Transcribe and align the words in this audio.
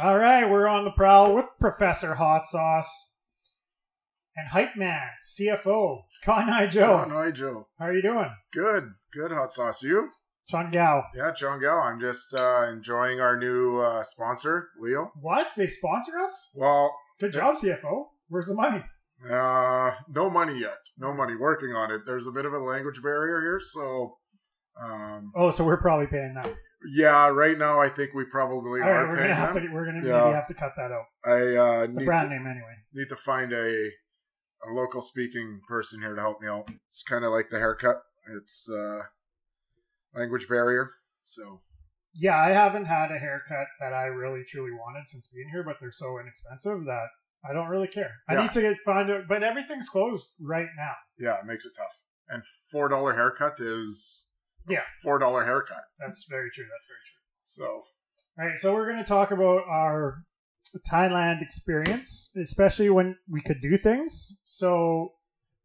All 0.00 0.18
right, 0.18 0.48
we're 0.50 0.66
on 0.66 0.84
the 0.84 0.90
prowl 0.90 1.34
with 1.34 1.46
Professor 1.60 2.14
Hot 2.14 2.46
Sauce 2.46 3.14
and 4.36 4.48
Hype 4.48 4.74
Man, 4.76 5.06
CFO, 5.24 6.02
Cotton 6.24 6.50
Eye 6.50 6.66
Joe. 6.66 7.04
No, 7.04 7.30
Joe. 7.30 7.68
How 7.78 7.86
are 7.86 7.94
you 7.94 8.02
doing? 8.02 8.30
Good, 8.52 8.88
good 9.12 9.30
hot 9.30 9.52
sauce. 9.52 9.82
You? 9.84 10.08
Sean 10.50 10.70
Gao. 10.72 11.04
Yeah, 11.16 11.32
John 11.32 11.60
Gal. 11.60 11.78
I'm 11.78 12.00
just 12.00 12.34
uh, 12.34 12.66
enjoying 12.70 13.20
our 13.20 13.38
new 13.38 13.78
uh, 13.80 14.02
sponsor, 14.02 14.68
Leo. 14.80 15.12
What? 15.20 15.46
They 15.56 15.68
sponsor 15.68 16.18
us? 16.18 16.50
Well, 16.56 16.92
Good 17.20 17.32
job, 17.32 17.54
CFO. 17.56 18.06
Where's 18.28 18.48
the 18.48 18.54
money? 18.54 18.82
uh, 19.30 19.92
no 20.08 20.28
money 20.28 20.58
yet. 20.58 20.76
No 20.98 21.14
money. 21.14 21.36
Working 21.36 21.70
on 21.70 21.92
it. 21.92 22.02
There's 22.04 22.26
a 22.26 22.32
bit 22.32 22.44
of 22.44 22.52
a 22.52 22.58
language 22.58 23.00
barrier 23.00 23.40
here, 23.40 23.60
so 23.72 24.16
um, 24.82 25.30
Oh, 25.36 25.50
so 25.50 25.64
we're 25.64 25.80
probably 25.80 26.08
paying 26.08 26.34
them. 26.34 26.52
Yeah. 26.92 27.28
Right 27.28 27.56
now, 27.58 27.80
I 27.80 27.88
think 27.88 28.14
we 28.14 28.24
probably 28.24 28.80
All 28.82 28.88
right, 28.90 28.96
are 29.00 29.08
we're 29.08 29.14
paying 29.16 29.28
gonna 29.28 29.34
have 29.34 29.54
them. 29.54 29.66
to 29.66 29.72
we're 29.72 29.84
gonna 29.86 30.06
Yeah. 30.06 30.24
maybe 30.24 30.34
have 30.34 30.46
to 30.48 30.54
cut 30.54 30.72
that 30.76 30.90
out. 30.92 31.06
I 31.24 31.56
uh, 31.56 31.80
The 31.86 31.92
need 32.00 32.04
brand 32.04 32.30
to, 32.30 32.36
name 32.36 32.46
anyway. 32.46 32.74
need 32.92 33.08
to 33.08 33.16
find 33.16 33.52
a 33.52 33.90
a 34.66 34.70
local 34.72 35.02
speaking 35.02 35.60
person 35.68 36.00
here 36.00 36.14
to 36.14 36.20
help 36.20 36.40
me 36.40 36.48
out. 36.48 36.68
It's 36.86 37.02
kind 37.02 37.24
of 37.24 37.32
like 37.32 37.50
the 37.50 37.58
haircut. 37.58 38.02
It's 38.36 38.68
uh, 38.70 39.02
language 40.14 40.48
barrier. 40.48 40.90
So 41.24 41.60
Yeah, 42.14 42.36
I 42.38 42.50
haven't 42.52 42.86
had 42.86 43.10
a 43.10 43.18
haircut 43.18 43.66
that 43.80 43.92
I 43.92 44.04
really 44.04 44.44
truly 44.44 44.72
wanted 44.72 45.06
since 45.08 45.26
being 45.26 45.48
here, 45.50 45.62
but 45.62 45.76
they're 45.80 45.90
so 45.90 46.18
inexpensive 46.18 46.84
that 46.86 47.08
I 47.48 47.52
don't 47.52 47.68
really 47.68 47.88
care. 47.88 48.12
I 48.28 48.34
Yeah. 48.34 48.42
need 48.42 48.52
to 48.52 48.60
get 48.62 48.78
find 48.78 49.10
it, 49.10 49.28
but 49.28 49.42
everything's 49.42 49.88
closed 49.88 50.30
right 50.40 50.68
now. 50.76 50.94
yeah, 51.18 51.38
it 51.40 51.44
makes 51.46 51.64
it 51.66 51.72
tough. 51.76 52.00
And 52.28 52.42
four 52.70 52.88
dollar 52.88 53.14
haircut 53.14 53.60
is 53.60 54.26
a 54.30 54.33
Yeah. 54.68 54.80
four 55.02 55.18
dollar 55.18 55.44
haircut. 55.44 55.84
That's 55.98 56.24
very 56.28 56.50
true. 56.50 56.66
That's 56.70 56.86
very 56.86 57.00
true. 57.04 57.20
So 57.44 57.64
All 58.38 58.46
right, 58.48 58.58
so 58.58 58.74
we're 58.74 58.90
going 58.90 59.02
to 59.02 59.08
talk 59.08 59.30
about 59.30 59.62
our 59.68 60.24
Thailand 60.90 61.42
experience, 61.42 62.32
especially 62.36 62.90
when 62.90 63.16
we 63.28 63.40
could 63.40 63.60
do 63.60 63.76
things. 63.76 64.40
So, 64.44 65.12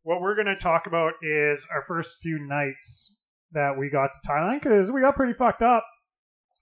what 0.03 0.21
we're 0.21 0.35
going 0.35 0.47
to 0.47 0.55
talk 0.55 0.87
about 0.87 1.13
is 1.21 1.67
our 1.73 1.81
first 1.81 2.17
few 2.21 2.39
nights 2.39 3.17
that 3.51 3.77
we 3.77 3.89
got 3.89 4.11
to 4.13 4.19
Thailand 4.29 4.61
because 4.61 4.91
we 4.91 5.01
got 5.01 5.15
pretty 5.15 5.33
fucked 5.33 5.63
up. 5.63 5.85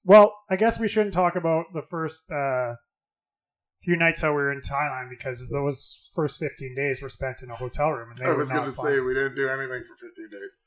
Well, 0.03 0.33
I 0.49 0.55
guess 0.55 0.79
we 0.79 0.87
shouldn't 0.87 1.13
talk 1.13 1.35
about 1.35 1.65
the 1.73 1.81
first 1.81 2.31
uh, 2.31 2.75
few 3.81 3.97
nights 3.97 4.21
that 4.21 4.29
we 4.29 4.35
were 4.35 4.51
in 4.51 4.61
Thailand 4.61 5.09
because 5.09 5.49
those 5.49 6.09
first 6.15 6.39
15 6.39 6.75
days 6.75 7.01
were 7.01 7.09
spent 7.09 7.41
in 7.43 7.49
a 7.49 7.55
hotel 7.55 7.91
room. 7.91 8.09
And 8.11 8.17
they 8.17 8.25
I 8.25 8.33
was 8.33 8.49
going 8.49 8.65
to 8.65 8.71
say 8.71 8.99
we 8.99 9.13
didn't 9.13 9.35
do 9.35 9.49
anything 9.49 9.83
for 9.83 9.95
15 9.95 10.29
days. 10.31 10.59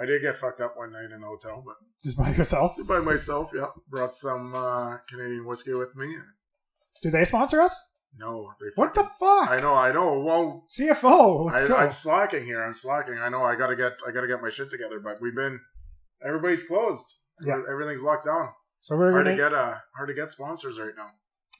I 0.00 0.06
did 0.06 0.22
get 0.22 0.36
fucked 0.36 0.60
up 0.60 0.76
one 0.76 0.92
night 0.92 1.10
in 1.14 1.22
a 1.22 1.26
hotel, 1.26 1.62
but 1.64 1.76
just 2.02 2.18
by 2.18 2.30
yourself. 2.30 2.74
by 2.88 2.98
myself. 2.98 3.52
Yeah, 3.54 3.66
brought 3.88 4.14
some 4.14 4.54
uh, 4.54 4.98
Canadian 5.08 5.46
whiskey 5.46 5.72
with 5.74 5.94
me. 5.96 6.06
And 6.14 6.24
Do 7.02 7.10
they 7.10 7.24
sponsor 7.24 7.60
us? 7.60 7.80
no, 8.18 8.50
they. 8.60 8.66
What 8.76 8.94
the 8.94 9.04
fuck? 9.04 9.50
I 9.50 9.58
know, 9.60 9.74
I 9.74 9.92
know. 9.92 10.20
Well, 10.20 10.64
CFO, 10.70 11.46
let's 11.46 11.62
I, 11.62 11.68
go. 11.68 11.76
I'm 11.76 11.92
slacking 11.92 12.44
here. 12.44 12.62
I'm 12.62 12.74
slacking. 12.74 13.18
I 13.18 13.28
know. 13.28 13.42
I 13.42 13.54
gotta 13.56 13.76
get. 13.76 13.92
I 14.06 14.10
gotta 14.12 14.26
get 14.26 14.40
my 14.42 14.50
shit 14.50 14.70
together. 14.70 15.00
But 15.00 15.20
we've 15.20 15.34
been. 15.34 15.60
Everybody's 16.26 16.62
closed. 16.62 17.06
Yeah. 17.44 17.60
Everything's 17.70 18.02
locked 18.02 18.26
down. 18.26 18.48
so 18.80 18.96
we're 18.96 19.10
Hard 19.12 19.24
going 19.26 19.36
to 19.36 19.42
get. 19.42 19.52
Uh, 19.52 19.74
hard 19.96 20.08
to 20.08 20.14
get 20.14 20.30
sponsors 20.30 20.78
right 20.78 20.94
now. 20.96 21.10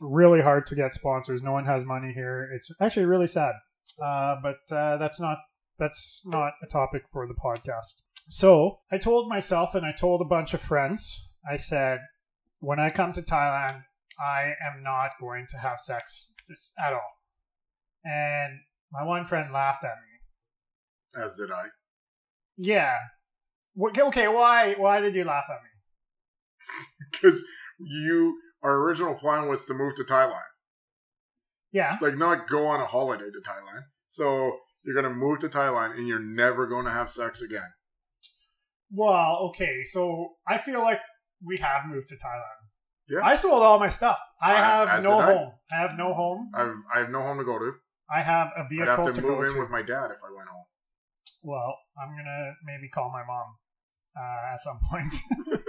really 0.01 0.41
hard 0.41 0.67
to 0.67 0.75
get 0.75 0.95
sponsors. 0.95 1.43
No 1.43 1.53
one 1.53 1.67
has 1.67 1.85
money 1.85 2.13
here. 2.15 2.49
It's 2.55 2.71
actually 2.81 3.07
really 3.07 3.27
sad. 3.27 3.55
Uh, 4.03 4.37
but 4.43 4.75
uh, 4.75 4.97
that's 4.97 5.21
not 5.21 5.39
that's 5.79 6.23
not 6.25 6.53
a 6.63 6.67
topic 6.67 7.03
for 7.13 7.27
the 7.27 7.35
podcast. 7.35 8.03
So 8.29 8.81
I 8.91 8.99
told 8.99 9.29
myself 9.29 9.75
and 9.75 9.85
I 9.85 9.93
told 9.93 10.21
a 10.21 10.25
bunch 10.25 10.55
of 10.55 10.61
friends. 10.61 11.29
I 11.51 11.57
said, 11.57 12.01
when 12.61 12.81
I 12.81 12.89
come 12.91 13.13
to 13.13 13.23
Thailand, 13.23 13.83
I 14.19 14.53
am 14.65 14.83
not 14.83 15.13
going 15.21 15.47
to 15.51 15.59
have 15.59 15.79
sex 15.79 16.33
just 16.49 16.73
at 16.83 16.93
all. 16.93 17.13
And 18.05 18.61
my 18.93 19.05
one 19.05 19.25
friend 19.25 19.53
laughed 19.53 19.85
at 19.85 19.95
me. 19.97 21.23
As 21.23 21.37
did 21.37 21.51
I. 21.51 21.67
Yeah. 22.57 22.97
Okay, 23.79 24.29
why 24.29 24.75
why 24.79 25.01
did 25.01 25.15
you 25.15 25.25
laugh 25.25 25.47
at 25.51 25.63
me? 25.63 25.71
Because 27.11 27.43
you. 27.79 28.39
Our 28.63 28.81
original 28.81 29.15
plan 29.15 29.47
was 29.49 29.67
to 29.67 29.75
move 29.75 29.95
to 29.97 30.05
Thailand. 30.05 30.41
Yeah. 31.71 31.99
like 32.01 32.17
not 32.17 32.49
go 32.49 32.67
on 32.67 32.81
a 32.81 32.87
holiday 32.87 33.25
to 33.27 33.41
Thailand. 33.51 33.83
So 34.07 34.59
you're 34.85 34.95
gonna 34.95 35.13
move 35.15 35.41
to 35.41 35.49
Thailand 35.49 35.99
and 35.99 36.09
you're 36.09 36.19
never 36.21 36.67
gonna 36.67 36.93
have 36.93 37.11
sex 37.11 37.43
again. 37.43 37.69
Well, 38.95 39.37
okay, 39.49 39.83
so 39.85 40.35
I 40.47 40.59
feel 40.59 40.81
like 40.81 41.01
we 41.45 41.57
have 41.59 41.87
moved 41.87 42.09
to 42.09 42.15
Thailand. 42.17 42.61
Yeah. 43.09 43.21
I 43.23 43.35
sold 43.37 43.63
all 43.63 43.79
my 43.79 43.89
stuff. 43.91 44.19
I 44.41 44.53
I- 44.55 44.57
have 44.61 45.03
no 45.03 45.19
I. 45.19 45.25
home. 45.27 45.53
I 45.73 45.77
have 45.77 45.97
no 45.97 46.15
home. 46.15 46.51
I've 46.55 46.75
I 46.95 46.99
have 47.01 47.11
no 47.11 47.21
home 47.23 47.39
to 47.39 47.45
go 47.45 47.59
to. 47.59 47.73
I 48.11 48.21
have 48.23 48.49
a 48.57 48.61
I'd 48.61 48.69
vehicle 48.71 48.97
have 49.07 49.15
to 49.15 49.21
to 49.21 49.21
go 49.21 49.37
move 49.37 49.45
in 49.47 49.53
to. 49.55 49.61
with 49.61 49.71
my 49.71 49.83
dad 49.83 50.11
if 50.11 50.21
I 50.25 50.31
went 50.35 50.49
home. 50.49 50.65
well, 51.43 51.77
I'm 52.01 52.11
gonna 52.17 52.53
maybe 52.65 52.89
call 52.89 53.11
my 53.11 53.25
mom 53.25 53.47
uh, 54.17 54.55
at 54.55 54.63
some 54.63 54.79
point. 54.91 55.13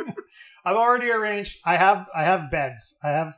I've 0.65 0.75
already 0.77 1.09
arranged. 1.11 1.57
I 1.65 1.77
have 1.77 2.07
I 2.15 2.23
have 2.23 2.51
beds. 2.51 2.95
I 3.03 3.09
have 3.09 3.33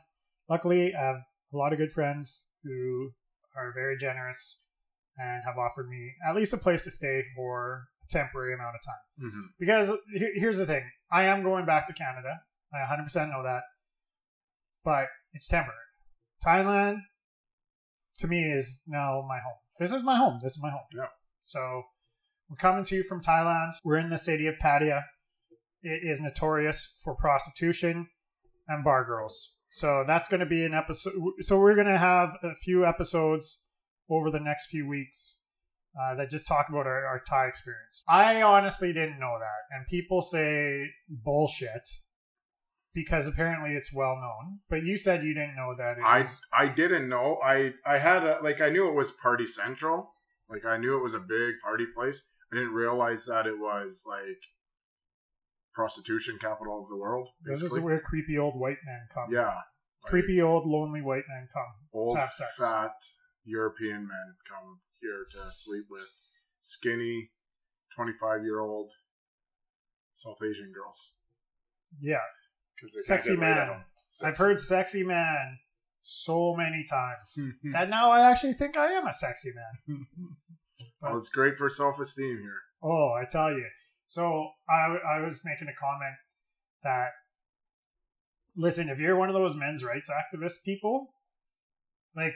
luckily 0.48 0.94
I 0.94 1.00
have 1.00 1.16
a 1.52 1.56
lot 1.56 1.72
of 1.72 1.78
good 1.78 1.92
friends 1.92 2.46
who 2.64 3.10
are 3.56 3.72
very 3.72 3.96
generous 3.96 4.60
and 5.16 5.42
have 5.44 5.58
offered 5.58 5.88
me 5.88 6.12
at 6.28 6.36
least 6.36 6.52
a 6.52 6.56
place 6.58 6.84
to 6.84 6.90
stay 6.90 7.22
for 7.34 7.84
temporary 8.08 8.54
amount 8.54 8.76
of 8.76 8.82
time. 8.82 9.28
Mm-hmm. 9.28 9.40
Because 9.58 9.92
here's 10.34 10.58
the 10.58 10.66
thing 10.66 10.82
I 11.10 11.24
am 11.24 11.42
going 11.42 11.66
back 11.66 11.86
to 11.86 11.92
Canada. 11.92 12.40
I 12.72 12.78
100% 12.78 13.30
know 13.30 13.42
that. 13.42 13.62
But 14.84 15.08
it's 15.32 15.48
temporary. 15.48 15.78
Thailand, 16.44 16.98
to 18.18 18.26
me, 18.26 18.44
is 18.44 18.82
now 18.86 19.24
my 19.26 19.38
home. 19.38 19.58
This 19.78 19.92
is 19.92 20.02
my 20.02 20.16
home. 20.16 20.40
This 20.42 20.52
is 20.52 20.62
my 20.62 20.70
home. 20.70 20.80
Yeah. 20.94 21.06
So 21.42 21.82
we're 22.48 22.56
coming 22.56 22.84
to 22.84 22.96
you 22.96 23.02
from 23.02 23.20
Thailand. 23.20 23.72
We're 23.84 23.98
in 23.98 24.10
the 24.10 24.18
city 24.18 24.46
of 24.46 24.54
Pattaya. 24.62 25.02
It 25.82 26.00
is 26.08 26.20
notorious 26.20 26.94
for 27.02 27.14
prostitution 27.14 28.08
and 28.66 28.84
bar 28.84 29.04
girls. 29.04 29.56
So 29.70 30.04
that's 30.06 30.28
going 30.28 30.40
to 30.40 30.46
be 30.46 30.64
an 30.64 30.74
episode. 30.74 31.12
So 31.40 31.58
we're 31.58 31.74
going 31.74 31.86
to 31.86 31.98
have 31.98 32.36
a 32.42 32.54
few 32.54 32.86
episodes 32.86 33.64
over 34.10 34.30
the 34.30 34.40
next 34.40 34.66
few 34.66 34.88
weeks 34.88 35.40
uh, 35.98 36.14
that 36.14 36.30
just 36.30 36.46
talk 36.46 36.68
about 36.68 36.86
our, 36.86 37.04
our 37.04 37.20
Thai 37.28 37.46
experience. 37.46 38.04
I 38.08 38.42
honestly 38.42 38.92
didn't 38.92 39.18
know 39.18 39.36
that, 39.38 39.76
and 39.76 39.86
people 39.86 40.22
say 40.22 40.86
bullshit 41.08 41.88
because 42.94 43.26
apparently 43.26 43.74
it's 43.74 43.92
well 43.92 44.16
known. 44.16 44.60
But 44.68 44.84
you 44.84 44.96
said 44.96 45.24
you 45.24 45.34
didn't 45.34 45.56
know 45.56 45.74
that. 45.76 45.96
I 46.04 46.20
was, 46.20 46.40
I 46.52 46.68
didn't 46.68 47.08
know. 47.08 47.38
I 47.44 47.74
I 47.84 47.98
had 47.98 48.24
a 48.24 48.38
like 48.42 48.60
I 48.60 48.70
knew 48.70 48.88
it 48.88 48.94
was 48.94 49.10
Party 49.10 49.46
Central. 49.46 50.12
Like 50.48 50.64
I 50.64 50.76
knew 50.76 50.96
it 50.96 51.02
was 51.02 51.14
a 51.14 51.20
big 51.20 51.56
party 51.62 51.86
place. 51.94 52.22
I 52.52 52.56
didn't 52.56 52.72
realize 52.72 53.26
that 53.26 53.46
it 53.46 53.58
was 53.58 54.04
like 54.06 54.42
prostitution 55.74 56.38
capital 56.40 56.82
of 56.82 56.88
the 56.88 56.96
world. 56.96 57.28
this 57.44 57.62
is 57.62 57.78
where 57.78 58.00
creepy 58.00 58.36
old 58.38 58.58
white 58.58 58.78
men 58.84 59.00
come. 59.12 59.26
yeah. 59.30 59.46
like, 59.46 59.64
creepy 60.04 60.42
old 60.42 60.66
lonely 60.66 61.00
white 61.02 61.22
men 61.28 61.46
come. 61.52 61.66
old 61.92 62.14
to 62.14 62.20
have 62.20 62.32
sex. 62.32 62.50
fat 62.58 62.92
European 63.44 64.08
men 64.08 64.34
come 64.48 64.80
here 65.00 65.26
to 65.30 65.52
sleep 65.52 65.84
with 65.90 66.08
skinny 66.60 67.30
twenty 67.94 68.12
five 68.20 68.42
year 68.42 68.60
old 68.60 68.92
South 70.14 70.38
Asian 70.42 70.72
girls. 70.72 71.14
Yeah, 72.00 72.18
because 72.76 73.06
Sexy 73.06 73.36
man. 73.36 73.70
'em. 73.70 73.84
I've 74.24 74.36
heard 74.38 74.58
sexy 74.58 75.04
man 75.04 75.58
so 76.02 76.54
many 76.56 76.84
times 76.88 77.38
that 77.72 77.90
now 77.90 78.10
I 78.10 78.30
actually 78.30 78.54
think 78.54 78.76
I 78.76 78.92
am 78.92 79.06
a 79.06 79.12
sexy 79.12 79.52
man. 79.54 80.06
well, 81.02 81.18
it's 81.18 81.28
great 81.28 81.58
for 81.58 81.68
self 81.68 82.00
esteem 82.00 82.38
here. 82.38 82.60
Oh, 82.82 83.12
I 83.12 83.24
tell 83.30 83.52
you. 83.52 83.66
So 84.06 84.50
I, 84.68 84.96
I 85.16 85.20
was 85.20 85.40
making 85.44 85.68
a 85.68 85.74
comment 85.74 86.14
that, 86.82 87.10
listen, 88.56 88.88
if 88.88 88.98
you're 88.98 89.16
one 89.16 89.28
of 89.28 89.34
those 89.34 89.54
men's 89.54 89.84
rights 89.84 90.08
activist 90.10 90.64
people, 90.64 91.08
like, 92.16 92.32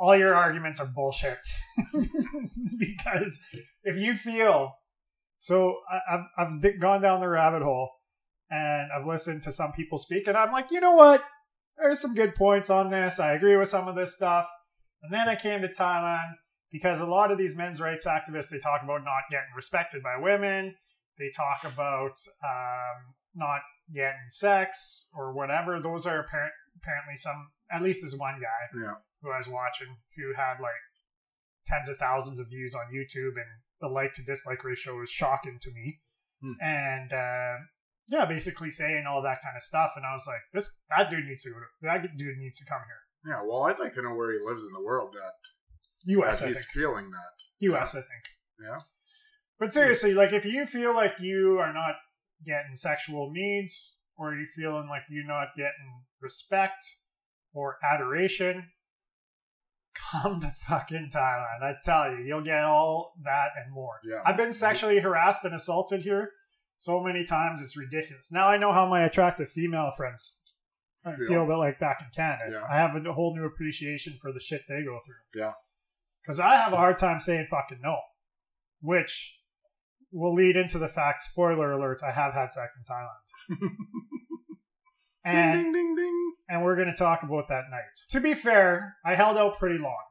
all 0.00 0.16
your 0.16 0.34
arguments 0.34 0.80
are 0.80 0.86
bullshit. 0.86 1.38
because 2.78 3.38
if 3.84 3.96
you 3.96 4.14
feel, 4.14 4.72
so 5.38 5.76
I've, 6.10 6.24
I've 6.36 6.80
gone 6.80 7.02
down 7.02 7.20
the 7.20 7.28
rabbit 7.28 7.62
hole 7.62 7.90
and 8.50 8.88
I've 8.92 9.06
listened 9.06 9.42
to 9.42 9.52
some 9.52 9.72
people 9.72 9.98
speak, 9.98 10.26
and 10.26 10.36
I'm 10.36 10.50
like, 10.50 10.72
you 10.72 10.80
know 10.80 10.92
what? 10.92 11.22
There's 11.78 12.00
some 12.00 12.14
good 12.14 12.34
points 12.34 12.68
on 12.68 12.90
this. 12.90 13.20
I 13.20 13.32
agree 13.32 13.56
with 13.56 13.68
some 13.68 13.86
of 13.86 13.94
this 13.94 14.14
stuff. 14.14 14.48
And 15.02 15.12
then 15.12 15.28
I 15.28 15.36
came 15.36 15.62
to 15.62 15.68
Thailand 15.68 16.32
because 16.72 17.00
a 17.00 17.06
lot 17.06 17.30
of 17.30 17.38
these 17.38 17.54
men's 17.54 17.80
rights 17.80 18.06
activists 18.06 18.50
they 18.50 18.58
talk 18.58 18.82
about 18.82 19.04
not 19.04 19.22
getting 19.30 19.48
respected 19.54 20.02
by 20.02 20.16
women 20.18 20.74
they 21.20 21.30
talk 21.36 21.70
about 21.70 22.18
um, 22.42 23.14
not 23.34 23.60
getting 23.92 24.28
sex 24.28 25.08
or 25.14 25.34
whatever 25.34 25.80
those 25.80 26.06
are 26.06 26.20
apparent, 26.20 26.52
apparently 26.76 27.16
some 27.16 27.50
at 27.70 27.82
least 27.82 28.02
this 28.02 28.16
one 28.16 28.40
guy 28.40 28.80
Yeah. 28.82 28.94
Who 29.22 29.30
i 29.30 29.36
was 29.38 29.48
watching 29.48 29.96
who 30.16 30.32
had 30.36 30.54
like 30.60 30.82
tens 31.66 31.88
of 31.88 31.96
thousands 31.96 32.40
of 32.40 32.48
views 32.48 32.74
on 32.74 32.92
youtube 32.94 33.34
and 33.36 33.50
the 33.80 33.88
like 33.88 34.12
to 34.12 34.22
dislike 34.22 34.62
ratio 34.64 34.96
was 34.96 35.10
shocking 35.10 35.58
to 35.60 35.70
me 35.72 36.00
Hmm. 36.42 36.52
and 36.62 37.12
uh, 37.12 37.56
yeah, 38.08 38.24
basically 38.24 38.70
saying 38.70 39.04
all 39.06 39.20
that 39.20 39.42
kind 39.44 39.54
of 39.56 39.62
stuff. 39.62 39.92
And 39.94 40.06
I 40.06 40.14
was 40.14 40.24
like, 40.26 40.40
this 40.54 40.70
that 40.88 41.10
dude 41.10 41.26
needs 41.26 41.42
to 41.42 41.50
go 41.50 41.56
to, 41.56 41.66
that 41.82 42.16
dude 42.16 42.38
needs 42.38 42.58
to 42.60 42.64
come 42.64 42.80
here. 42.86 43.30
Yeah, 43.34 43.42
well, 43.46 43.64
I'd 43.64 43.78
like 43.78 43.92
to 43.92 44.02
know 44.02 44.14
where 44.14 44.32
he 44.32 44.38
lives 44.38 44.62
in 44.62 44.72
the 44.72 44.82
world 44.82 45.12
that, 45.12 45.32
U.S. 46.04 46.40
that 46.40 46.46
I 46.46 46.48
he's 46.48 46.56
think. 46.56 46.68
feeling 46.70 47.10
that. 47.10 47.34
U.S. 47.58 47.94
I 47.94 47.98
think. 48.00 48.22
Yeah. 48.58 48.78
But 49.58 49.74
seriously, 49.74 50.14
like 50.14 50.32
if 50.32 50.46
you 50.46 50.64
feel 50.64 50.94
like 50.94 51.20
you 51.20 51.58
are 51.58 51.74
not 51.74 51.96
getting 52.46 52.74
sexual 52.76 53.30
needs, 53.30 53.96
or 54.16 54.34
you 54.34 54.46
feeling 54.46 54.88
like 54.88 55.02
you're 55.10 55.26
not 55.26 55.48
getting 55.54 56.04
respect 56.22 56.82
or 57.52 57.76
adoration, 57.84 58.70
come 60.12 60.40
to 60.40 60.48
fucking 60.48 61.10
Thailand. 61.14 61.62
I 61.62 61.74
tell 61.82 62.10
you, 62.10 62.24
you'll 62.24 62.42
get 62.42 62.64
all 62.64 63.14
that 63.24 63.50
and 63.62 63.72
more. 63.72 64.00
Yeah. 64.04 64.20
I've 64.24 64.36
been 64.36 64.52
sexually 64.52 65.00
harassed 65.00 65.44
and 65.44 65.54
assaulted 65.54 66.02
here 66.02 66.30
so 66.80 66.98
many 66.98 67.24
times 67.24 67.60
it's 67.60 67.76
ridiculous. 67.76 68.32
Now 68.32 68.48
I 68.48 68.56
know 68.56 68.72
how 68.72 68.88
my 68.88 69.02
attractive 69.02 69.50
female 69.50 69.90
friends 69.94 70.38
Feel. 71.04 71.26
feel 71.26 71.44
about 71.44 71.58
like 71.58 71.78
back 71.78 72.00
in 72.00 72.08
Canada. 72.14 72.52
Yeah. 72.52 72.66
I 72.70 72.76
have 72.76 72.96
a 72.96 73.12
whole 73.12 73.36
new 73.36 73.44
appreciation 73.44 74.14
for 74.20 74.32
the 74.32 74.40
shit 74.40 74.62
they 74.66 74.82
go 74.82 74.98
through. 75.04 75.40
Yeah. 75.42 75.52
Because 76.22 76.40
I 76.40 76.56
have 76.56 76.72
a 76.72 76.76
hard 76.76 76.96
time 76.96 77.20
saying 77.20 77.46
fucking 77.50 77.80
no, 77.82 77.98
which 78.80 79.40
will 80.10 80.32
lead 80.32 80.56
into 80.56 80.78
the 80.78 80.88
fact. 80.88 81.20
Spoiler 81.20 81.72
alert: 81.72 82.02
I 82.02 82.12
have 82.12 82.32
had 82.32 82.50
sex 82.52 82.76
in 82.76 82.82
Thailand, 82.82 83.70
and 85.24 85.62
ding, 85.62 85.72
ding. 85.72 85.89
And 86.50 86.64
we're 86.64 86.74
going 86.74 86.88
to 86.88 86.94
talk 86.94 87.22
about 87.22 87.48
that 87.48 87.64
night. 87.70 87.84
To 88.10 88.20
be 88.20 88.34
fair, 88.34 88.96
I 89.04 89.14
held 89.14 89.38
out 89.38 89.58
pretty 89.58 89.78
long. 89.78 90.02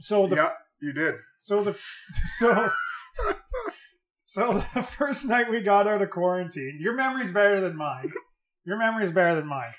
So 0.00 0.26
the 0.26 0.36
yeah, 0.36 0.50
you 0.80 0.92
did. 0.92 1.16
so 1.38 1.62
the 1.62 1.78
so 2.38 2.70
so 4.24 4.64
the 4.74 4.82
first 4.82 5.26
night 5.26 5.50
we 5.50 5.60
got 5.60 5.86
out 5.86 6.02
of 6.02 6.10
quarantine, 6.10 6.78
your 6.80 6.94
memory's 6.94 7.30
better 7.30 7.60
than 7.60 7.76
mine. 7.76 8.12
Your 8.64 8.78
memory's 8.78 9.12
better 9.12 9.34
than 9.34 9.46
mine. 9.46 9.72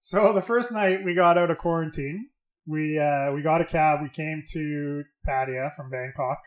So 0.00 0.32
the 0.32 0.42
first 0.42 0.72
night 0.72 1.04
we 1.04 1.14
got 1.14 1.38
out 1.38 1.50
of 1.50 1.58
quarantine, 1.58 2.30
we 2.66 2.98
uh, 2.98 3.32
we 3.32 3.42
got 3.42 3.60
a 3.60 3.64
cab. 3.64 4.00
We 4.02 4.08
came 4.08 4.42
to 4.52 5.04
Pattaya 5.26 5.72
from 5.74 5.90
Bangkok, 5.90 6.38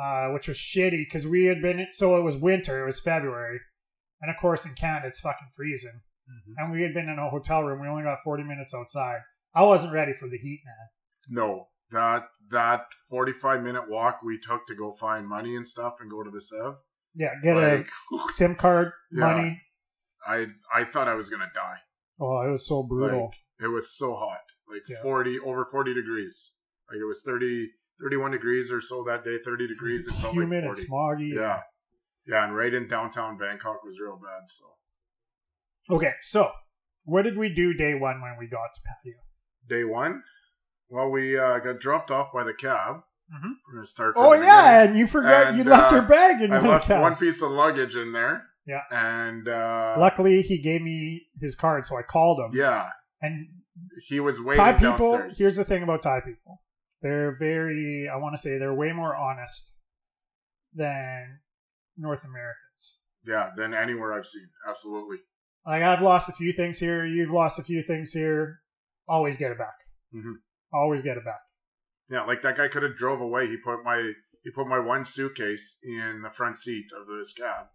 uh, 0.00 0.28
which 0.28 0.48
was 0.48 0.56
shitty 0.56 1.04
because 1.06 1.26
we 1.26 1.46
had 1.46 1.62
been. 1.62 1.86
So 1.92 2.16
it 2.16 2.22
was 2.22 2.36
winter. 2.36 2.82
It 2.82 2.86
was 2.86 3.00
February, 3.00 3.60
and 4.20 4.30
of 4.30 4.36
course 4.36 4.66
in 4.66 4.74
Canada 4.74 5.06
it's 5.06 5.20
fucking 5.20 5.48
freezing. 5.54 6.02
Mm-hmm. 6.30 6.52
And 6.58 6.72
we 6.72 6.82
had 6.82 6.94
been 6.94 7.08
in 7.08 7.18
a 7.18 7.28
hotel 7.30 7.62
room. 7.64 7.80
We 7.80 7.88
only 7.88 8.02
got 8.04 8.20
forty 8.22 8.42
minutes 8.44 8.72
outside. 8.74 9.18
I 9.54 9.64
wasn't 9.64 9.92
ready 9.92 10.12
for 10.12 10.28
the 10.28 10.38
heat, 10.38 10.60
man. 10.64 11.38
No, 11.42 11.68
that 11.90 12.28
that 12.50 12.86
forty 13.08 13.32
five 13.32 13.62
minute 13.62 13.88
walk 13.90 14.20
we 14.24 14.38
took 14.38 14.66
to 14.68 14.74
go 14.74 14.92
find 14.92 15.26
money 15.26 15.56
and 15.56 15.66
stuff 15.66 15.94
and 16.00 16.10
go 16.10 16.22
to 16.22 16.30
the 16.30 16.40
Sev. 16.40 16.74
Yeah, 17.14 17.30
get 17.42 17.56
Like, 17.56 17.88
a 18.12 18.28
SIM 18.28 18.54
card, 18.54 18.92
Yeah. 19.10 19.32
money. 19.34 19.62
I 20.26 20.46
I 20.72 20.84
thought 20.84 21.08
I 21.08 21.14
was 21.14 21.28
gonna 21.30 21.50
die. 21.54 21.78
Oh, 22.20 22.40
it 22.42 22.50
was 22.50 22.66
so 22.68 22.82
brutal. 22.82 23.24
Like, 23.26 23.64
it 23.64 23.68
was 23.72 23.96
so 23.96 24.14
hot, 24.14 24.40
like 24.72 24.82
Yeah. 24.88 25.02
forty 25.02 25.38
over 25.40 25.64
forty 25.70 25.92
degrees. 25.94 26.52
Like 26.90 26.98
it 27.00 27.04
was 27.06 27.22
30, 27.24 27.68
31 28.02 28.32
degrees 28.32 28.72
or 28.72 28.80
so 28.80 29.04
that 29.04 29.24
day. 29.24 29.38
Thirty 29.44 29.66
degrees. 29.66 30.06
It 30.08 30.14
felt 30.14 30.34
Humid 30.34 30.64
like 30.64 30.76
and 30.76 30.88
smoggy. 30.88 31.32
Yeah, 31.34 31.60
yeah, 32.26 32.44
and 32.44 32.54
right 32.56 32.72
in 32.74 32.86
downtown 32.88 33.36
Bangkok 33.38 33.82
was 33.84 34.00
real 34.00 34.16
bad. 34.16 34.48
So 34.48 34.64
Okay, 35.90 36.12
so 36.20 36.50
what 37.04 37.22
did 37.22 37.36
we 37.36 37.48
do 37.52 37.74
day 37.74 37.94
one 37.94 38.20
when 38.20 38.36
we 38.38 38.46
got 38.46 38.74
to 38.74 38.80
Pattaya? 38.80 39.14
day 39.68 39.84
one, 39.84 40.22
well, 40.88 41.10
we 41.10 41.38
uh, 41.38 41.58
got 41.60 41.78
dropped 41.80 42.10
off 42.10 42.32
by 42.32 42.44
the 42.44 42.54
cab. 42.54 42.96
Mhm. 43.32 43.52
We're 43.68 43.74
gonna 43.76 43.86
start. 43.86 44.14
from 44.14 44.24
Oh 44.24 44.36
the 44.36 44.44
yeah, 44.44 44.82
and 44.82 44.96
you 44.96 45.06
forgot 45.06 45.48
And, 45.48 45.58
you 45.58 45.64
left 45.64 45.92
uh, 45.92 45.96
your 45.96 46.04
bag 46.04 46.40
in 46.40 46.52
I 46.52 46.58
one 46.58 46.68
left 46.68 46.88
one 46.88 47.14
piece 47.14 47.42
of 47.42 47.50
luggage 47.52 47.94
in 47.96 48.12
there. 48.12 48.46
Yeah. 48.66 48.82
And 48.90 49.48
uh, 49.48 49.94
Luckily, 49.98 50.42
he 50.42 50.60
gave 50.60 50.82
me 50.82 51.26
his 51.40 51.54
card, 51.56 51.86
so 51.86 51.96
I 51.96 52.02
called 52.02 52.38
him. 52.40 52.50
yeah, 52.58 52.90
And 53.22 53.48
he 54.08 54.20
was 54.20 54.40
waiting 54.40 54.62
Thai 54.62 54.72
people, 54.74 55.12
downstairs. 55.12 55.38
here's 55.38 55.56
the 55.56 55.64
thing 55.64 55.82
about 55.82 56.02
Thai 56.02 56.20
people: 56.20 56.62
they're 57.02 57.32
very, 57.38 58.08
I 58.12 58.16
want 58.16 58.34
to 58.34 58.42
say, 58.42 58.58
they're 58.58 58.74
way 58.74 58.92
more 58.92 59.14
honest 59.16 59.72
than 60.74 61.40
North 61.96 62.24
Americans. 62.24 62.98
yeah, 63.24 63.50
than 63.56 63.74
anywhere 63.74 64.12
I've 64.12 64.26
seen. 64.26 64.48
Absolutely. 64.68 65.18
Like 65.66 65.82
I've 65.82 66.02
lost 66.02 66.28
a 66.28 66.32
few 66.32 66.52
things 66.52 66.78
here, 66.78 67.04
you've 67.04 67.30
lost 67.30 67.58
a 67.58 67.62
few 67.64 67.82
things 67.82 68.12
here. 68.12 68.60
Always 69.08 69.36
get 69.36 69.50
it 69.52 69.58
back. 69.58 69.74
Mhm. 70.14 70.34
Always 70.72 71.02
get 71.02 71.16
it 71.16 71.24
back. 71.24 71.40
Yeah, 72.08 72.22
like 72.22 72.42
that 72.42 72.56
guy 72.56 72.68
could 72.68 72.82
have 72.82 72.96
drove 72.96 73.20
away. 73.20 73.46
He 73.46 73.56
put 73.56 73.84
my 73.84 74.12
he 74.42 74.50
put 74.50 74.66
my 74.66 74.78
one 74.78 75.04
suitcase 75.04 75.78
in 75.82 76.22
the 76.22 76.30
front 76.30 76.58
seat 76.58 76.86
of 76.98 77.06
this 77.06 77.32
cab 77.32 77.66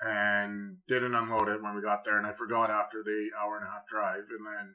and 0.00 0.78
didn't 0.86 1.14
unload 1.14 1.48
it 1.48 1.62
when 1.62 1.74
we 1.74 1.82
got 1.82 2.04
there 2.04 2.18
and 2.18 2.26
I 2.26 2.32
forgot 2.32 2.70
after 2.70 3.02
the 3.02 3.30
hour 3.38 3.56
and 3.56 3.66
a 3.66 3.70
half 3.70 3.86
drive 3.88 4.24
and 4.30 4.46
then 4.46 4.74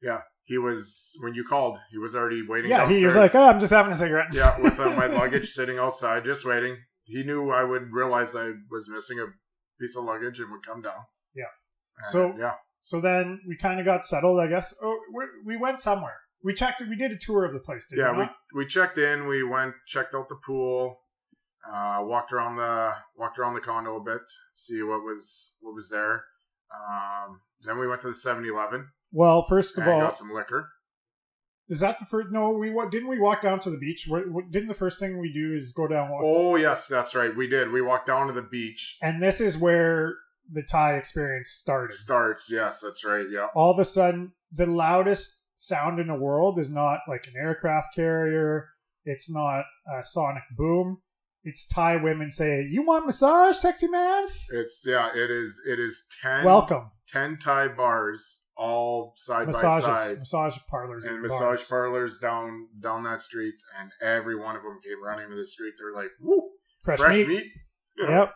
yeah, 0.00 0.22
he 0.42 0.58
was 0.58 1.12
when 1.20 1.34
you 1.34 1.44
called, 1.44 1.78
he 1.90 1.98
was 1.98 2.14
already 2.16 2.42
waiting 2.44 2.70
Yeah, 2.70 2.88
he 2.88 3.04
was 3.04 3.14
like, 3.16 3.34
"Oh, 3.36 3.48
I'm 3.48 3.60
just 3.60 3.72
having 3.72 3.92
a 3.92 3.94
cigarette." 3.94 4.28
yeah, 4.32 4.60
with 4.60 4.78
uh, 4.80 4.90
my 4.96 5.06
luggage 5.20 5.50
sitting 5.50 5.78
outside 5.78 6.24
just 6.24 6.44
waiting. 6.44 6.76
He 7.04 7.22
knew 7.22 7.50
I 7.50 7.62
would 7.62 7.92
realize 7.92 8.34
I 8.34 8.52
was 8.70 8.88
missing 8.88 9.20
a 9.20 9.26
piece 9.80 9.96
of 9.96 10.04
luggage 10.04 10.40
and 10.40 10.50
would 10.50 10.66
come 10.66 10.82
down. 10.82 11.04
So- 12.10 12.34
yeah, 12.38 12.54
So 12.80 13.00
then 13.00 13.40
we 13.46 13.56
kind 13.56 13.78
of 13.78 13.86
got 13.86 14.04
settled, 14.04 14.40
I 14.40 14.48
guess. 14.48 14.74
Oh, 14.82 14.98
we 15.14 15.24
we 15.44 15.56
went 15.56 15.80
somewhere. 15.80 16.18
We 16.44 16.52
checked. 16.52 16.80
We 16.80 16.96
did 16.96 17.12
a 17.12 17.16
tour 17.16 17.44
of 17.44 17.52
the 17.52 17.60
place. 17.60 17.86
Yeah, 17.92 18.10
we? 18.10 18.16
we 18.18 18.22
not? 18.24 18.34
we 18.54 18.66
checked 18.66 18.98
in. 18.98 19.26
We 19.28 19.42
went, 19.44 19.74
checked 19.86 20.14
out 20.14 20.28
the 20.28 20.34
pool, 20.44 20.98
uh, 21.70 22.00
walked 22.02 22.32
around 22.32 22.56
the 22.56 22.92
walked 23.16 23.38
around 23.38 23.54
the 23.54 23.60
condo 23.60 23.96
a 23.96 24.02
bit, 24.02 24.22
see 24.54 24.82
what 24.82 25.02
was 25.02 25.56
what 25.60 25.74
was 25.74 25.90
there. 25.90 26.24
Um, 26.74 27.40
then 27.64 27.78
we 27.78 27.86
went 27.86 28.00
to 28.00 28.08
the 28.08 28.14
7-Eleven 28.14 28.88
Well, 29.12 29.42
first 29.42 29.76
of 29.78 29.86
all, 29.86 30.00
got 30.00 30.14
some 30.14 30.32
liquor. 30.32 30.68
is 31.68 31.80
that 31.80 31.98
the 31.98 32.06
first? 32.06 32.28
No, 32.32 32.50
we 32.50 32.70
didn't. 32.90 33.08
We 33.08 33.20
walk 33.20 33.40
down 33.42 33.60
to 33.60 33.70
the 33.70 33.78
beach. 33.78 34.08
Didn't 34.50 34.68
the 34.68 34.74
first 34.74 34.98
thing 34.98 35.20
we 35.20 35.32
do 35.32 35.54
is 35.54 35.72
go 35.72 35.86
down 35.86 36.10
walk? 36.10 36.22
Oh 36.24 36.56
yes, 36.56 36.88
that's 36.88 37.14
right. 37.14 37.34
We 37.36 37.46
did. 37.46 37.70
We 37.70 37.82
walked 37.82 38.06
down 38.06 38.26
to 38.26 38.32
the 38.32 38.42
beach. 38.42 38.98
And 39.02 39.22
this 39.22 39.40
is 39.40 39.56
where 39.56 40.16
the 40.48 40.62
Thai 40.62 40.96
experience 40.96 41.50
started. 41.50 41.94
Starts. 41.94 42.50
Yes, 42.50 42.80
that's 42.80 43.04
right. 43.04 43.26
Yeah. 43.30 43.46
All 43.54 43.72
of 43.72 43.78
a 43.78 43.84
sudden, 43.84 44.32
the 44.50 44.66
loudest 44.66 45.42
sound 45.54 45.98
in 46.00 46.08
the 46.08 46.14
world 46.14 46.58
is 46.58 46.70
not 46.70 47.00
like 47.08 47.26
an 47.26 47.34
aircraft 47.36 47.94
carrier. 47.94 48.68
It's 49.04 49.30
not 49.30 49.64
a 49.92 50.04
sonic 50.04 50.44
boom. 50.56 50.98
It's 51.44 51.66
Thai 51.66 51.96
women 51.96 52.30
say, 52.30 52.62
"You 52.70 52.82
want 52.86 53.06
massage, 53.06 53.56
sexy 53.56 53.88
man? 53.88 54.26
It's 54.50 54.84
yeah. 54.86 55.10
It 55.14 55.30
is. 55.30 55.60
It 55.66 55.78
is 55.80 56.06
ten. 56.22 56.44
Welcome." 56.44 56.90
10 57.12 57.36
Thai 57.38 57.68
bars 57.68 58.44
all 58.56 59.12
side 59.16 59.46
Massages, 59.46 59.86
by 59.86 59.96
side 59.96 60.18
massage 60.18 60.56
parlors, 60.68 61.04
and 61.04 61.14
and 61.16 61.22
massage 61.22 61.40
bars. 61.40 61.66
parlors 61.68 62.18
down 62.18 62.68
down 62.80 63.02
that 63.02 63.20
street 63.20 63.54
and 63.78 63.90
every 64.00 64.34
one 64.36 64.56
of 64.56 64.62
them 64.62 64.78
came 64.82 65.02
running 65.02 65.28
to 65.28 65.34
the 65.36 65.46
street 65.46 65.74
they're 65.78 65.92
like 65.94 66.10
woo 66.20 66.50
fresh, 66.82 66.98
fresh, 67.00 67.16
meat. 67.16 67.28
meat, 67.28 67.52
Yep. 67.98 68.34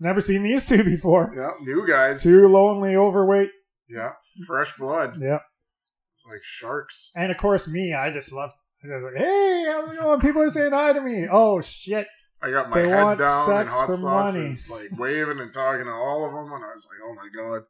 Never 0.00 0.20
seen 0.20 0.42
these 0.42 0.66
two 0.66 0.82
before. 0.82 1.32
yeah 1.36 1.50
new 1.60 1.86
guys 1.86 2.22
Two 2.22 2.48
lonely, 2.48 2.96
overweight. 2.96 3.50
yeah 3.88 4.12
fresh 4.46 4.76
blood 4.76 5.14
Yeah. 5.20 5.38
it's 6.14 6.26
like 6.26 6.42
sharks 6.42 7.10
And 7.14 7.30
of 7.30 7.36
course, 7.36 7.68
me, 7.68 7.92
I 7.94 8.10
just 8.10 8.32
love. 8.32 8.50
I 8.82 8.94
was 8.96 9.04
like, 9.04 9.22
hey, 9.22 9.66
how's 9.68 9.92
it 9.92 10.00
going? 10.00 10.20
People 10.20 10.40
are 10.42 10.48
saying 10.48 10.72
hi 10.72 10.94
to 10.94 11.02
me. 11.02 11.26
Oh 11.30 11.60
shit! 11.60 12.06
I 12.42 12.50
got 12.50 12.70
my 12.70 12.80
They 12.80 12.88
head 12.88 13.18
down 13.18 13.50
and 13.60 13.68
hot 13.68 13.92
sauces 13.92 14.70
like 14.70 14.88
waving 14.98 15.38
and 15.38 15.52
talking 15.52 15.84
to 15.84 15.90
all 15.92 16.24
of 16.24 16.32
them 16.32 16.50
and 16.50 16.64
I 16.64 16.72
was 16.72 16.88
like 16.90 16.98
oh 17.06 17.14
my 17.14 17.28
god 17.36 17.62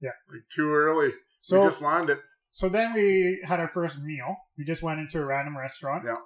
Yeah. 0.00 0.10
like 0.32 0.42
too 0.52 0.72
early 0.72 1.12
So 1.40 1.60
we 1.60 1.66
just 1.68 1.82
landed 1.82 2.18
so 2.50 2.68
then 2.68 2.92
we 2.92 3.40
had 3.46 3.60
our 3.60 3.68
first 3.68 3.98
meal. 4.02 4.36
We 4.58 4.64
just 4.64 4.82
went 4.82 4.98
into 5.00 5.18
a 5.20 5.24
random 5.24 5.56
restaurant. 5.56 6.04
Yeah. 6.04 6.16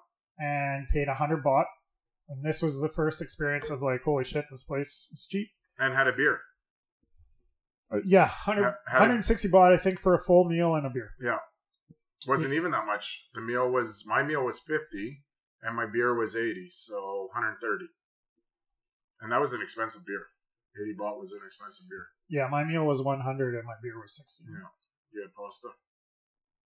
And 0.41 0.88
paid 0.88 1.07
a 1.09 1.15
hundred 1.15 1.45
baht. 1.45 1.67
And 2.28 2.45
this 2.45 2.61
was 2.62 2.80
the 2.80 2.88
first 2.88 3.23
experience 3.23 3.71
of 3.71 3.83
like, 3.83 4.02
holy 4.02 4.25
shit, 4.25 4.47
this 4.50 4.64
place 4.64 5.09
is 5.12 5.26
cheap. 5.30 5.49
and 5.78 5.95
had 5.95 6.09
a 6.09 6.12
beer 6.12 6.40
Uh, 7.90 7.99
yeah, 8.04 8.26
100, 8.26 8.62
Ha- 8.64 8.75
had- 8.88 8.99
160 9.00 9.49
baht, 9.49 9.73
I 9.73 9.76
think, 9.76 9.99
for 10.00 10.12
a 10.14 10.18
full 10.18 10.45
meal 10.45 10.75
and 10.75 10.87
a 10.87 10.90
beer. 10.90 11.11
yeah 11.21 11.38
wasn't 12.26 12.52
even 12.54 12.73
that 12.73 12.87
much 12.87 13.28
the 13.35 13.40
meal 13.40 13.71
was 13.71 14.02
my 14.06 14.23
meal 14.23 14.42
was 14.42 14.59
50 14.59 15.23
and 15.62 15.76
my 15.76 15.87
beer 15.87 16.12
was 16.14 16.35
80 16.35 16.71
so 16.75 17.28
130 17.33 17.87
and 19.21 19.30
that 19.30 19.40
was 19.40 19.52
an 19.52 19.62
expensive 19.62 20.04
beer 20.04 20.23
80 20.80 20.97
baht 20.99 21.21
was 21.21 21.30
an 21.33 21.40
expensive 21.47 21.85
beer 21.88 22.06
Yeah, 22.28 22.49
my 22.50 22.64
meal 22.64 22.85
was 22.85 23.00
100 23.02 23.54
and 23.54 23.64
my 23.64 23.75
beer 23.83 24.00
was 24.00 24.16
60. 24.16 24.45
yeah 24.50 25.23
had 25.23 25.35
pasta 25.35 25.68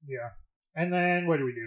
Yeah. 0.07 0.31
And 0.77 0.93
then 0.93 1.27
what 1.27 1.39
do 1.39 1.45
we 1.45 1.53
do? 1.53 1.67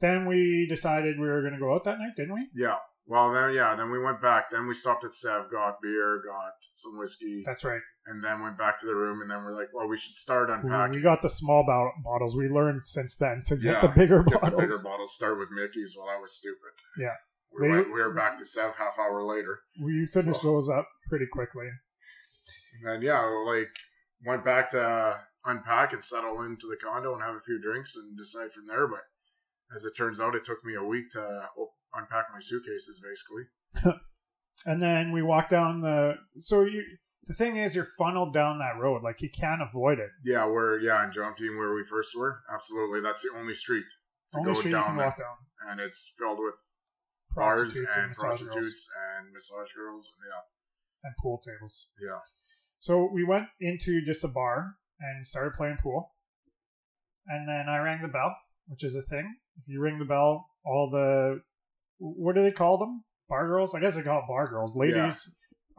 Then 0.00 0.26
we 0.26 0.66
decided 0.68 1.18
we 1.18 1.26
were 1.26 1.40
going 1.40 1.54
to 1.54 1.58
go 1.58 1.72
out 1.74 1.84
that 1.84 1.98
night, 1.98 2.16
didn't 2.16 2.34
we? 2.34 2.50
yeah 2.54 2.76
well 3.06 3.32
then 3.32 3.52
yeah 3.52 3.74
then 3.76 3.90
we 3.90 3.98
went 3.98 4.20
back 4.20 4.50
then 4.50 4.66
we 4.66 4.74
stopped 4.74 5.04
at 5.04 5.14
sev 5.14 5.50
got 5.50 5.76
beer 5.82 6.22
got 6.26 6.52
some 6.74 6.98
whiskey 6.98 7.42
That's 7.46 7.64
right. 7.64 7.80
and 8.06 8.22
then 8.24 8.42
went 8.42 8.58
back 8.58 8.80
to 8.80 8.86
the 8.86 8.94
room 8.94 9.20
and 9.22 9.30
then 9.30 9.44
we're 9.44 9.54
like 9.54 9.68
well 9.72 9.88
we 9.88 9.96
should 9.98 10.16
start 10.16 10.48
We, 10.48 10.54
unpacking 10.54 10.96
we 10.96 11.02
got 11.02 11.22
the 11.22 11.30
small 11.30 11.64
bo- 11.64 11.92
bottles. 12.04 12.36
We 12.36 12.48
learned 12.48 12.82
since 12.84 13.16
then 13.16 13.42
to 13.46 13.56
get 13.56 13.80
the 13.80 13.88
bigger 13.88 14.22
Get 14.22 14.32
the 14.34 14.38
bottles. 14.50 14.60
bigger 14.62 14.78
bottles 14.82 15.14
start 15.14 15.38
with 15.38 15.50
mickey's 15.50 15.94
well 15.96 16.06
that 16.06 16.20
was 16.20 16.34
stupid 16.36 16.72
Yeah. 16.98 17.14
We, 17.52 17.62
They- 17.68 17.70
went, 17.74 17.86
we 17.86 18.00
were 18.02 18.12
back 18.12 18.36
to 18.38 18.44
Sev 18.44 18.76
half 18.76 18.98
hour 18.98 19.22
later. 19.24 19.60
We 19.82 20.04
finished 20.06 20.40
So- 20.42 20.48
those 20.52 20.68
up 20.68 20.88
pretty 21.08 21.26
quickly. 21.32 21.68
And 22.78 22.86
then, 22.92 23.02
yeah, 23.02 23.20
like, 23.46 23.70
went 24.26 24.44
back 24.44 24.70
to 24.72 25.18
unpack 25.44 25.92
and 25.92 26.04
settle 26.04 26.42
into 26.42 26.66
the 26.68 26.76
condo 26.76 27.14
and 27.14 27.22
have 27.22 27.34
a 27.36 27.40
few 27.40 27.58
drinks 27.60 27.96
and 27.96 28.16
decide 28.18 28.52
from 28.52 28.66
there. 28.66 28.86
But 28.86 29.00
as 29.74 29.84
it 29.84 29.96
turns 29.96 30.20
out, 30.20 30.34
it 30.34 30.44
took 30.44 30.64
me 30.64 30.74
a 30.74 30.84
week 30.84 31.10
to 31.12 31.20
op- 31.56 31.74
unpack 31.96 32.26
my 32.32 32.40
suitcases, 32.40 33.00
basically. 33.00 33.94
And 34.66 34.82
then 34.82 35.12
we 35.12 35.22
walk 35.22 35.48
down 35.48 35.80
the. 35.80 36.14
So 36.40 36.64
you, 36.64 36.84
the 37.26 37.34
thing 37.34 37.56
is, 37.56 37.74
you're 37.76 37.86
funneled 37.98 38.34
down 38.34 38.58
that 38.58 38.80
road. 38.80 39.02
Like 39.02 39.22
you 39.22 39.30
can't 39.30 39.62
avoid 39.62 39.98
it. 39.98 40.10
Yeah, 40.24 40.46
we're, 40.46 40.80
yeah, 40.80 41.04
in 41.04 41.12
Jomtien 41.12 41.56
where 41.56 41.74
we 41.74 41.84
first 41.84 42.16
were. 42.16 42.40
Absolutely. 42.52 43.00
That's 43.00 43.22
the 43.22 43.30
only 43.36 43.54
street. 43.54 43.84
to 44.32 44.38
Only 44.38 44.52
go 44.52 44.58
street 44.58 44.72
you 44.72 44.82
can 44.82 44.96
walk 44.96 45.16
down. 45.16 45.36
And 45.68 45.80
it's 45.80 46.12
filled 46.18 46.38
with 46.38 46.54
bars 47.34 47.60
Prostitutes 47.60 47.94
and, 47.94 48.02
and 48.02 48.08
massage 48.10 48.24
girls 48.26 48.38
prostitutes 48.40 48.88
and 49.18 49.32
massage 49.32 49.72
girls. 49.72 50.12
Yeah. 50.28 50.40
and 51.04 51.14
pool 51.22 51.38
tables. 51.38 51.88
Yeah. 52.00 52.18
So 52.80 53.08
we 53.12 53.24
went 53.24 53.46
into 53.60 54.02
just 54.04 54.24
a 54.24 54.28
bar 54.28 54.76
and 55.00 55.26
started 55.26 55.52
playing 55.54 55.76
pool. 55.80 56.14
And 57.28 57.48
then 57.48 57.68
I 57.68 57.78
rang 57.78 58.02
the 58.02 58.08
bell, 58.08 58.34
which 58.66 58.84
is 58.84 58.96
a 58.96 59.02
thing. 59.02 59.36
If 59.58 59.68
you 59.68 59.80
ring 59.80 59.98
the 59.98 60.04
bell, 60.04 60.46
all 60.64 60.90
the 60.90 61.40
what 61.98 62.34
do 62.34 62.42
they 62.42 62.52
call 62.52 62.78
them? 62.78 63.04
Bar 63.28 63.46
girls? 63.48 63.74
I 63.74 63.80
guess 63.80 63.96
they 63.96 64.02
call 64.02 64.20
it 64.20 64.24
bar 64.28 64.48
girls. 64.48 64.76
Ladies. 64.76 65.28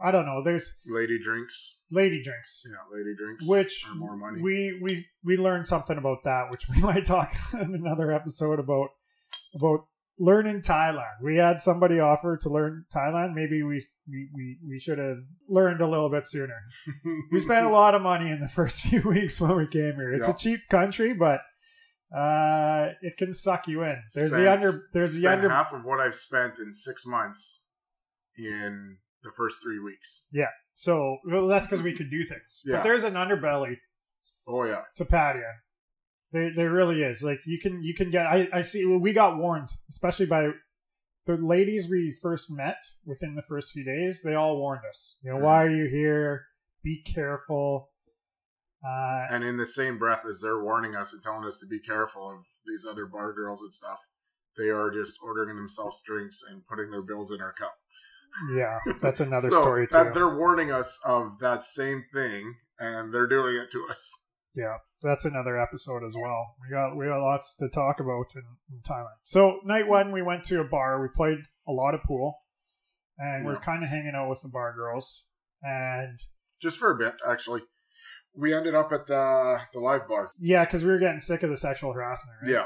I 0.00 0.10
don't 0.12 0.26
know. 0.26 0.42
There's 0.44 0.72
Lady 0.86 1.18
drinks. 1.18 1.76
lady 1.90 2.22
drinks. 2.22 2.62
Yeah, 2.64 2.76
lady 2.96 3.14
drinks. 3.16 3.46
Which 3.48 3.84
are 3.88 3.94
more 3.96 4.16
money. 4.16 4.40
we 4.40 4.78
we 4.80 5.06
we 5.24 5.36
learned 5.36 5.66
something 5.66 5.98
about 5.98 6.18
that, 6.24 6.50
which 6.50 6.66
we 6.68 6.80
might 6.88 7.04
talk 7.04 7.32
in 7.54 7.74
another 7.74 8.12
episode 8.12 8.60
about 8.60 8.90
about 9.56 9.86
learning 10.20 10.60
Thailand. 10.60 11.14
We 11.22 11.36
had 11.36 11.58
somebody 11.58 11.98
offer 11.98 12.36
to 12.42 12.48
learn 12.48 12.84
Thailand. 12.94 13.34
Maybe 13.34 13.62
we 13.64 13.84
we, 14.08 14.28
we, 14.34 14.58
we 14.68 14.78
should 14.78 14.98
have 14.98 15.18
learned 15.48 15.80
a 15.80 15.86
little 15.88 16.10
bit 16.10 16.26
sooner. 16.28 16.58
We 17.32 17.40
spent 17.40 17.66
a 17.66 17.70
lot 17.70 17.94
of 17.96 18.02
money 18.02 18.30
in 18.30 18.38
the 18.40 18.48
first 18.48 18.82
few 18.86 19.02
weeks 19.02 19.40
when 19.40 19.56
we 19.56 19.66
came 19.66 19.96
here. 19.96 20.12
It's 20.12 20.28
Yeah. 20.28 20.34
a 20.34 20.38
cheap 20.38 20.60
country, 20.70 21.12
but 21.12 21.40
uh, 22.14 22.88
it 23.02 23.16
can 23.16 23.32
suck 23.34 23.68
you 23.68 23.82
in. 23.82 24.02
There's 24.14 24.32
the 24.32 24.50
under 24.50 24.88
there's 24.92 25.14
the 25.14 25.26
under 25.26 25.48
half 25.48 25.72
of 25.72 25.84
what 25.84 26.00
I've 26.00 26.16
spent 26.16 26.58
in 26.58 26.72
six 26.72 27.06
months 27.06 27.66
in 28.36 28.96
the 29.22 29.30
first 29.32 29.62
three 29.62 29.78
weeks. 29.78 30.26
Yeah. 30.32 30.50
So 30.74 31.18
well, 31.26 31.48
that's 31.48 31.66
because 31.66 31.82
we 31.82 31.92
could 31.92 32.10
do 32.10 32.24
things. 32.24 32.62
Yeah. 32.64 32.76
But 32.76 32.84
there's 32.84 33.04
an 33.04 33.14
underbelly 33.14 33.78
Oh 34.48 34.64
yeah, 34.64 34.82
to 34.96 35.04
Pattaya. 35.04 35.52
There, 36.32 36.50
there 36.54 36.70
really 36.70 37.02
is. 37.02 37.22
Like 37.22 37.40
you 37.46 37.58
can, 37.58 37.82
you 37.82 37.94
can 37.94 38.10
get. 38.10 38.26
I, 38.26 38.48
I 38.52 38.62
see. 38.62 38.84
We 38.86 39.12
got 39.12 39.36
warned, 39.36 39.68
especially 39.90 40.26
by 40.26 40.50
the 41.26 41.36
ladies 41.36 41.88
we 41.88 42.12
first 42.22 42.50
met 42.50 42.82
within 43.04 43.34
the 43.34 43.42
first 43.42 43.72
few 43.72 43.84
days. 43.84 44.22
They 44.22 44.34
all 44.34 44.58
warned 44.58 44.82
us. 44.88 45.16
You 45.22 45.32
know, 45.32 45.44
why 45.44 45.64
are 45.64 45.70
you 45.70 45.86
here? 45.86 46.46
Be 46.82 47.02
careful. 47.02 47.90
Uh, 48.84 49.26
and 49.30 49.42
in 49.42 49.56
the 49.56 49.66
same 49.66 49.98
breath 49.98 50.24
as 50.28 50.40
they're 50.40 50.62
warning 50.62 50.94
us 50.94 51.12
and 51.12 51.22
telling 51.22 51.44
us 51.44 51.58
to 51.58 51.66
be 51.66 51.80
careful 51.80 52.30
of 52.30 52.46
these 52.66 52.86
other 52.88 53.06
bar 53.06 53.32
girls 53.32 53.60
and 53.60 53.72
stuff, 53.74 53.98
they 54.56 54.68
are 54.68 54.90
just 54.90 55.16
ordering 55.22 55.56
themselves 55.56 56.00
drinks 56.04 56.42
and 56.48 56.66
putting 56.66 56.90
their 56.90 57.02
bills 57.02 57.32
in 57.32 57.40
our 57.40 57.52
cup. 57.52 57.72
yeah, 58.52 58.78
that's 59.00 59.20
another 59.28 59.50
so 59.50 59.60
story 59.60 59.86
too. 59.86 60.10
they're 60.14 60.36
warning 60.36 60.70
us 60.70 61.00
of 61.04 61.38
that 61.40 61.64
same 61.64 62.04
thing, 62.12 62.54
and 62.78 63.12
they're 63.12 63.26
doing 63.26 63.56
it 63.56 63.70
to 63.72 63.86
us. 63.90 64.12
Yeah, 64.54 64.76
that's 65.02 65.24
another 65.24 65.60
episode 65.60 66.04
as 66.04 66.16
well. 66.16 66.54
We 66.60 66.74
got 66.74 66.96
we 66.96 67.06
got 67.06 67.20
lots 67.20 67.54
to 67.56 67.68
talk 67.68 68.00
about 68.00 68.34
in, 68.34 68.42
in 68.70 68.80
Thailand. 68.88 69.16
So 69.24 69.60
night 69.64 69.88
one, 69.88 70.12
we 70.12 70.22
went 70.22 70.44
to 70.44 70.60
a 70.60 70.64
bar. 70.64 71.00
We 71.00 71.08
played 71.14 71.38
a 71.66 71.72
lot 71.72 71.94
of 71.94 72.02
pool, 72.02 72.34
and 73.18 73.44
we're 73.44 73.58
kind 73.58 73.82
of 73.82 73.90
hanging 73.90 74.14
out 74.14 74.28
with 74.28 74.42
the 74.42 74.48
bar 74.48 74.74
girls. 74.74 75.24
And 75.62 76.18
Just 76.60 76.78
for 76.78 76.90
a 76.90 76.96
bit, 76.96 77.14
actually. 77.28 77.62
We 78.38 78.54
ended 78.54 78.74
up 78.74 78.92
at 78.92 79.06
the 79.06 79.60
the 79.72 79.80
live 79.80 80.06
bar. 80.08 80.30
yeah, 80.40 80.64
because 80.64 80.84
we 80.84 80.90
were 80.90 80.98
getting 80.98 81.20
sick 81.20 81.42
of 81.42 81.50
the 81.50 81.56
sexual 81.56 81.92
harassment. 81.92 82.36
Right? 82.42 82.50
Yeah, 82.52 82.64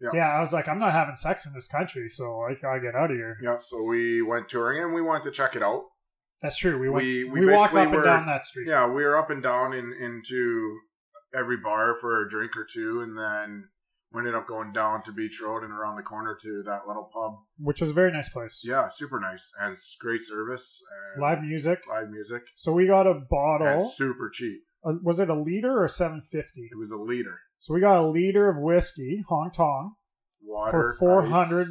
Yeah. 0.00 0.10
yeah. 0.14 0.28
I 0.36 0.40
was 0.40 0.52
like, 0.52 0.68
I'm 0.68 0.78
not 0.78 0.92
having 0.92 1.16
sex 1.16 1.46
in 1.46 1.52
this 1.54 1.66
country, 1.68 2.08
so 2.08 2.40
I 2.42 2.54
gotta 2.54 2.80
get 2.80 2.94
out 2.94 3.10
of 3.10 3.16
here. 3.16 3.36
yeah. 3.42 3.58
So 3.58 3.82
we 3.82 4.22
went 4.22 4.48
touring 4.48 4.82
and 4.82 4.94
we 4.94 5.02
wanted 5.02 5.24
to 5.24 5.30
check 5.30 5.56
it 5.56 5.62
out. 5.62 5.84
That's 6.40 6.56
true. 6.56 6.78
We 6.78 6.88
went. 6.88 7.04
We- 7.04 7.24
We, 7.24 7.40
we 7.46 7.52
walked 7.52 7.74
up 7.74 7.92
and 7.92 8.04
down 8.04 8.26
that 8.26 8.44
street. 8.44 8.68
Yeah, 8.68 8.86
we 8.86 9.02
were 9.04 9.16
up 9.18 9.30
and 9.30 9.42
down 9.42 9.72
in, 9.72 9.92
into 9.92 10.78
every 11.34 11.56
bar 11.56 11.94
for 11.96 12.22
a 12.24 12.28
drink 12.30 12.56
or 12.56 12.64
two, 12.64 13.00
and 13.02 13.18
then 13.18 13.68
we 14.12 14.20
ended 14.20 14.34
up 14.36 14.46
going 14.46 14.72
down 14.72 15.02
to 15.02 15.12
Beach 15.12 15.40
Road 15.42 15.64
and 15.64 15.72
around 15.72 15.96
the 15.96 16.02
corner 16.02 16.38
to 16.40 16.62
that 16.64 16.86
little 16.86 17.10
pub. 17.12 17.32
which 17.58 17.80
was 17.80 17.90
a 17.90 17.92
very 17.92 18.12
nice 18.12 18.28
place. 18.30 18.62
Yeah, 18.64 18.88
super 18.88 19.18
nice 19.18 19.50
and 19.60 19.72
it's 19.72 19.96
great 20.00 20.22
service 20.22 20.80
and 21.14 21.20
Live 21.20 21.42
music. 21.42 21.80
live 21.90 22.08
music 22.08 22.42
So 22.56 22.72
we 22.72 22.86
got 22.86 23.06
a 23.06 23.14
bottle. 23.14 23.80
super 23.80 24.30
cheap. 24.30 24.62
Was 25.02 25.20
it 25.20 25.28
a 25.30 25.34
liter 25.34 25.82
or 25.82 25.88
seven 25.88 26.20
fifty? 26.20 26.68
It 26.72 26.78
was 26.78 26.90
a 26.90 26.96
liter 26.96 27.38
So 27.58 27.74
we 27.74 27.80
got 27.80 27.98
a 27.98 28.06
liter 28.06 28.48
of 28.48 28.56
whiskey, 28.58 29.22
Hong 29.28 29.50
Thong, 29.50 29.94
water 30.42 30.94
for 30.98 31.22
ice, 31.22 31.28
400 31.28 31.66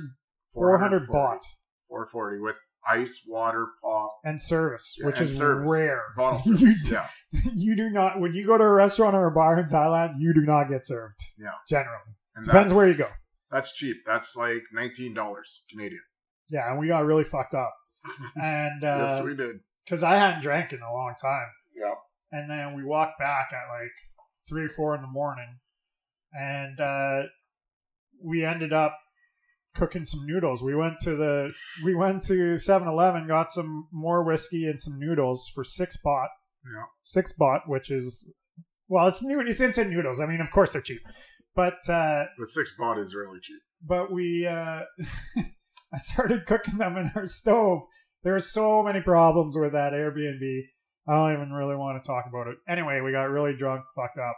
400 0.54 1.06
440. 1.08 1.14
baht 1.14 1.42
440 1.88 2.40
with 2.40 2.58
ice, 2.90 3.22
water, 3.28 3.68
pop, 3.84 4.10
and 4.24 4.42
service, 4.42 4.96
Yeah, 5.00 5.08
which 5.08 5.18
and 5.20 5.28
is 5.28 5.38
service. 5.38 5.70
rare. 5.72 6.04
You 6.46 6.58
do- 6.58 6.74
yeah, 6.92 7.08
you 7.56 7.76
do 7.76 7.90
not 7.90 8.20
when 8.20 8.34
you 8.34 8.46
go 8.46 8.58
to 8.58 8.64
a 8.64 8.70
restaurant 8.72 9.16
or 9.16 9.28
a 9.28 9.32
bar 9.32 9.60
in 9.60 9.66
Thailand, 9.68 10.14
you 10.18 10.34
do 10.34 10.42
not 10.42 10.70
get 10.70 10.86
served. 10.86 11.16
Yeah. 11.38 11.52
Generally. 11.70 12.14
and 12.36 12.46
Depends 12.46 12.74
where 12.74 12.88
you 12.88 12.98
go. 12.98 13.08
That's 13.52 13.74
cheap. 13.74 13.98
That's 14.06 14.36
like 14.36 14.64
nineteen 14.74 15.14
dollars 15.14 15.64
Canadian. 15.70 16.02
Yeah, 16.50 16.70
and 16.70 16.80
we 16.80 16.88
got 16.88 17.06
really 17.06 17.24
fucked 17.26 17.56
up. 17.56 17.74
And 18.42 18.82
yes, 18.82 19.20
uh 19.20 19.24
we 19.26 19.36
did. 19.36 19.58
because 19.86 20.04
I 20.04 20.16
hadn't 20.18 20.42
drank 20.42 20.72
in 20.74 20.82
a 20.82 20.92
long 20.94 21.14
time. 21.22 21.48
Yeah, 21.76 21.94
And 22.32 22.50
then 22.50 22.76
we 22.76 22.84
walked 22.84 23.20
back 23.20 23.50
at 23.54 23.72
like 23.74 23.92
three 24.50 24.66
or 24.66 24.70
four 24.70 24.96
in 24.96 25.02
the 25.02 25.08
morning. 25.08 25.60
And 26.34 26.80
uh 26.80 27.24
we 28.24 28.44
ended 28.44 28.74
up 28.74 28.98
cooking 29.76 30.06
some 30.06 30.26
noodles. 30.26 30.64
We 30.64 30.76
went 30.76 30.96
to 31.02 31.16
the 31.16 31.52
we 31.84 31.94
went 31.96 32.24
to 32.24 32.56
7-Eleven, 32.56 33.28
got 33.28 33.52
some 33.52 33.88
more 33.92 34.24
whiskey 34.24 34.66
and 34.66 34.80
some 34.80 34.98
noodles 35.00 35.50
for 35.54 35.64
six 35.64 35.98
baht. 36.04 36.28
yeah. 36.66 36.84
six 37.04 37.32
baht, 37.40 37.62
which 37.68 37.92
is 37.92 38.28
well, 38.90 39.08
it's 39.08 39.22
new. 39.22 39.40
It's 39.42 39.60
instant 39.62 39.92
noodles. 39.92 40.20
I 40.22 40.26
mean, 40.26 40.40
of 40.42 40.50
course 40.50 40.72
they're 40.74 40.82
cheap, 40.82 41.02
but 41.56 41.76
uh, 41.90 42.24
But 42.40 42.48
six 42.48 42.74
baht 42.80 42.98
is 43.00 43.14
really 43.14 43.40
cheap. 43.42 43.60
but 43.86 44.12
we 44.12 44.48
uh, 44.48 44.82
I 45.94 45.98
started 45.98 46.46
cooking 46.46 46.78
them 46.78 46.98
in 46.98 47.12
our 47.16 47.28
stove. 47.28 47.84
There 48.24 48.34
are 48.36 48.40
so 48.40 48.84
many 48.84 49.02
problems 49.02 49.56
with 49.58 49.74
that 49.74 49.94
Airbnb. 49.94 50.62
I 51.08 51.14
don't 51.16 51.34
even 51.34 51.52
really 51.54 51.76
want 51.76 52.02
to 52.04 52.08
talk 52.08 52.26
about 52.28 52.48
it. 52.48 52.58
Anyway, 52.68 53.00
we 53.02 53.12
got 53.12 53.30
really 53.30 53.56
drunk, 53.56 53.84
fucked 53.96 54.18
up, 54.18 54.36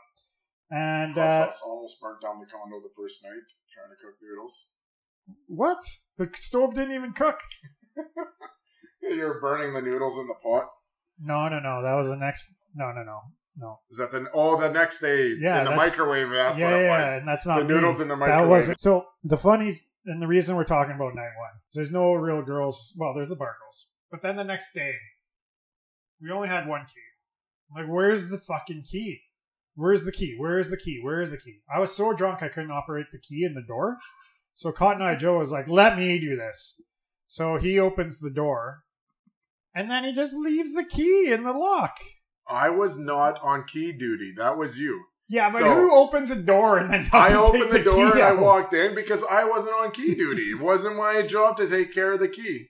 and 0.69 1.17
uh, 1.17 1.49
almost 1.65 1.99
burnt 1.99 2.21
down 2.21 2.39
the 2.39 2.45
condo 2.45 2.79
the 2.81 2.93
first 2.95 3.23
night 3.23 3.41
trying 3.73 3.89
to 3.89 3.95
cook 4.03 4.15
noodles. 4.21 4.67
what? 5.47 5.79
The 6.17 6.29
stove 6.35 6.75
didn't 6.75 6.93
even 6.93 7.13
cook. 7.13 7.39
You're 9.01 9.39
burning 9.39 9.73
the 9.73 9.81
noodles 9.81 10.17
in 10.17 10.27
the 10.27 10.35
pot. 10.43 10.65
No, 11.21 11.47
no, 11.49 11.59
no. 11.59 11.81
That 11.81 11.95
was 11.95 12.09
the 12.09 12.15
next. 12.15 12.53
No, 12.75 12.91
no, 12.91 13.03
no, 13.03 13.19
no. 13.57 13.79
Is 13.89 13.97
that 13.97 14.11
the 14.11 14.27
oh 14.33 14.59
the 14.59 14.69
next 14.69 14.99
day 14.99 15.35
Yeah, 15.39 15.59
in 15.59 15.65
the 15.65 15.71
that's- 15.71 15.97
microwave? 15.97 16.29
That's 16.29 16.59
yeah, 16.59 16.71
what 16.71 16.79
it 16.79 16.83
yeah, 16.85 17.03
was. 17.03 17.19
and 17.19 17.27
that's 17.27 17.47
not 17.47 17.59
the 17.59 17.65
me. 17.65 17.73
noodles 17.73 17.99
in 17.99 18.07
the 18.07 18.15
microwave. 18.15 18.43
That 18.43 18.49
wasn't 18.49 18.81
so. 18.81 19.05
The 19.23 19.37
funny 19.37 19.77
and 20.05 20.21
the 20.21 20.27
reason 20.27 20.55
we're 20.55 20.63
talking 20.65 20.95
about 20.95 21.15
night 21.15 21.31
one 21.37 21.49
is 21.69 21.75
there's 21.75 21.91
no 21.91 22.13
real 22.13 22.41
girls. 22.43 22.93
Well, 22.97 23.13
there's 23.13 23.29
the 23.29 23.35
bar 23.35 23.55
girls, 23.59 23.87
but 24.11 24.21
then 24.21 24.35
the 24.35 24.43
next 24.43 24.73
day, 24.73 24.93
we 26.21 26.31
only 26.31 26.47
had 26.47 26.67
one 26.67 26.85
key. 26.85 27.01
I'm 27.75 27.83
like, 27.83 27.93
where's 27.93 28.29
the 28.29 28.37
fucking 28.37 28.83
key? 28.83 29.21
Where's 29.75 30.03
the 30.03 30.11
key? 30.11 30.35
Where 30.37 30.59
is 30.59 30.69
the 30.69 30.77
key? 30.77 30.99
Where 31.01 31.21
is 31.21 31.31
the 31.31 31.37
key? 31.37 31.59
I 31.73 31.79
was 31.79 31.95
so 31.95 32.13
drunk 32.13 32.43
I 32.43 32.49
couldn't 32.49 32.71
operate 32.71 33.07
the 33.11 33.19
key 33.19 33.43
in 33.45 33.53
the 33.53 33.61
door. 33.61 33.97
So 34.55 34.71
Cotton 34.71 35.01
Eye 35.01 35.15
Joe 35.15 35.37
was 35.37 35.51
like, 35.51 35.69
"Let 35.69 35.95
me 35.97 36.19
do 36.19 36.35
this." 36.35 36.79
So 37.27 37.55
he 37.57 37.79
opens 37.79 38.19
the 38.19 38.31
door, 38.31 38.83
and 39.73 39.89
then 39.89 40.03
he 40.03 40.11
just 40.11 40.35
leaves 40.35 40.73
the 40.73 40.83
key 40.83 41.31
in 41.31 41.43
the 41.43 41.53
lock. 41.53 41.95
I 42.47 42.69
was 42.69 42.97
not 42.97 43.39
on 43.41 43.63
key 43.65 43.91
duty. 43.93 44.33
That 44.35 44.57
was 44.57 44.77
you. 44.77 45.05
Yeah, 45.29 45.51
but 45.51 45.59
So- 45.59 45.73
who 45.75 45.95
opens 45.95 46.31
a 46.31 46.35
door 46.35 46.79
and 46.79 46.89
then 46.89 47.07
I 47.13 47.33
opened 47.35 47.63
take 47.63 47.71
the, 47.71 47.77
the, 47.77 47.83
door 47.83 48.11
and 48.13 48.21
I 48.21 48.33
walked 48.33 48.73
in 48.73 48.95
because 48.95 49.23
I 49.23 49.43
wasn't 49.45 49.75
on 49.75 49.91
key 49.91 50.15
duty. 50.15 50.51
It 50.51 50.59
wasn't 50.59 50.97
my 50.97 51.21
job 51.21 51.55
to 51.57 51.69
take 51.69 51.93
care 51.93 52.13
of 52.13 52.19
the 52.19 52.27
key. 52.27 52.67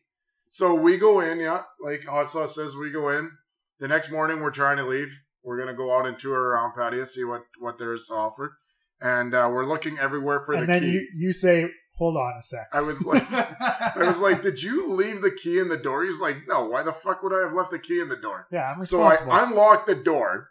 So 0.50 0.74
we 0.74 0.98
go 0.98 1.20
in, 1.20 1.40
yeah, 1.40 1.64
like 1.82 2.06
Hot 2.06 2.30
Sauce 2.30 2.56
says, 2.56 2.76
we 2.76 2.92
go 2.92 3.10
in. 3.10 3.32
The 3.80 3.88
next 3.88 4.12
morning, 4.12 4.42
we're 4.42 4.52
trying 4.52 4.78
to 4.78 4.86
leave. 4.86 5.18
We're 5.44 5.58
gonna 5.58 5.74
go 5.74 5.96
out 5.96 6.06
and 6.06 6.20
tour 6.20 6.50
around 6.50 6.74
Pattaya, 6.74 7.08
see 7.08 7.24
what 7.24 7.44
what 7.60 7.78
there 7.78 7.94
is 7.94 8.08
to 8.08 8.14
offer, 8.14 8.58
and 9.02 9.34
uh, 9.34 9.50
we're 9.52 9.66
looking 9.66 9.98
everywhere 9.98 10.44
for 10.44 10.54
and 10.54 10.64
the 10.64 10.68
then 10.68 10.82
key. 10.82 10.92
you 10.92 11.08
you 11.16 11.32
say, 11.32 11.70
"Hold 11.98 12.18
on 12.18 12.34
a 12.38 12.44
sec." 12.44 12.68
I 12.74 12.82
was 12.82 13.06
like, 13.06 13.26
I 13.32 13.94
was 13.98 14.20
like, 14.20 14.42
did 14.42 14.62
you 14.62 14.90
leave 14.92 15.22
the 15.22 15.32
key 15.32 15.60
in 15.60 15.70
the 15.70 15.78
door? 15.78 16.04
He's 16.04 16.20
like, 16.20 16.40
no. 16.48 16.66
Why 16.66 16.84
the 16.84 16.92
fuck 16.92 17.24
would 17.24 17.34
I 17.34 17.46
have 17.48 17.54
left 17.56 17.72
the 17.72 17.80
key 17.80 18.02
in 18.02 18.10
the 18.10 18.18
door? 18.18 18.48
yeah, 18.52 18.72
I'm 18.74 18.82
responsible. 18.82 19.32
So 19.32 19.38
I 19.38 19.44
unlocked 19.46 19.88
the 19.88 19.96
door 19.96 20.50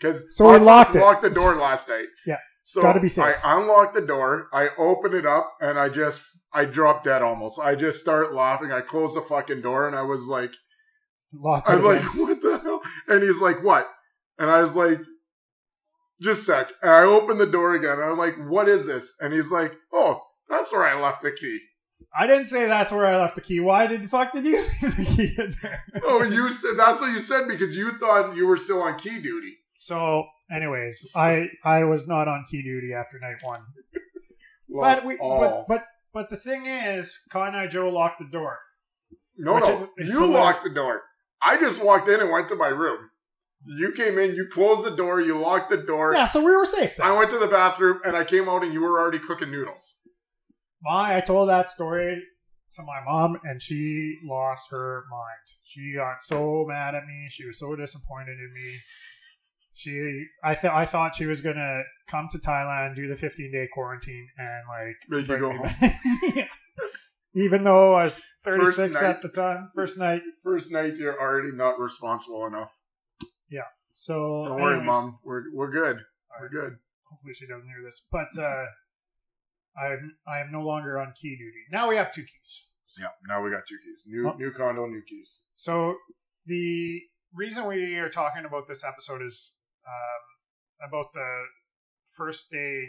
because 0.00 0.34
So 0.34 0.50
we 0.50 0.58
locked 0.60 0.96
it. 0.96 1.00
Locked 1.00 1.22
the 1.22 1.30
door 1.30 1.54
last 1.56 1.88
night. 1.90 2.06
Yeah. 2.26 2.38
So 2.62 2.80
Gotta 2.80 3.00
be 3.00 3.08
safe. 3.10 3.36
I 3.44 3.60
unlocked 3.60 3.92
the 3.94 4.00
door. 4.00 4.48
I 4.52 4.70
open 4.78 5.12
it 5.14 5.26
up 5.26 5.52
and 5.60 5.78
I 5.78 5.88
just 5.90 6.22
I 6.52 6.64
dropped 6.64 7.04
dead 7.04 7.22
almost. 7.22 7.60
I 7.60 7.74
just 7.74 8.00
start 8.00 8.34
laughing. 8.34 8.72
I 8.72 8.80
close 8.80 9.14
the 9.14 9.20
fucking 9.20 9.62
door 9.62 9.86
and 9.86 9.96
I 9.96 10.02
was 10.02 10.26
like, 10.28 10.52
Locked 11.32 11.68
I'm 11.68 11.84
like, 11.84 12.02
again. 12.02 12.10
what 12.18 12.40
the 12.40 12.58
hell? 12.58 12.80
And 13.08 13.22
he's 13.22 13.40
like, 13.40 13.62
what? 13.62 13.88
And 14.38 14.50
I 14.50 14.60
was 14.60 14.76
like, 14.76 15.00
just 16.20 16.42
a 16.42 16.44
sec. 16.44 16.72
And 16.82 16.90
I 16.90 17.02
opened 17.02 17.40
the 17.40 17.46
door 17.46 17.74
again. 17.74 17.94
And 17.94 18.04
I'm 18.04 18.18
like, 18.18 18.36
what 18.48 18.68
is 18.68 18.86
this? 18.86 19.14
And 19.20 19.32
he's 19.32 19.50
like, 19.50 19.74
oh, 19.92 20.20
that's 20.48 20.72
where 20.72 20.86
I 20.86 21.00
left 21.00 21.22
the 21.22 21.32
key. 21.32 21.60
I 22.18 22.26
didn't 22.26 22.46
say 22.46 22.66
that's 22.66 22.92
where 22.92 23.06
I 23.06 23.16
left 23.16 23.34
the 23.34 23.40
key. 23.40 23.60
Why 23.60 23.86
did 23.86 24.02
the 24.02 24.08
fuck 24.08 24.32
did 24.32 24.46
you 24.46 24.56
leave 24.82 24.96
the 24.96 25.04
key 25.04 25.34
in 25.38 25.54
there? 25.62 25.84
Oh, 26.04 26.22
you 26.22 26.50
said 26.50 26.72
that's 26.76 27.00
what 27.00 27.12
you 27.12 27.20
said 27.20 27.48
because 27.48 27.76
you 27.76 27.90
thought 27.98 28.36
you 28.36 28.46
were 28.46 28.56
still 28.56 28.82
on 28.82 28.98
key 28.98 29.18
duty. 29.20 29.56
So, 29.78 30.24
anyways, 30.50 31.12
I 31.16 31.48
I 31.64 31.84
was 31.84 32.06
not 32.06 32.28
on 32.28 32.44
key 32.50 32.62
duty 32.62 32.92
after 32.94 33.18
night 33.18 33.36
one. 33.42 33.62
Lost 34.68 35.02
but 35.02 35.08
we 35.08 35.18
all. 35.18 35.40
but 35.40 35.66
but 35.68 35.84
but 36.16 36.30
the 36.30 36.36
thing 36.38 36.64
is, 36.64 37.20
and 37.34 37.70
Joe 37.70 37.90
locked 37.90 38.20
the 38.20 38.30
door. 38.32 38.58
no, 39.36 39.58
no, 39.58 39.74
is- 39.74 39.82
is 39.98 40.08
you 40.08 40.20
similar- 40.20 40.40
locked 40.40 40.64
the 40.64 40.70
door. 40.70 41.02
I 41.42 41.58
just 41.58 41.82
walked 41.84 42.08
in 42.08 42.20
and 42.20 42.30
went 42.30 42.48
to 42.48 42.56
my 42.56 42.68
room. 42.68 43.10
You 43.66 43.92
came 43.92 44.18
in, 44.18 44.34
you 44.34 44.48
closed 44.50 44.86
the 44.86 44.96
door, 44.96 45.20
you 45.20 45.36
locked 45.38 45.68
the 45.68 45.76
door. 45.76 46.14
Yeah, 46.14 46.24
so 46.24 46.42
we 46.42 46.56
were 46.56 46.64
safe 46.64 46.96
then. 46.96 47.06
I 47.06 47.12
went 47.12 47.28
to 47.32 47.38
the 47.38 47.46
bathroom 47.48 48.00
and 48.02 48.16
I 48.16 48.24
came 48.24 48.48
out 48.48 48.64
and 48.64 48.72
you 48.72 48.80
were 48.80 48.98
already 48.98 49.18
cooking 49.18 49.50
noodles. 49.50 49.84
my 50.82 51.16
I 51.16 51.20
told 51.20 51.50
that 51.50 51.68
story 51.68 52.22
to 52.76 52.82
my 52.82 53.00
mom 53.04 53.38
and 53.44 53.60
she 53.60 54.18
lost 54.24 54.70
her 54.70 55.04
mind. 55.10 55.46
She 55.64 55.92
got 55.94 56.22
so 56.22 56.64
mad 56.66 56.94
at 56.94 57.04
me. 57.04 57.26
She 57.28 57.44
was 57.46 57.58
so 57.58 57.76
disappointed 57.76 58.38
in 58.38 58.52
me. 58.54 58.78
She 59.76 60.24
I 60.42 60.54
thought 60.54 60.72
I 60.74 60.86
thought 60.86 61.14
she 61.14 61.26
was 61.26 61.42
gonna 61.42 61.82
come 62.08 62.28
to 62.32 62.38
Thailand, 62.38 62.96
do 62.96 63.06
the 63.08 63.14
15 63.16 63.52
day 63.52 63.68
quarantine, 63.72 64.26
and 64.38 64.62
like 64.68 64.96
Make 65.08 65.28
you 65.28 65.38
go 65.38 65.52
home. 65.52 65.70
Yeah. 66.34 66.48
Even 67.34 67.64
though 67.64 67.94
I 67.94 68.04
was 68.04 68.24
36 68.44 68.94
night. 68.94 69.02
at 69.02 69.20
the 69.20 69.28
time, 69.28 69.70
first 69.74 69.98
night. 69.98 70.22
First 70.42 70.72
night, 70.72 70.96
you're 70.96 71.20
already 71.20 71.52
not 71.52 71.78
responsible 71.78 72.46
enough. 72.46 72.72
Yeah. 73.50 73.68
So 73.92 74.46
Don't 74.48 74.60
worry, 74.62 74.76
anyways, 74.78 74.86
mom. 74.86 75.18
We're 75.22 75.42
we're 75.52 75.70
good. 75.70 75.98
We're 76.40 76.48
good. 76.48 76.76
Hopefully 77.10 77.34
she 77.34 77.46
doesn't 77.46 77.66
hear 77.68 77.82
this. 77.84 78.06
But 78.10 78.28
uh, 78.42 78.64
I'm 79.78 80.16
I 80.26 80.38
am 80.40 80.50
no 80.50 80.62
longer 80.62 80.98
on 80.98 81.12
key 81.20 81.36
duty. 81.36 81.64
Now 81.70 81.86
we 81.88 81.96
have 81.96 82.10
two 82.10 82.22
keys. 82.22 82.70
Yeah. 82.98 83.08
Now 83.28 83.42
we 83.42 83.50
got 83.50 83.66
two 83.68 83.76
keys. 83.84 84.04
New 84.06 84.30
Oh. 84.30 84.36
new 84.38 84.50
condo, 84.50 84.86
new 84.86 85.02
keys. 85.06 85.40
So 85.56 85.96
the 86.46 87.02
reason 87.34 87.66
we 87.66 87.96
are 87.96 88.08
talking 88.08 88.46
about 88.46 88.66
this 88.68 88.82
episode 88.82 89.20
is 89.22 89.55
um, 89.86 90.88
about 90.88 91.12
the 91.14 91.44
first 92.10 92.50
day 92.50 92.84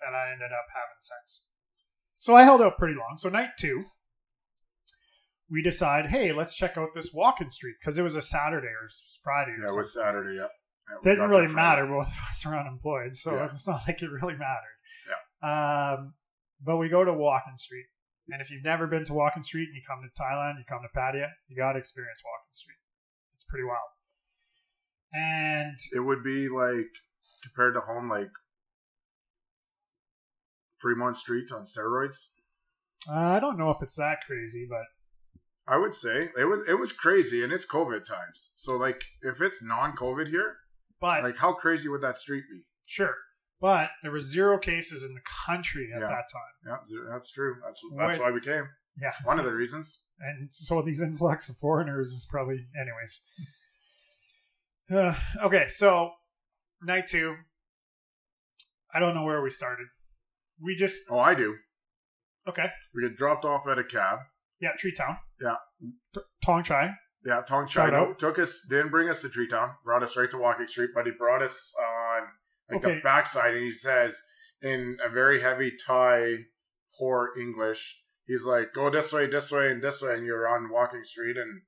that 0.00 0.14
I 0.14 0.32
ended 0.32 0.50
up 0.52 0.66
having 0.74 1.00
sex. 1.00 1.44
So 2.18 2.36
I 2.36 2.44
held 2.44 2.62
out 2.62 2.78
pretty 2.78 2.94
long. 2.94 3.16
So 3.18 3.28
night 3.28 3.50
two, 3.58 3.84
we 5.50 5.62
decide, 5.62 6.06
hey, 6.06 6.32
let's 6.32 6.54
check 6.54 6.76
out 6.78 6.90
this 6.94 7.12
walking 7.12 7.50
street 7.50 7.74
because 7.80 7.98
it 7.98 8.02
was 8.02 8.16
a 8.16 8.22
Saturday 8.22 8.68
or 8.68 8.88
Friday. 9.22 9.52
Or 9.52 9.64
Yeah, 9.66 9.72
it 9.72 9.76
was 9.76 9.92
Saturday. 9.94 10.36
Yeah. 10.36 10.46
Yeah, 10.88 10.96
didn't 11.02 11.30
really 11.30 11.52
matter. 11.52 11.86
Both 11.86 12.08
of 12.08 12.22
us 12.30 12.44
are 12.46 12.58
unemployed, 12.58 13.16
so 13.16 13.34
Yeah. 13.34 13.46
it's 13.46 13.66
not 13.66 13.82
like 13.86 14.02
it 14.02 14.10
really 14.10 14.34
mattered. 14.36 14.76
Yeah. 15.08 15.92
Um, 15.94 16.14
but 16.60 16.76
we 16.76 16.88
go 16.88 17.04
to 17.04 17.12
Walking 17.12 17.56
Street, 17.56 17.86
and 18.28 18.42
if 18.42 18.50
you've 18.50 18.64
never 18.64 18.86
been 18.86 19.04
to 19.04 19.14
Walking 19.14 19.42
Street 19.42 19.68
and 19.68 19.74
you 19.76 19.82
come 19.86 20.00
to 20.02 20.22
Thailand, 20.22 20.58
you 20.58 20.64
come 20.68 20.80
to 20.82 20.98
Pattaya, 20.98 21.30
you 21.48 21.56
got 21.60 21.72
to 21.72 21.78
experience 21.78 22.22
Walking 22.24 22.52
Street. 22.52 22.78
It's 23.34 23.44
pretty 23.44 23.64
wild. 23.64 23.90
And 25.12 25.76
It 25.92 26.00
would 26.00 26.22
be 26.22 26.48
like 26.48 26.88
compared 27.42 27.74
to 27.74 27.80
home, 27.80 28.08
like 28.08 28.30
Fremont 30.78 31.16
Street 31.16 31.50
on 31.52 31.64
steroids. 31.64 32.26
uh, 33.08 33.12
I 33.14 33.40
don't 33.40 33.58
know 33.58 33.70
if 33.70 33.82
it's 33.82 33.96
that 33.96 34.18
crazy, 34.26 34.66
but 34.68 34.84
I 35.66 35.76
would 35.78 35.94
say 35.94 36.30
it 36.38 36.44
was 36.44 36.66
it 36.68 36.78
was 36.78 36.92
crazy, 36.92 37.42
and 37.44 37.52
it's 37.52 37.66
COVID 37.66 38.04
times. 38.04 38.50
So 38.54 38.76
like, 38.76 39.02
if 39.22 39.40
it's 39.40 39.62
non-COVID 39.62 40.28
here, 40.28 40.56
but 41.00 41.22
like 41.22 41.36
how 41.36 41.52
crazy 41.52 41.88
would 41.88 42.02
that 42.02 42.16
street 42.16 42.44
be? 42.50 42.62
sure. 42.86 43.14
But 43.60 43.90
there 44.02 44.10
were 44.10 44.20
zero 44.20 44.56
cases 44.58 45.02
in 45.04 45.12
the 45.14 45.20
country 45.46 45.90
at 45.94 46.00
Yeah. 46.00 46.08
that 46.08 46.28
time, 46.32 46.52
Yeah, 46.66 46.76
that's 47.12 47.30
true. 47.30 47.56
That's 47.62 47.82
that's 47.98 48.18
Wait. 48.18 48.24
why 48.24 48.30
we 48.30 48.40
came. 48.40 48.68
Yeah. 49.00 49.12
one 49.24 49.38
of 49.38 49.44
the 49.44 49.52
reasons. 49.52 50.00
and 50.18 50.52
so 50.52 50.80
these 50.82 51.00
influx 51.02 51.48
of 51.50 51.56
foreigners 51.56 52.08
is 52.08 52.26
probably 52.30 52.66
anyways 52.78 53.20
Uh, 54.92 55.14
okay 55.42 55.66
so 55.68 56.10
night 56.82 57.06
two 57.06 57.36
i 58.94 58.98
don't 58.98 59.14
know 59.14 59.24
where 59.24 59.42
we 59.42 59.50
started 59.50 59.86
we 60.62 60.74
just 60.76 61.00
Oh, 61.10 61.18
I 61.18 61.34
do. 61.34 61.56
okay 62.48 62.66
We 62.94 63.02
get 63.02 63.16
dropped 63.16 63.44
off 63.44 63.66
at 63.68 63.78
a 63.78 63.84
cab. 63.84 64.18
yeah 64.60 64.70
tree 64.76 64.92
town 64.92 65.16
Yeah. 65.40 65.56
T- 66.14 66.20
tong 66.44 66.62
chai 66.62 66.94
Yeah, 67.24 67.42
Tong 67.42 67.66
Shout 67.66 67.90
Chai 67.90 67.96
out. 67.98 68.18
took 68.18 68.38
us, 68.38 68.66
didn't 68.68 68.90
bring 68.90 69.08
us 69.10 69.20
to 69.20 69.28
Tree 69.28 69.46
Town, 69.46 69.72
brought 69.84 70.02
us 70.02 70.16
right 70.16 70.30
to 70.30 70.38
Walking 70.38 70.66
Street, 70.66 70.90
but 70.94 71.04
he 71.04 71.12
brought 71.12 71.42
us 71.42 71.72
on 71.78 72.22
like 72.70 72.82
Okay. 72.84 72.94
the 72.94 73.00
backside, 73.02 73.54
and 73.54 73.62
he 73.62 73.72
says 73.72 74.18
in 74.62 74.96
a 75.04 75.10
very 75.10 75.40
heavy 75.40 75.70
Thai, 75.86 76.36
poor 76.98 77.30
English, 77.38 77.98
he's 78.26 78.44
like, 78.44 78.72
"Go 78.72 78.88
this 78.88 79.12
way, 79.12 79.26
this 79.26 79.52
way, 79.52 79.70
and 79.70 79.82
this 79.82 80.00
way," 80.00 80.14
and 80.14 80.24
you're 80.24 80.48
on 80.48 80.70
Walking 80.70 81.04
Street, 81.04 81.36
and 81.36 81.60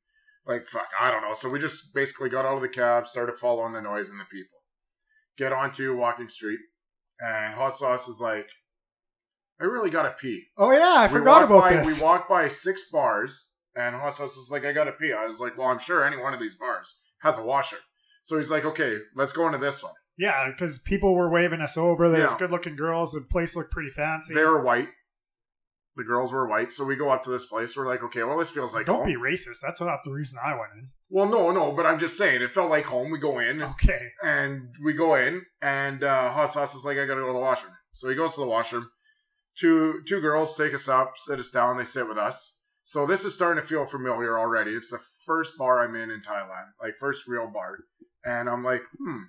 like, 0.47 0.67
fuck, 0.67 0.89
I 1.01 1.11
don't 1.11 1.23
know. 1.23 1.35
So 1.35 1.49
we 1.49 1.59
just 1.59 1.95
basically 1.95 2.29
got 2.29 2.45
out 2.45 2.57
of 2.57 2.63
the 2.63 2.69
cab, 2.69 3.07
started 3.07 3.37
following 3.39 3.73
the 3.73 3.83
noise 3.83 4.09
and 4.11 4.19
the 4.21 4.25
people, 4.25 4.59
get 5.37 5.53
onto 5.53 5.97
Walking 5.97 6.29
Street, 6.29 6.59
and 7.21 7.55
Hot 7.55 7.77
Sauce 7.77 8.09
is 8.09 8.21
like, 8.21 8.49
"I 9.61 9.65
really 9.65 9.91
gotta 9.91 10.15
pee." 10.19 10.47
oh 10.59 10.73
yeah 10.73 10.95
i 10.99 11.07
We 11.07 11.13
forgot 11.13 11.45
about 11.45 11.61
by, 11.61 11.77
this 11.77 11.99
We 12.01 12.05
walked 12.05 12.29
by 12.29 12.49
six 12.49 12.85
bars, 12.91 13.53
and 13.77 13.95
Hot 13.97 14.15
Sauce 14.15 14.37
was 14.37 14.49
like, 14.51 14.65
"I 14.65 14.73
gotta 14.73 14.93
pee." 14.93 15.13
I 15.13 15.27
was 15.27 15.41
like, 15.41 15.57
"Well, 15.57 15.69
I'm 15.69 15.79
sure 15.79 16.05
any 16.05 16.17
one 16.17 16.35
of 16.35 16.41
these 16.41 16.55
bars 16.57 16.95
has 17.21 17.39
a 17.39 17.43
washer." 17.43 17.79
So 18.25 18.37
he's 18.39 18.51
like, 18.51 18.65
"Okay, 18.65 18.99
let's 19.15 19.33
go 19.33 19.47
into 19.47 19.59
this 19.59 19.83
one." 19.83 19.95
yeah 20.19 20.51
because 20.51 20.79
people 20.79 21.15
were 21.15 21.31
waving 21.31 21.63
us 21.63 21.79
over 21.79 22.11
there's 22.11 22.33
Yeah. 22.33 22.39
good 22.39 22.51
looking 22.51 22.77
girls 22.77 23.13
the 23.13 23.23
place 23.23 23.57
looked 23.57 23.71
pretty 23.73 23.89
fancy 23.89 24.35
They 24.35 24.45
were 24.45 24.63
white. 24.63 24.91
The 25.97 26.05
girls 26.05 26.33
were 26.33 26.49
white, 26.49 26.73
so 26.73 26.85
we 26.85 26.97
go 26.97 27.11
up 27.11 27.23
to 27.25 27.31
this 27.31 27.47
place. 27.47 27.77
We're 27.77 27.87
like, 27.87 28.03
"Okay, 28.03 28.23
well, 28.23 28.39
this 28.39 28.51
feels 28.51 28.73
like 28.73 28.87
don't 28.87 28.99
home." 28.99 29.07
be 29.07 29.17
racist 29.17 29.61
that's 29.61 29.81
not 29.81 30.01
the 30.05 30.11
reason 30.11 30.39
i 30.43 30.53
went 30.53 30.73
in 30.79 30.91
well, 31.15 31.27
no, 31.27 31.51
no, 31.51 31.73
but 31.73 31.85
I'm 31.85 31.99
just 31.99 32.17
saying, 32.17 32.41
it 32.41 32.55
felt 32.55 32.71
like 32.71 32.87
home. 32.87 33.11
We 33.11 33.19
go 33.19 33.39
in, 33.39 33.63
okay 33.63 34.13
and 34.23 34.71
we 34.83 34.95
go 34.95 35.17
in, 35.17 35.45
and 35.61 36.03
uh, 36.03 36.31
Hot 36.31 36.51
Sauce 36.51 36.75
is 36.75 36.87
like, 36.87 36.97
"I 36.97 37.05
gotta 37.05 37.21
go 37.21 37.27
to 37.27 37.33
the 37.35 37.39
washroom." 37.39 37.75
So 37.93 38.09
he 38.09 38.15
goes 38.15 38.35
to 38.35 38.41
the 38.41 38.47
washroom. 38.47 38.91
Two 39.59 40.01
two 40.09 40.23
girls 40.23 40.57
take 40.57 40.73
us 40.73 40.89
up, 40.89 41.19
sit 41.19 41.39
us 41.39 41.51
down. 41.51 41.77
They 41.77 41.85
sit 41.85 42.09
with 42.09 42.17
us. 42.17 42.61
So 42.85 43.05
this 43.05 43.27
is 43.27 43.35
starting 43.35 43.63
to 43.63 43.69
feel 43.69 43.85
familiar 43.85 44.39
already. 44.39 44.73
It's 44.73 44.91
the 44.91 45.01
first 45.27 45.59
bar 45.59 45.85
I'm 45.87 45.95
in 45.95 46.11
in 46.11 46.23
Thailand, 46.23 46.71
like 46.81 46.95
first 46.99 47.29
real 47.29 47.47
bar, 47.47 47.77
and 48.25 48.49
I'm 48.49 48.65
like, 48.65 48.83
hmm, 48.99 49.25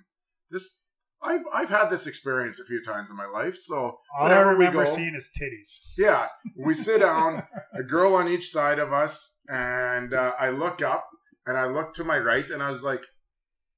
this. 0.50 0.78
I've 1.24 1.44
I've 1.52 1.70
had 1.70 1.88
this 1.88 2.06
experience 2.06 2.60
a 2.60 2.64
few 2.64 2.82
times 2.82 3.10
in 3.10 3.16
my 3.16 3.26
life. 3.26 3.56
So 3.56 3.76
all 3.76 3.98
i 4.20 4.22
whenever 4.24 4.50
we 4.50 4.66
remember 4.66 4.84
go- 4.84 4.90
seeing 4.90 5.14
is 5.14 5.30
titties 5.40 5.78
yeah, 5.96 6.28
we 6.56 6.74
sit 6.88 7.00
down, 7.00 7.42
a 7.72 7.82
girl 7.82 8.14
on 8.14 8.28
each 8.28 8.50
side 8.50 8.78
of 8.78 8.92
us, 8.92 9.40
and 9.48 10.12
uh, 10.12 10.32
I 10.38 10.50
look 10.50 10.82
up 10.82 11.08
and 11.46 11.56
I 11.56 11.66
look 11.66 11.94
to 11.94 12.04
my 12.04 12.18
right, 12.18 12.48
and 12.48 12.62
I 12.62 12.70
was 12.70 12.82
like, 12.82 13.02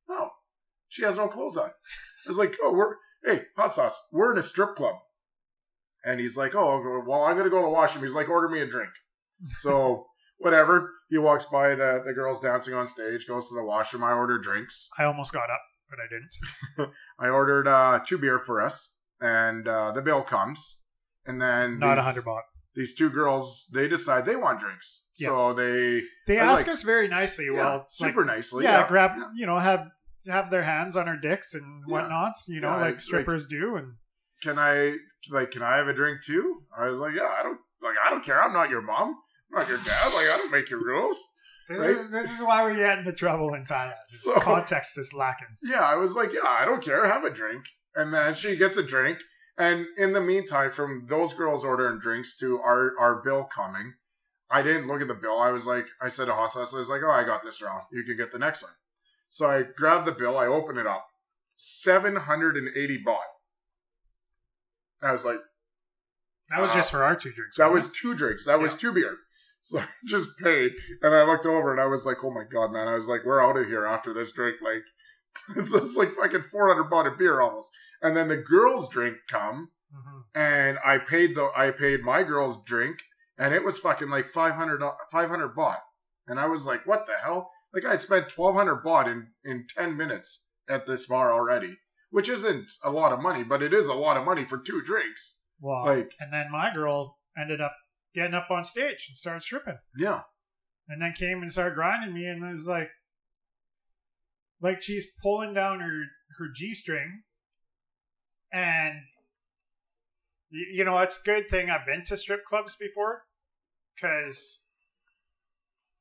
oh, 0.09 0.31
she 0.89 1.03
has 1.03 1.17
no 1.17 1.29
clothes 1.29 1.57
on. 1.57 1.71
I 1.71 2.29
was 2.29 2.39
like, 2.39 2.57
oh, 2.63 2.73
we're 2.73 2.97
hey, 3.25 3.45
hot 3.57 3.73
sauce, 3.73 4.01
we're 4.13 4.33
in 4.33 4.39
a 4.39 4.43
strip 4.43 4.77
club, 4.77 4.97
and 6.05 6.21
he's 6.21 6.37
like, 6.37 6.55
oh, 6.55 7.03
well, 7.07 7.25
I'm 7.25 7.37
gonna 7.37 7.51
go 7.51 7.61
to 7.61 7.67
the 7.67 7.71
washroom. 7.71 8.05
He's 8.05 8.15
like, 8.15 8.29
order 8.29 8.49
me 8.49 8.61
a 8.61 8.67
drink. 8.67 8.91
So 9.55 10.07
whatever, 10.39 10.91
he 11.09 11.19
walks 11.19 11.45
by 11.45 11.71
the 11.71 12.03
the 12.05 12.13
girls 12.13 12.41
dancing 12.41 12.75
on 12.75 12.87
stage, 12.87 13.27
goes 13.27 13.49
to 13.49 13.55
the 13.55 13.65
washroom. 13.65 14.03
I 14.03 14.13
order 14.13 14.39
drinks. 14.39 14.89
i 14.99 15.05
almost 15.05 15.33
got 15.33 15.51
up 15.51 15.61
but 15.91 15.99
i 16.01 16.07
didn't. 16.09 16.91
I 17.19 17.29
ordered 17.29 17.67
uh, 17.69 18.01
two 18.07 18.19
beer 18.19 18.39
for 18.39 18.61
us, 18.61 18.95
and 19.21 19.67
uh, 19.69 19.93
the 19.93 20.03
bill 20.03 20.23
comes, 20.23 20.83
and 21.27 21.41
then 21.41 21.79
not 21.79 21.93
a 21.93 21.97
these- 21.97 22.05
hundred 22.05 22.25
baht. 22.25 22.43
these 22.75 22.95
two 22.95 23.11
girls 23.11 23.67
they 23.73 23.89
decide 23.89 24.25
they 24.27 24.37
want 24.37 24.61
drinks. 24.61 25.07
So 25.15 25.53
they 25.55 26.03
they 26.27 26.39
I 26.39 26.45
ask 26.53 26.67
like- 26.67 26.75
us 26.75 26.83
very 26.83 27.09
nicely 27.09 27.47
yeah, 27.47 27.53
well 27.53 27.79
like, 27.79 27.91
super 27.91 28.25
nicely 28.25 28.65
yeah, 28.65 28.87
grab 28.87 29.13
yeah. 29.17 29.29
you 29.35 29.47
know 29.47 29.59
have 29.59 29.87
have 30.29 30.51
their 30.51 30.65
hands 30.65 30.97
on 30.97 31.09
our 31.09 31.17
dicks 31.17 31.55
and 31.55 31.83
Yeah. 31.87 31.93
whatnot 31.95 32.35
you 32.49 32.61
know 32.61 32.71
Yeah, 32.71 32.77
like 32.87 33.01
strippers 33.01 33.47
do 33.47 33.77
and 33.77 33.95
can 34.43 34.59
i 34.59 34.97
like 35.31 35.53
can 35.53 35.63
i 35.63 35.77
have 35.79 35.89
a 35.89 35.95
drink 35.95 36.19
too? 36.25 36.63
I 36.77 36.89
was 36.89 36.99
like 36.99 37.15
yeah 37.15 37.31
i 37.39 37.43
don't 37.43 37.59
like 37.83 37.97
i 38.05 38.11
don't 38.11 38.25
care. 38.25 38.43
I'm 38.43 38.53
not 38.53 38.69
your 38.69 38.83
mom. 38.83 39.15
I'm 39.55 39.61
not 39.61 39.69
your 39.69 39.79
dad. 39.79 40.07
Like 40.15 40.29
i 40.29 40.37
don't 40.37 40.51
make 40.51 40.69
your 40.69 40.81
rules 40.85 41.19
this 41.69 41.81
Right? 41.81 41.91
is 41.91 42.11
this 42.11 42.31
is 42.33 42.41
why 42.43 42.65
we 42.65 42.77
get 42.77 42.99
into 42.99 43.13
trouble 43.13 43.55
in 43.55 43.65
Thailand. 43.65 43.95
So- 44.07 44.35
context 44.41 44.97
is 44.99 45.13
lacking. 45.13 45.57
Yeah 45.63 45.83
i 45.83 45.97
was 45.97 46.15
like 46.15 46.33
yeah 46.33 46.41
i 46.49 46.65
don't 46.65 46.83
care. 46.85 47.07
Have 47.07 47.25
a 47.25 47.31
drink. 47.31 47.65
And 47.95 48.13
then 48.13 48.35
she 48.35 48.57
gets 48.57 48.77
a 48.77 48.83
drink. 48.83 49.19
And 49.59 49.87
in 49.97 50.13
the 50.13 50.21
meantime 50.21 50.71
from 50.71 51.07
those 51.09 51.33
girls 51.35 51.65
ordering 51.65 51.99
drinks 51.99 52.37
to 52.39 52.59
our 52.61 52.93
our 53.01 53.23
bill 53.23 53.45
coming 53.45 53.95
i 54.51 54.63
didn't 54.63 54.87
look 54.87 55.01
at 55.03 55.09
the 55.09 55.15
bill. 55.15 55.39
I 55.39 55.51
was 55.51 55.67
like 55.67 55.87
i 56.01 56.09
said 56.09 56.27
to 56.27 56.35
Hot 56.35 56.51
Sauce, 56.53 56.75
i 56.75 56.79
was 56.79 56.89
like 56.89 57.03
oh 57.05 57.11
i 57.11 57.25
got 57.25 57.43
this 57.43 57.61
wrong. 57.63 57.83
you 57.93 58.05
can 58.05 58.17
get 58.17 58.33
the 58.33 58.39
next 58.39 58.63
one. 58.63 58.73
So 59.31 59.47
i 59.51 59.63
grabbed 59.63 60.07
the 60.07 60.13
bill. 60.13 60.37
I 60.39 60.47
opened 60.47 60.79
it 60.79 60.87
up. 60.87 61.07
780 61.57 63.03
baht. 63.05 63.17
I 65.03 65.13
was 65.13 65.25
like 65.25 65.41
That 66.51 66.61
was 66.61 66.71
Uh, 66.71 66.75
just 66.75 66.91
for 66.91 67.03
our 67.03 67.17
two 67.17 67.33
drinks. 67.33 67.57
That 67.57 67.73
was 67.73 67.89
two 67.91 68.15
drinks. 68.15 68.45
That 68.45 68.61
was 68.61 68.75
two 68.75 68.93
beer. 68.93 69.17
So 69.67 69.79
I 69.81 69.87
just 70.07 70.29
paid, 70.39 70.71
and 71.03 71.13
I 71.15 71.25
looked 71.25 71.45
over, 71.45 71.73
and 71.73 71.81
I 71.81 71.87
was 71.87 72.07
like, 72.07 72.19
"Oh 72.23 72.31
my 72.31 72.45
god, 72.45 72.71
man!" 72.73 72.87
I 72.87 72.95
was 72.95 73.09
like, 73.09 73.25
"We're 73.25 73.43
out 73.45 73.57
of 73.57 73.67
here 73.67 73.85
after 73.85 74.15
this 74.15 74.31
drink." 74.31 74.59
Like, 74.63 74.85
it's, 75.57 75.97
like 75.97 76.13
fucking 76.13 76.43
four 76.43 76.69
hundred 76.69 76.89
baht 76.91 77.11
of 77.11 77.19
beer 77.19 77.41
almost. 77.41 77.73
And 78.01 78.17
then 78.17 78.29
the 78.29 78.37
girls' 78.37 78.89
drink 78.89 79.17
come? 79.29 79.71
Mhm. 79.95 80.23
and 80.35 80.79
I 80.85 80.99
paid 80.99 81.35
the 81.37 81.51
I 81.57 81.71
paid 81.73 82.03
my 82.03 82.23
girls' 82.23 82.63
drink, 82.65 82.99
and 83.39 83.53
it 83.55 83.65
was 83.65 83.79
fucking 83.79 84.09
like 84.11 84.27
500, 84.27 84.83
500 85.13 85.57
baht. 85.57 85.79
And 86.29 86.39
I 86.39 86.47
was 86.47 86.65
like, 86.67 86.87
"What 86.87 87.07
the 87.07 87.15
hell?" 87.25 87.51
Like 87.75 87.85
I 87.85 87.91
had 87.93 88.01
spent 88.01 88.29
twelve 88.29 88.55
hundred 88.55 88.85
baht 88.85 89.07
in 89.11 89.29
in 89.45 89.67
ten 89.77 89.97
minutes 89.97 90.49
at 90.69 90.87
this 90.87 91.07
bar 91.07 91.33
already, 91.33 91.77
which 92.11 92.29
isn't 92.29 92.71
a 92.85 92.91
lot 92.91 93.13
of 93.13 93.21
money, 93.23 93.43
but 93.43 93.63
it 93.63 93.73
is 93.75 93.87
a 93.89 93.95
lot 93.95 94.17
of 94.17 94.25
money 94.25 94.45
for 94.45 94.59
two 94.59 94.81
drinks. 94.83 95.39
Well, 95.61 95.87
Like- 95.87 96.15
and 96.21 96.33
then 96.33 96.51
my 96.53 96.73
girl 96.73 97.19
ended 97.37 97.61
up 97.61 97.75
getting 98.17 98.35
up 98.35 98.51
on 98.51 98.65
stage 98.65 99.07
and 99.09 99.17
started 99.17 99.43
stripping, 99.43 99.79
Yeah, 99.97 100.23
and 100.89 101.01
then 101.01 101.13
came 101.13 101.43
and 101.43 101.53
started 101.53 101.77
grinding 101.77 102.15
me, 102.15 102.27
and 102.27 102.43
it 102.43 102.51
was 102.51 102.67
like, 102.67 102.89
like 104.61 104.83
she's 104.83 105.07
pulling 105.23 105.55
down 105.55 105.81
her 105.81 106.05
her 106.39 106.49
g 106.53 106.75
string, 106.75 107.23
and 108.53 109.03
you 110.51 110.83
know 110.83 110.99
it's 110.99 111.21
a 111.21 111.25
good 111.25 111.49
thing. 111.49 111.71
I've 111.71 111.87
been 111.87 112.05
to 112.07 112.17
strip 112.17 112.45
clubs 112.45 112.75
before, 112.75 113.23
because 113.95 114.61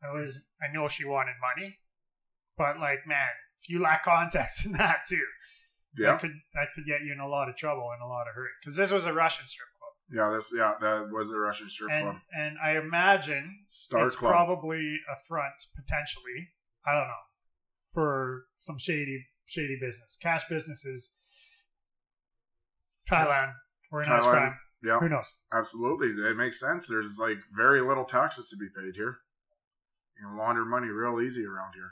I 0.01 0.13
was 0.13 0.45
I 0.61 0.73
know 0.73 0.87
she 0.87 1.05
wanted 1.05 1.35
money, 1.41 1.77
but 2.57 2.79
like 2.79 3.05
man, 3.05 3.29
if 3.61 3.69
you 3.69 3.81
lack 3.81 4.03
context 4.03 4.65
in 4.65 4.71
that 4.71 4.99
too, 5.07 5.25
yeah, 5.97 6.11
that 6.11 6.21
could 6.21 6.33
that 6.53 6.67
could 6.73 6.85
get 6.85 7.01
you 7.01 7.11
in 7.11 7.19
a 7.19 7.27
lot 7.27 7.49
of 7.49 7.57
trouble 7.57 7.89
and 7.91 8.01
a 8.01 8.07
lot 8.07 8.27
of 8.29 8.35
hurt 8.35 8.51
because 8.61 8.77
this 8.77 8.91
was 8.91 9.05
a 9.05 9.13
Russian 9.13 9.47
strip. 9.47 9.67
Yeah. 10.11 10.29
That's 10.29 10.51
yeah. 10.55 10.73
That 10.79 11.09
was 11.11 11.29
a 11.31 11.37
Russian 11.37 11.69
strip 11.69 11.91
and 11.91 12.03
club. 12.05 12.15
and 12.37 12.57
I 12.63 12.77
imagine 12.77 13.65
Star 13.67 14.05
it's 14.07 14.15
Club. 14.15 14.31
probably 14.31 14.97
a 15.11 15.15
front 15.27 15.55
potentially. 15.75 16.49
I 16.85 16.93
don't 16.93 17.07
know 17.07 17.23
for 17.93 18.45
some 18.57 18.77
shady 18.77 19.25
shady 19.45 19.77
business, 19.79 20.17
cash 20.21 20.43
businesses, 20.49 21.11
Thailand, 23.09 23.53
organized 23.91 24.25
Thailand. 24.25 24.31
crime. 24.31 24.57
yeah, 24.83 24.99
Who 24.99 25.09
knows? 25.09 25.33
absolutely. 25.53 26.09
It 26.27 26.35
makes 26.37 26.59
sense. 26.59 26.87
There's 26.87 27.17
like 27.19 27.37
very 27.55 27.81
little 27.81 28.05
taxes 28.05 28.49
to 28.49 28.57
be 28.57 28.67
paid 28.75 28.95
here. 28.95 29.17
You 30.19 30.27
can 30.27 30.37
launder 30.37 30.65
money 30.65 30.87
real 30.89 31.21
easy 31.21 31.45
around 31.45 31.73
here. 31.75 31.91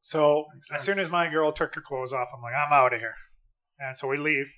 So 0.00 0.46
as 0.74 0.82
soon 0.82 0.98
as 0.98 1.10
my 1.10 1.28
girl 1.30 1.52
took 1.52 1.74
her 1.76 1.80
clothes 1.80 2.12
off, 2.12 2.28
I'm 2.34 2.42
like, 2.42 2.54
I'm 2.54 2.72
out 2.72 2.92
of 2.92 2.98
here, 3.00 3.14
and 3.78 3.96
so 3.96 4.08
we 4.08 4.16
leave. 4.16 4.52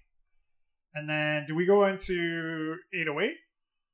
And 0.95 1.09
then 1.09 1.45
do 1.47 1.55
we 1.55 1.67
go 1.67 1.85
into 1.87 2.77
808? 2.95 3.33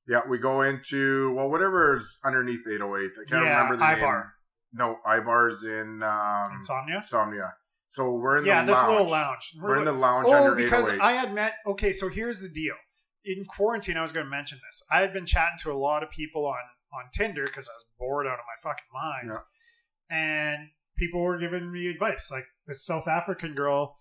Yeah, 0.06 0.20
we 0.28 0.38
go 0.38 0.62
into 0.62 1.32
well, 1.34 1.50
whatever's 1.50 2.18
underneath 2.24 2.66
808. 2.66 3.10
I 3.12 3.30
can't 3.30 3.44
Yeah, 3.44 3.62
remember 3.62 3.76
the 3.76 3.84
Ibar. 3.84 4.14
name. 4.20 4.24
No, 4.72 4.98
Ibar's 5.06 5.64
in 5.64 6.02
um, 6.02 6.56
Insomnia. 6.58 6.96
Insomnia. 6.96 7.54
So 7.86 8.12
we're 8.14 8.38
in 8.38 8.44
Yeah, 8.44 8.62
the 8.64 8.72
this 8.72 8.82
lounge. 8.82 8.90
little 8.92 9.10
lounge. 9.10 9.52
We're 9.60 9.78
in 9.78 9.84
the 9.84 9.92
lounge 9.92 10.26
Oh, 10.30 10.54
because 10.54 10.90
I 10.90 11.12
had 11.12 11.34
met. 11.34 11.54
Okay, 11.66 11.92
so 11.92 12.08
here's 12.08 12.40
the 12.40 12.48
deal. 12.48 12.74
In 13.24 13.44
quarantine, 13.44 13.96
I 13.96 14.02
was 14.02 14.12
going 14.12 14.26
to 14.26 14.30
mention 14.30 14.58
this. 14.68 14.82
I 14.90 15.00
had 15.00 15.12
been 15.12 15.26
chatting 15.26 15.58
to 15.62 15.72
a 15.72 15.74
lot 15.74 16.02
of 16.02 16.10
people 16.10 16.46
on 16.46 16.60
on 16.92 17.04
Tinder 17.12 17.44
because 17.46 17.68
I 17.68 17.72
was 17.72 17.84
bored 17.98 18.26
out 18.26 18.34
of 18.34 18.44
my 18.46 18.70
fucking 18.70 18.86
mind, 18.92 19.28
yeah. 20.10 20.16
and 20.16 20.68
people 20.96 21.20
were 21.20 21.38
giving 21.38 21.70
me 21.70 21.88
advice. 21.88 22.30
Like 22.30 22.46
this 22.66 22.84
South 22.84 23.06
African 23.08 23.54
girl 23.54 23.96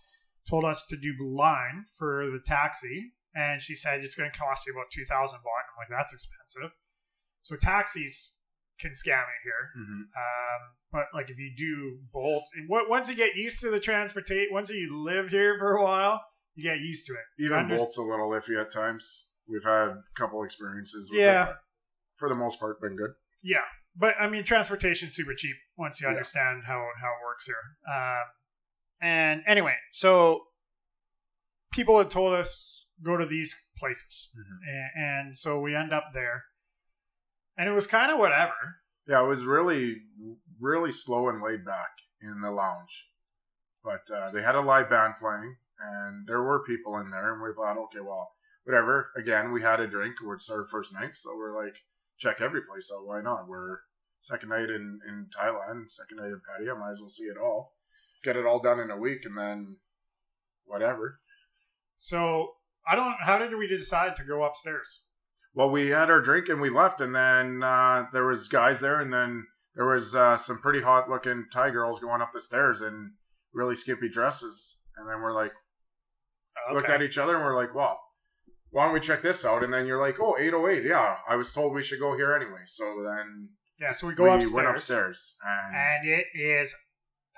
told 0.48 0.66
us 0.66 0.86
to 0.90 0.98
do 0.98 1.14
line 1.20 1.86
for 1.98 2.30
the 2.30 2.40
taxi, 2.46 3.14
and 3.34 3.62
she 3.62 3.76
said 3.76 4.02
it's 4.04 4.16
going 4.16 4.30
to 4.32 4.38
cost 4.38 4.66
you 4.68 4.74
about 4.74 4.92
two 4.92 5.06
thousand 5.06 5.40
baht. 5.40 5.66
I'm 5.70 5.78
like, 5.80 5.90
that's 5.90 6.14
expensive. 6.14 6.76
So 7.42 7.56
taxis 7.56 8.36
can 8.80 8.92
scam 8.92 9.24
you 9.24 9.40
here. 9.44 9.70
Mhm. 9.78 10.02
Um, 10.16 10.62
but 10.92 11.06
like 11.14 11.30
if 11.30 11.38
you 11.40 11.52
do 11.56 12.00
Bolt, 12.12 12.44
and 12.56 12.68
once 12.70 13.10
you 13.10 13.16
get 13.16 13.36
used 13.36 13.62
to 13.62 13.70
the 13.72 13.80
transportation, 13.80 14.54
once 14.54 14.70
you 14.70 15.04
live 15.04 15.30
here 15.30 15.58
for 15.58 15.76
a 15.76 15.84
while, 15.84 16.24
you 16.56 16.64
get 16.64 16.80
used 16.80 17.06
to 17.08 17.14
it. 17.14 17.44
Even 17.44 17.60
under- 17.60 17.76
Bolt's 17.78 17.98
a 17.98 18.02
little 18.02 18.30
iffy 18.30 18.60
at 18.60 18.72
times. 18.72 19.28
We've 19.48 19.64
had 19.64 19.88
a 19.90 20.04
couple 20.16 20.44
experiences 20.44 21.10
with 21.12 21.20
Yeah. 21.20 21.50
it. 21.50 21.56
For 22.18 22.30
the 22.30 22.36
most 22.36 22.60
part, 22.60 22.80
been 22.82 22.96
good. 22.96 23.12
Yeah, 23.42 23.64
but 23.96 24.16
I 24.20 24.28
mean, 24.30 24.44
transportation's 24.44 25.16
super 25.16 25.34
cheap 25.34 25.56
once 25.78 26.00
you 26.02 26.08
Yeah. 26.08 26.12
understand 26.12 26.64
how 26.66 26.88
how 27.02 27.08
it 27.08 27.24
works 27.26 27.46
here. 27.48 27.78
Um, 27.88 28.24
and 29.02 29.42
anyway, 29.48 29.76
so 29.92 30.42
people 31.72 31.98
had 31.98 32.10
told 32.10 32.34
us 32.34 32.86
go 33.04 33.16
to 33.18 33.26
these 33.26 33.56
places, 33.78 34.32
Mhm. 34.38 34.58
and, 34.68 34.90
and 34.96 35.38
so 35.38 35.60
we 35.60 35.76
end 35.76 35.94
up 35.94 36.06
there, 36.14 36.46
and 37.58 37.70
it 37.70 37.74
was 37.74 37.88
kind 37.88 38.12
of 38.12 38.20
whatever. 38.20 38.82
Yeah, 39.06 39.24
it 39.24 39.28
was 39.28 39.46
really, 39.46 40.04
really 40.60 40.92
slow 40.92 41.30
and 41.30 41.42
laid 41.42 41.66
back 41.66 41.92
in 42.22 42.42
the 42.42 42.52
lounge. 42.52 43.10
But 43.84 44.10
uh, 44.12 44.32
they 44.32 44.42
had 44.42 44.56
a 44.56 44.62
live 44.62 44.90
band 44.90 45.16
playing, 45.20 45.56
and 45.80 46.28
there 46.28 46.44
were 46.44 46.64
people 46.64 46.98
in 46.98 47.10
there, 47.10 47.34
and 47.34 47.42
we 47.42 47.54
thought, 47.54 47.78
okay, 47.86 48.02
well, 48.02 48.36
whatever. 48.66 49.12
Again, 49.16 49.52
we 49.54 49.62
had 49.62 49.80
a 49.80 49.88
drink. 49.88 50.18
It's 50.22 50.50
our 50.50 50.66
first 50.66 50.94
night, 50.94 51.16
so 51.16 51.36
we're 51.38 51.56
like, 51.56 51.78
check 52.18 52.42
every 52.42 52.62
place 52.62 52.92
out. 52.94 53.06
Why 53.06 53.22
not? 53.22 53.48
We're 53.48 53.80
second 54.22 54.50
night 54.50 54.70
in, 54.70 55.00
in 55.08 55.28
Thailand, 55.36 55.92
second 55.92 56.18
night 56.18 56.28
in 56.34 56.42
Pattaya. 56.42 56.78
Might 56.78 56.92
as 56.92 57.00
well 57.00 57.10
see 57.10 57.24
it 57.24 57.38
all. 57.38 57.78
Get 58.24 58.36
it 58.36 58.46
all 58.46 58.60
done 58.60 58.80
in 58.80 58.92
a 58.92 58.98
week, 58.98 59.26
and 59.26 59.38
then 59.38 59.78
whatever. 60.66 61.20
So 61.98 62.54
I 62.88 62.96
don't. 62.96 63.16
How 63.22 63.38
did 63.38 63.56
we 63.56 63.68
decide 63.68 64.16
to 64.18 64.24
go 64.24 64.44
upstairs? 64.44 65.02
Well, 65.54 65.70
we 65.70 65.90
had 65.90 66.10
our 66.10 66.22
drink 66.22 66.48
and 66.48 66.62
we 66.62 66.70
left, 66.70 67.02
and 67.02 67.16
then 67.16 67.64
uh, 67.64 68.06
there 68.12 68.26
was 68.26 68.48
guys 68.48 68.80
there, 68.80 69.00
and 69.00 69.12
then 69.12 69.48
there 69.76 69.86
was 69.86 70.14
uh, 70.14 70.38
some 70.38 70.60
pretty 70.60 70.82
hot 70.82 71.10
looking 71.10 71.46
Thai 71.52 71.72
girls 71.72 72.00
going 72.00 72.22
up 72.22 72.32
the 72.32 72.42
stairs 72.42 72.82
in 72.82 73.14
really 73.54 73.76
skimpy 73.76 74.10
dresses, 74.10 74.78
and 74.98 75.10
then 75.10 75.22
we're 75.22 75.34
like 75.34 75.54
looked 76.74 76.90
at 76.90 77.02
each 77.02 77.18
other 77.18 77.36
and 77.36 77.46
we're 77.46 77.56
like, 77.56 77.74
well, 77.74 78.00
why 78.72 78.86
don't 78.86 78.94
we 78.94 79.00
check 79.00 79.22
this 79.22 79.46
out? 79.46 79.64
And 79.64 79.74
then 79.74 79.86
you're 79.86 80.00
like, 80.00 80.20
oh, 80.20 80.36
808, 80.38 80.84
yeah, 80.84 81.18
I 81.28 81.36
was 81.36 81.52
told 81.52 81.74
we 81.74 81.84
should 81.84 82.00
go 82.00 82.16
here 82.16 82.34
anyway. 82.34 82.62
So 82.66 83.04
then 83.04 83.50
Yeah, 83.80 83.94
so 83.94 84.08
we 84.08 84.14
go 84.14 84.24
we 84.24 84.30
upstairs, 84.30 84.54
went 84.54 84.68
upstairs, 84.68 85.36
and, 85.44 85.76
and 85.76 86.08
it 86.08 86.26
is 86.34 86.74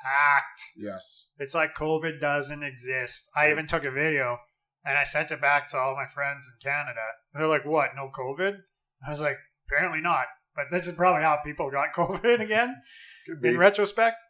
packed. 0.03 0.61
yes, 0.75 1.29
It's 1.37 1.53
like 1.53 1.75
COVID 1.75 2.19
doesn't 2.19 2.63
exist. 2.63 3.23
I 3.35 3.51
even 3.51 3.67
took 3.67 3.83
a 3.83 3.91
video 3.91 4.37
and 4.83 4.97
I 4.97 5.03
sent 5.03 5.31
it 5.31 5.39
back 5.41 5.67
to 5.71 5.77
all 5.77 5.95
my 5.95 6.07
friends 6.07 6.49
in 6.51 6.59
Canada. 6.69 7.05
They're 7.33 7.47
like, 7.47 7.65
"What? 7.65 7.91
No 7.95 8.09
COVID?" 8.13 8.57
I 9.05 9.09
was 9.09 9.21
like, 9.21 9.37
"Apparently 9.67 10.01
not." 10.01 10.25
But 10.55 10.65
this 10.71 10.87
is 10.87 10.95
probably 10.95 11.21
how 11.23 11.37
people 11.45 11.69
got 11.71 11.93
COVID 11.95 12.39
again 12.41 12.75
in 13.43 13.57
retrospect, 13.57 14.21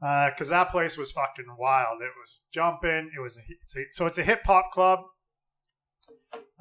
because 0.00 0.48
that 0.50 0.70
place 0.70 0.96
was 0.96 1.10
fucking 1.12 1.56
wild. 1.58 2.00
It 2.02 2.12
was 2.18 2.42
jumping. 2.52 3.10
It 3.16 3.20
was 3.20 3.36
a, 3.36 3.40
it's 3.62 3.76
a 3.76 3.80
so 3.92 4.06
it's 4.06 4.18
a 4.18 4.22
hip 4.22 4.42
hop 4.44 4.70
club. 4.72 5.00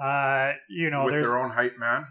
Uh, 0.02 0.54
you 0.70 0.90
know, 0.90 1.06
with 1.06 1.14
their 1.14 1.38
own 1.38 1.52
hype 1.52 1.78
man, 1.78 2.06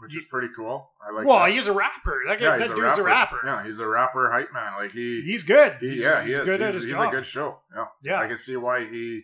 which 0.00 0.16
is 0.16 0.24
pretty 0.24 0.48
cool. 0.54 0.90
I 1.06 1.12
like. 1.12 1.26
well, 1.26 1.44
that. 1.44 1.50
he's 1.52 1.66
a 1.66 1.72
rapper. 1.72 2.22
That, 2.26 2.40
yeah, 2.40 2.56
that 2.56 2.68
he's 2.68 2.76
dude's 2.76 2.98
a 2.98 3.02
rapper. 3.02 3.38
Yeah, 3.44 3.64
he's 3.64 3.78
a 3.78 3.86
rapper 3.86 4.30
hype 4.30 4.52
man. 4.52 4.74
Like 4.74 4.92
he, 4.92 5.22
He's 5.22 5.42
good. 5.44 5.76
he 5.80 5.90
he's, 5.90 6.00
yeah, 6.02 6.22
he 6.22 6.28
he's 6.28 6.38
is. 6.38 6.44
good 6.44 6.60
he's 6.60 6.68
at 6.68 6.74
his 6.74 6.82
he's 6.84 6.92
job. 6.92 7.08
a 7.12 7.16
good 7.16 7.26
show. 7.26 7.58
Yeah, 7.74 7.84
Yeah. 8.02 8.20
I 8.20 8.26
can 8.26 8.36
see 8.36 8.56
why 8.56 8.84
he, 8.84 9.22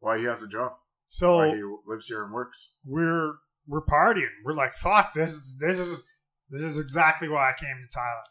why 0.00 0.18
he 0.18 0.24
has 0.24 0.42
a 0.42 0.48
job. 0.48 0.72
so 1.08 1.36
why 1.36 1.54
he 1.56 1.62
lives 1.86 2.06
here 2.06 2.24
and 2.24 2.32
works. 2.32 2.70
we're 2.84 3.34
we're 3.66 3.84
partying. 3.84 4.30
We're 4.44 4.54
like, 4.54 4.74
fuck 4.74 5.12
this. 5.14 5.54
This 5.60 5.78
is 5.78 6.02
this 6.50 6.62
is 6.62 6.78
exactly 6.78 7.28
why 7.28 7.50
I 7.50 7.54
came 7.58 7.76
to 7.90 7.98
Thailand. 7.98 8.22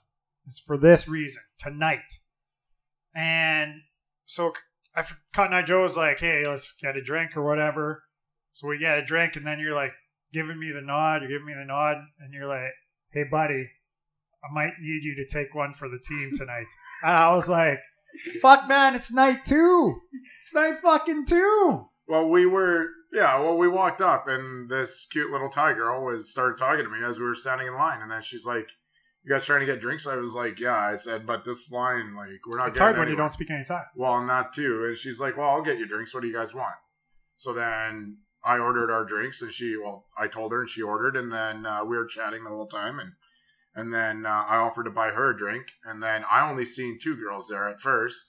It's 0.47 0.59
for 0.59 0.77
this 0.77 1.07
reason 1.07 1.43
tonight. 1.59 1.99
And 3.15 3.81
so 4.25 4.53
I, 4.95 5.03
Cotton 5.33 5.53
Eye 5.53 5.61
Joe 5.63 5.83
was 5.83 5.97
like, 5.97 6.19
hey, 6.19 6.43
let's 6.47 6.71
get 6.71 6.95
a 6.97 7.01
drink 7.03 7.35
or 7.37 7.43
whatever. 7.43 8.03
So 8.53 8.67
we 8.67 8.79
get 8.79 8.97
a 8.97 9.05
drink, 9.05 9.35
and 9.35 9.45
then 9.45 9.59
you're 9.59 9.75
like 9.75 9.91
giving 10.33 10.59
me 10.59 10.71
the 10.71 10.81
nod. 10.81 11.21
You're 11.21 11.29
giving 11.29 11.47
me 11.47 11.53
the 11.53 11.65
nod, 11.65 11.97
and 12.19 12.33
you're 12.33 12.47
like, 12.47 12.71
hey, 13.11 13.23
buddy, 13.29 13.69
I 14.43 14.53
might 14.53 14.73
need 14.81 15.03
you 15.03 15.15
to 15.15 15.27
take 15.27 15.53
one 15.55 15.73
for 15.73 15.89
the 15.89 15.99
team 15.99 16.31
tonight. 16.35 16.67
and 17.03 17.13
I 17.13 17.33
was 17.35 17.49
like, 17.49 17.79
fuck, 18.41 18.67
man, 18.67 18.95
it's 18.95 19.11
night 19.11 19.45
two. 19.45 19.95
It's 20.41 20.53
night 20.53 20.77
fucking 20.77 21.25
two. 21.25 21.87
Well, 22.07 22.29
we 22.29 22.45
were, 22.45 22.87
yeah. 23.11 23.39
Well, 23.39 23.57
we 23.57 23.67
walked 23.67 24.01
up, 24.01 24.27
and 24.27 24.69
this 24.69 25.07
cute 25.11 25.31
little 25.31 25.49
Thai 25.49 25.73
girl 25.73 26.05
was 26.05 26.29
started 26.29 26.57
talking 26.57 26.85
to 26.85 26.89
me 26.89 27.03
as 27.03 27.19
we 27.19 27.25
were 27.25 27.35
standing 27.35 27.67
in 27.67 27.73
line, 27.73 28.01
and 28.01 28.09
then 28.09 28.21
she's 28.21 28.45
like, 28.45 28.69
"You 29.23 29.31
guys 29.31 29.43
trying 29.43 29.59
to 29.59 29.65
get 29.65 29.81
drinks?" 29.81 30.07
I 30.07 30.15
was 30.15 30.33
like, 30.33 30.57
"Yeah." 30.57 30.77
I 30.77 30.95
said, 30.95 31.25
"But 31.25 31.43
this 31.43 31.69
line, 31.69 32.15
like, 32.15 32.39
we're 32.49 32.59
not." 32.59 32.69
It's 32.69 32.77
hard 32.77 32.97
when 32.97 33.09
you 33.09 33.17
don't 33.17 33.33
speak 33.33 33.51
any 33.51 33.65
Thai. 33.65 33.83
Well, 33.95 34.25
that 34.25 34.53
too. 34.53 34.85
And 34.85 34.97
she's 34.97 35.19
like, 35.19 35.35
"Well, 35.35 35.49
I'll 35.49 35.61
get 35.61 35.79
you 35.79 35.85
drinks. 35.85 36.13
What 36.13 36.21
do 36.21 36.27
you 36.27 36.33
guys 36.33 36.53
want?" 36.53 36.75
So 37.35 37.51
then 37.51 38.19
I 38.47 38.59
ordered 38.59 38.89
our 38.89 39.03
drinks, 39.03 39.41
and 39.41 39.51
she, 39.51 39.75
well, 39.75 40.05
I 40.17 40.27
told 40.27 40.53
her, 40.53 40.61
and 40.61 40.69
she 40.69 40.81
ordered, 40.81 41.17
and 41.17 41.31
then 41.31 41.65
uh, 41.65 41.83
we 41.83 41.97
were 41.97 42.05
chatting 42.05 42.45
the 42.45 42.49
whole 42.49 42.67
time, 42.67 42.99
and 42.99 43.11
and 43.75 43.93
then 43.93 44.25
uh, 44.25 44.45
I 44.47 44.55
offered 44.55 44.85
to 44.85 44.89
buy 44.89 45.09
her 45.09 45.31
a 45.31 45.37
drink, 45.37 45.67
and 45.83 46.01
then 46.01 46.23
I 46.31 46.49
only 46.49 46.65
seen 46.65 46.97
two 46.99 47.17
girls 47.17 47.49
there 47.49 47.67
at 47.67 47.81
first, 47.81 48.23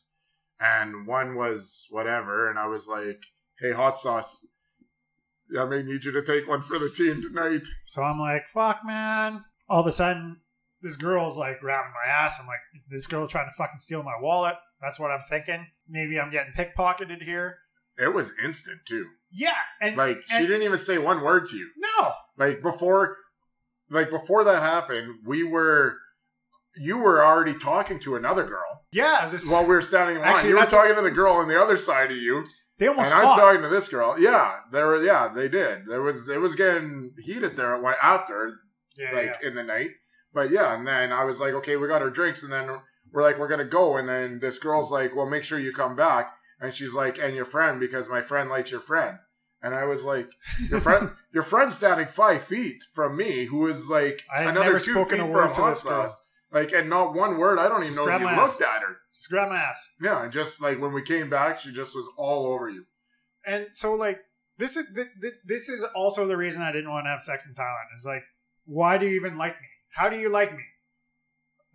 and 0.60 1.06
one 1.06 1.36
was 1.36 1.86
whatever, 1.90 2.50
and 2.50 2.58
I 2.58 2.66
was 2.66 2.88
like, 2.88 3.22
"Hey, 3.60 3.72
hot 3.72 3.96
sauce." 3.96 4.44
I 5.58 5.64
may 5.64 5.82
need 5.82 6.04
you 6.04 6.12
to 6.12 6.22
take 6.22 6.46
one 6.46 6.60
for 6.60 6.78
the 6.78 6.90
team 6.90 7.22
tonight. 7.22 7.62
So 7.86 8.02
I'm 8.02 8.18
like, 8.18 8.48
fuck, 8.48 8.80
man. 8.84 9.44
All 9.66 9.80
of 9.80 9.86
a 9.86 9.90
sudden, 9.90 10.40
this 10.82 10.96
girl's 10.96 11.38
like 11.38 11.60
grabbing 11.60 11.92
my 11.92 12.12
ass. 12.12 12.38
I'm 12.38 12.46
like, 12.46 12.60
this 12.90 13.06
girl 13.06 13.26
trying 13.26 13.48
to 13.48 13.56
fucking 13.56 13.78
steal 13.78 14.02
my 14.02 14.20
wallet. 14.20 14.56
That's 14.80 15.00
what 15.00 15.10
I'm 15.10 15.22
thinking. 15.28 15.66
Maybe 15.88 16.20
I'm 16.20 16.30
getting 16.30 16.52
pickpocketed 16.52 17.22
here. 17.22 17.60
It 17.98 18.14
was 18.14 18.32
instant 18.42 18.80
too. 18.86 19.06
Yeah, 19.30 19.50
and 19.80 19.96
Like 19.96 20.18
she 20.26 20.46
didn't 20.46 20.62
even 20.62 20.78
say 20.78 20.98
one 20.98 21.20
word 21.22 21.48
to 21.50 21.56
you. 21.56 21.70
no, 21.76 22.12
Like 22.38 22.62
before, 22.62 23.16
like 23.90 24.10
before 24.10 24.44
that 24.44 24.62
happened, 24.62 25.16
we 25.26 25.42
were, 25.42 25.96
you 26.76 26.98
were 26.98 27.24
already 27.24 27.58
talking 27.58 27.98
to 28.00 28.16
another 28.16 28.44
girl 28.44 28.78
yeah, 28.92 29.26
this, 29.26 29.50
while 29.50 29.62
we 29.62 29.68
were 29.68 29.82
standing 29.82 30.16
in 30.16 30.22
line. 30.22 30.30
Actually, 30.30 30.50
you 30.50 30.58
were 30.58 30.64
talking 30.66 30.94
to 30.94 31.02
the 31.02 31.10
girl 31.10 31.34
on 31.34 31.48
the 31.48 31.60
other 31.60 31.76
side 31.76 32.10
of 32.10 32.16
you, 32.16 32.44
they 32.78 32.86
and 32.86 32.92
almost 32.94 33.14
I'm 33.14 33.36
talking 33.36 33.62
to 33.62 33.68
this 33.68 33.88
girl. 33.88 34.18
Yeah, 34.18 34.60
there 34.72 34.86
were. 34.86 35.04
Yeah, 35.04 35.28
they 35.28 35.48
did. 35.48 35.86
There 35.86 36.00
was. 36.00 36.28
It 36.28 36.40
was 36.40 36.54
getting 36.54 37.12
heated 37.18 37.56
there 37.56 37.78
when- 37.78 37.94
after, 38.02 38.54
yeah, 38.96 39.12
like 39.12 39.36
yeah. 39.42 39.48
in 39.48 39.54
the 39.54 39.62
night. 39.62 39.90
But 40.32 40.50
yeah, 40.50 40.74
and 40.74 40.86
then 40.86 41.12
I 41.12 41.24
was 41.24 41.40
like, 41.40 41.52
okay, 41.54 41.76
we 41.76 41.88
got 41.88 42.00
our 42.02 42.10
drinks, 42.10 42.42
and 42.42 42.52
then 42.52 42.68
we're 43.12 43.22
like, 43.22 43.38
we're 43.38 43.48
gonna 43.48 43.64
go, 43.64 43.96
and 43.96 44.08
then 44.08 44.38
this 44.40 44.58
girl's 44.58 44.90
like, 44.90 45.14
well, 45.14 45.26
make 45.26 45.42
sure 45.44 45.58
you 45.58 45.72
come 45.72 45.96
back, 45.96 46.30
and 46.60 46.74
she's 46.74 46.94
like, 46.94 47.18
and 47.18 47.34
your 47.34 47.44
friend 47.44 47.80
because 47.80 48.08
my 48.08 48.20
friend 48.20 48.50
likes 48.50 48.70
your 48.70 48.80
friend, 48.80 49.18
and 49.62 49.74
I 49.74 49.84
was 49.84 50.04
like, 50.04 50.30
your 50.70 50.80
friend, 50.80 51.10
your 51.32 51.42
friend's 51.42 51.76
standing 51.76 52.06
five 52.06 52.42
feet 52.42 52.84
from 52.92 53.16
me, 53.16 53.44
who 53.44 53.66
is 53.66 53.88
like 53.88 54.22
another 54.34 54.64
never 54.66 54.78
two 54.78 54.92
spoken 54.92 55.18
feet 55.18 55.20
a 55.20 55.26
word 55.26 55.46
from 55.46 55.54
to 55.54 55.60
hot 55.60 55.68
this 55.70 55.82
girl. 55.82 56.08
sauce, 56.08 56.24
like, 56.52 56.72
and 56.72 56.88
not 56.88 57.14
one 57.14 57.38
word. 57.38 57.58
I 57.58 57.68
don't 57.68 57.82
even 57.82 57.94
Just 57.94 58.06
know 58.06 58.14
if 58.14 58.20
you 58.20 58.26
looked 58.26 58.62
at 58.62 58.82
her. 58.82 58.96
Just 59.14 59.30
grab 59.30 59.48
my 59.48 59.56
ass. 59.56 59.88
Yeah, 60.00 60.22
and 60.22 60.32
just 60.32 60.60
like 60.60 60.80
when 60.80 60.92
we 60.92 61.02
came 61.02 61.28
back, 61.28 61.60
she 61.60 61.72
just 61.72 61.94
was 61.94 62.08
all 62.16 62.46
over 62.46 62.68
you. 62.68 62.84
And 63.44 63.66
so, 63.72 63.94
like, 63.94 64.20
this 64.58 64.76
is 64.76 64.86
th- 64.94 65.08
th- 65.20 65.34
this 65.44 65.68
is 65.68 65.82
also 65.94 66.26
the 66.26 66.36
reason 66.36 66.62
I 66.62 66.72
didn't 66.72 66.90
want 66.90 67.06
to 67.06 67.10
have 67.10 67.20
sex 67.20 67.46
in 67.46 67.54
Thailand. 67.54 67.96
Is 67.96 68.06
like, 68.06 68.22
why 68.64 68.98
do 68.98 69.06
you 69.06 69.16
even 69.16 69.36
like 69.36 69.54
me? 69.60 69.66
How 69.90 70.08
do 70.08 70.18
you 70.18 70.28
like 70.28 70.52
me? 70.52 70.62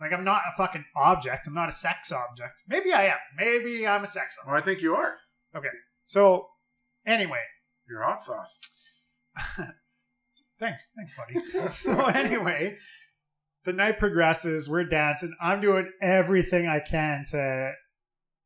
Like, 0.03 0.11
I'm 0.11 0.25
not 0.25 0.41
a 0.51 0.57
fucking 0.57 0.85
object. 0.95 1.47
I'm 1.47 1.53
not 1.53 1.69
a 1.69 1.73
sex 1.73 2.11
object. 2.11 2.53
Maybe 2.67 2.91
I 2.91 3.05
am. 3.05 3.17
Maybe 3.37 3.87
I'm 3.87 4.03
a 4.03 4.07
sex 4.07 4.35
object. 4.37 4.47
Well, 4.47 4.57
I 4.57 4.61
think 4.61 4.81
you 4.81 4.95
are. 4.95 5.17
Okay. 5.55 5.69
So, 6.05 6.47
anyway, 7.05 7.41
You're 7.89 8.03
hot 8.03 8.21
sauce. 8.21 8.61
thanks, 10.59 10.89
thanks, 10.95 11.13
buddy. 11.15 11.67
so 11.69 12.05
anyway, 12.07 12.77
the 13.65 13.73
night 13.73 13.97
progresses. 13.97 14.69
We're 14.69 14.83
dancing. 14.85 15.33
I'm 15.41 15.61
doing 15.61 15.89
everything 16.01 16.67
I 16.67 16.79
can 16.79 17.23
to 17.29 17.71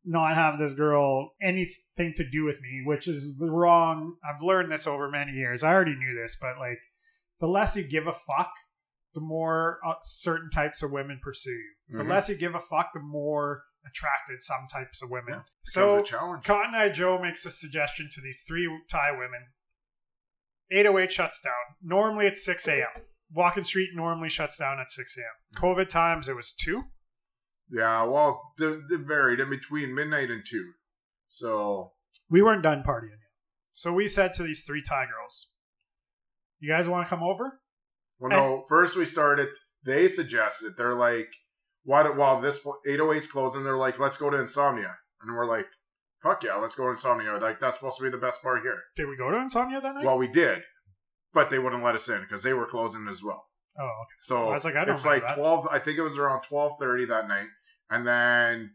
not 0.06 0.36
have 0.36 0.58
this 0.58 0.74
girl 0.74 1.32
anything 1.42 2.14
to 2.16 2.30
do 2.30 2.46
with 2.46 2.62
me, 2.62 2.84
which 2.86 3.08
is 3.08 3.38
the 3.38 3.50
wrong. 3.50 4.16
I've 4.24 4.42
learned 4.42 4.72
this 4.72 4.88
over 4.88 5.10
many 5.10 5.34
years. 5.34 5.64
I 5.64 5.74
already 5.74 5.96
knew 5.96 6.16
this, 6.16 6.38
but 6.40 6.58
like, 6.60 6.80
the 7.40 7.48
less 7.48 7.76
you 7.76 7.84
give 7.84 8.08
a 8.08 8.14
fuck, 8.14 8.52
the 9.14 9.22
more 9.22 9.80
uh, 9.86 9.94
certain 10.02 10.50
types 10.50 10.82
of 10.84 10.92
women 10.92 11.20
pursue 11.22 11.50
you. 11.52 11.98
The 11.98 12.04
Mhm. 12.04 12.10
less 12.10 12.30
you 12.30 12.36
give 12.36 12.56
a 12.56 12.60
fuck, 12.60 12.92
the 12.94 13.00
more 13.00 13.64
attracted 13.86 14.42
some 14.42 14.68
types 14.72 15.02
of 15.02 15.10
women. 15.10 15.34
Yeah, 15.36 15.44
so 15.64 15.88
Becomes 15.88 16.10
a 16.10 16.12
challenge. 16.12 16.44
Cotton 16.46 16.76
Eye 16.76 16.90
Joe 16.90 17.18
makes 17.22 17.46
a 17.46 17.52
suggestion 17.52 18.10
to 18.14 18.22
these 18.22 18.44
three 18.48 18.68
Thai 18.90 19.12
women. 19.12 19.48
808 20.70 21.12
shuts 21.12 21.40
down. 21.40 21.54
Normally 21.82 22.28
it's 22.28 22.44
6 22.44 22.68
a.m. 22.68 23.04
Walking 23.32 23.64
Street 23.64 23.92
normally 23.94 24.30
shuts 24.30 24.58
down 24.58 24.80
at 24.80 24.92
6 24.92 25.18
a.m. 25.18 25.62
COVID 25.62 25.88
times 25.90 26.28
it 26.28 26.36
was 26.36 26.52
2. 26.54 26.84
Yeah, 27.70 28.04
well, 28.04 28.54
they 28.58 28.76
varied 28.98 29.40
in 29.40 29.50
between 29.50 29.94
midnight 29.96 30.30
and 30.30 30.46
two. 30.46 30.74
So 31.28 31.94
We 32.30 32.42
weren't 32.42 32.64
done 32.64 32.84
partying 32.84 33.10
yet. 33.12 33.32
So 33.74 33.92
we 33.94 34.08
said 34.08 34.34
to 34.36 34.44
these 34.44 34.64
three 34.64 34.82
Thai 34.82 35.06
girls, 35.06 35.50
You 36.60 36.70
guys 36.70 36.88
want 36.90 37.06
to 37.06 37.10
come 37.10 37.22
over? 37.24 37.62
Well, 38.20 38.32
eh. 38.32 38.36
no. 38.36 38.64
First, 38.68 38.96
we 38.96 39.06
started. 39.06 39.50
They 39.84 40.08
suggested 40.08 40.74
they're 40.78 40.96
like, 40.96 41.30
"Why? 41.84 42.04
Do, 42.04 42.14
while 42.14 42.42
this 42.42 42.60
808's 42.88 43.28
closing, 43.28 43.64
they're 43.64 43.78
like, 43.78 44.00
let's 44.00 44.18
go 44.18 44.30
to 44.30 44.40
Insomnia," 44.40 44.98
and 45.22 45.36
we're 45.36 45.46
like, 45.46 45.68
"Fuck 46.22 46.44
yeah, 46.44 46.56
let's 46.56 46.76
go 46.76 46.86
to 46.86 46.92
Insomnia!" 46.92 47.38
Like 47.38 47.60
that's 47.60 47.78
supposed 47.78 47.98
to 47.98 48.04
be 48.04 48.10
the 48.10 48.18
best 48.18 48.42
part 48.42 48.62
here. 48.64 48.82
Did 48.96 49.08
we 49.08 49.18
go 49.18 49.32
to 49.32 49.38
Insomnia 49.38 49.82
that 49.82 49.96
night? 49.96 50.06
Well, 50.06 50.18
we 50.18 50.28
did, 50.28 50.64
but 51.34 51.50
they 51.50 51.60
wouldn't 51.60 51.84
let 51.84 51.96
us 51.96 52.10
in 52.10 52.22
because 52.22 52.44
they 52.44 52.54
were 52.54 52.66
closing 52.66 53.08
as 53.08 53.24
well. 53.24 53.46
oh, 53.80 53.84
okay. 53.84 54.16
So 54.18 54.50
I 54.50 54.54
was 54.54 54.66
like, 54.66 54.76
I 54.76 54.86
don't 54.86 54.96
it's 54.96 55.06
like 55.06 55.22
that. 55.22 55.36
twelve. 55.36 55.68
I 55.72 55.80
think 55.80 55.98
it 55.98 56.04
was 56.04 56.18
around 56.18 56.42
twelve 56.42 56.74
thirty 56.80 57.06
that 57.06 57.28
night, 57.28 57.48
and 57.90 58.06
then 58.06 58.72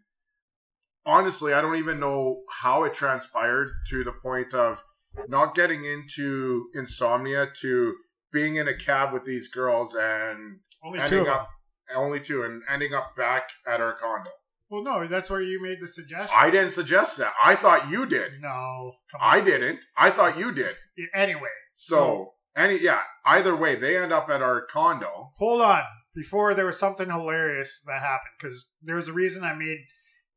honestly, 1.04 1.52
I 1.52 1.60
don't 1.60 1.76
even 1.76 2.00
know 2.00 2.42
how 2.62 2.84
it 2.84 2.94
transpired 2.94 3.72
to 3.90 4.04
the 4.04 4.12
point 4.12 4.54
of 4.54 4.82
not 5.28 5.54
getting 5.54 5.84
into 5.84 6.66
insomnia 6.74 7.48
to 7.60 7.94
being 8.32 8.56
in 8.56 8.68
a 8.68 8.74
cab 8.76 9.12
with 9.12 9.24
these 9.24 9.48
girls 9.48 9.94
and 9.94 10.58
Only 10.84 10.98
two 11.00 11.02
ending 11.04 11.24
them. 11.24 11.34
up 11.34 11.48
only 11.94 12.20
two 12.20 12.42
and 12.44 12.62
ending 12.70 12.94
up 12.94 13.14
back 13.16 13.50
at 13.66 13.80
our 13.80 13.92
condo. 13.94 14.30
Well, 14.70 14.82
no, 14.82 15.06
that's 15.06 15.28
where 15.28 15.42
you 15.42 15.60
made 15.60 15.78
the 15.82 15.86
suggestion. 15.86 16.34
I 16.38 16.48
didn't 16.48 16.70
suggest 16.70 17.18
that. 17.18 17.34
I 17.44 17.54
thought 17.54 17.90
you 17.90 18.06
did. 18.06 18.40
no. 18.40 18.92
I 19.20 19.40
didn't. 19.42 19.80
I 19.98 20.08
thought 20.08 20.38
you 20.38 20.52
did. 20.52 20.74
Anyway, 21.12 21.50
So, 21.74 22.32
any 22.56 22.78
yeah, 22.78 23.00
either 23.26 23.54
way, 23.54 23.74
they 23.74 23.98
end 23.98 24.12
up 24.12 24.30
at 24.30 24.40
our 24.40 24.62
condo. 24.64 25.32
hold 25.38 25.60
on 25.60 25.82
before 26.14 26.54
there 26.54 26.66
was 26.66 26.78
something 26.78 27.10
hilarious 27.10 27.82
that 27.86 28.00
happened 28.00 28.32
because 28.38 28.70
there 28.82 28.96
was 28.96 29.08
a 29.08 29.12
reason 29.14 29.42
i 29.44 29.54
made 29.54 29.78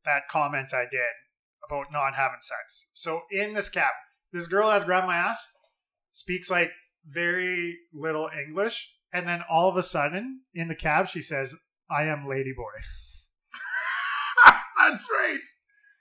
that 0.06 0.22
comment 0.30 0.74
i 0.74 0.84
did 0.90 1.02
about 1.68 1.92
not 1.92 2.16
having 2.16 2.38
sex 2.42 2.88
so 2.94 3.24
in 3.30 3.54
this 3.54 3.68
cab 3.70 3.92
this 4.32 4.48
girl 4.48 4.72
has 4.72 4.86
grabbed 4.86 5.06
my 5.06 5.18
ass 5.18 5.46
speaks 6.14 6.50
like 6.50 6.70
very 7.08 7.78
little 7.94 8.30
english 8.48 8.92
and 9.14 9.28
then 9.28 9.42
all 9.50 9.70
of 9.70 9.78
a 9.78 9.84
sudden 9.84 10.42
in 10.54 10.68
the 10.68 10.76
cab 10.76 11.08
she 11.08 11.22
says 11.22 11.56
i 11.90 12.04
am 12.04 12.26
ladyboy 12.26 12.76
That's 14.78 15.08
right. 15.10 15.40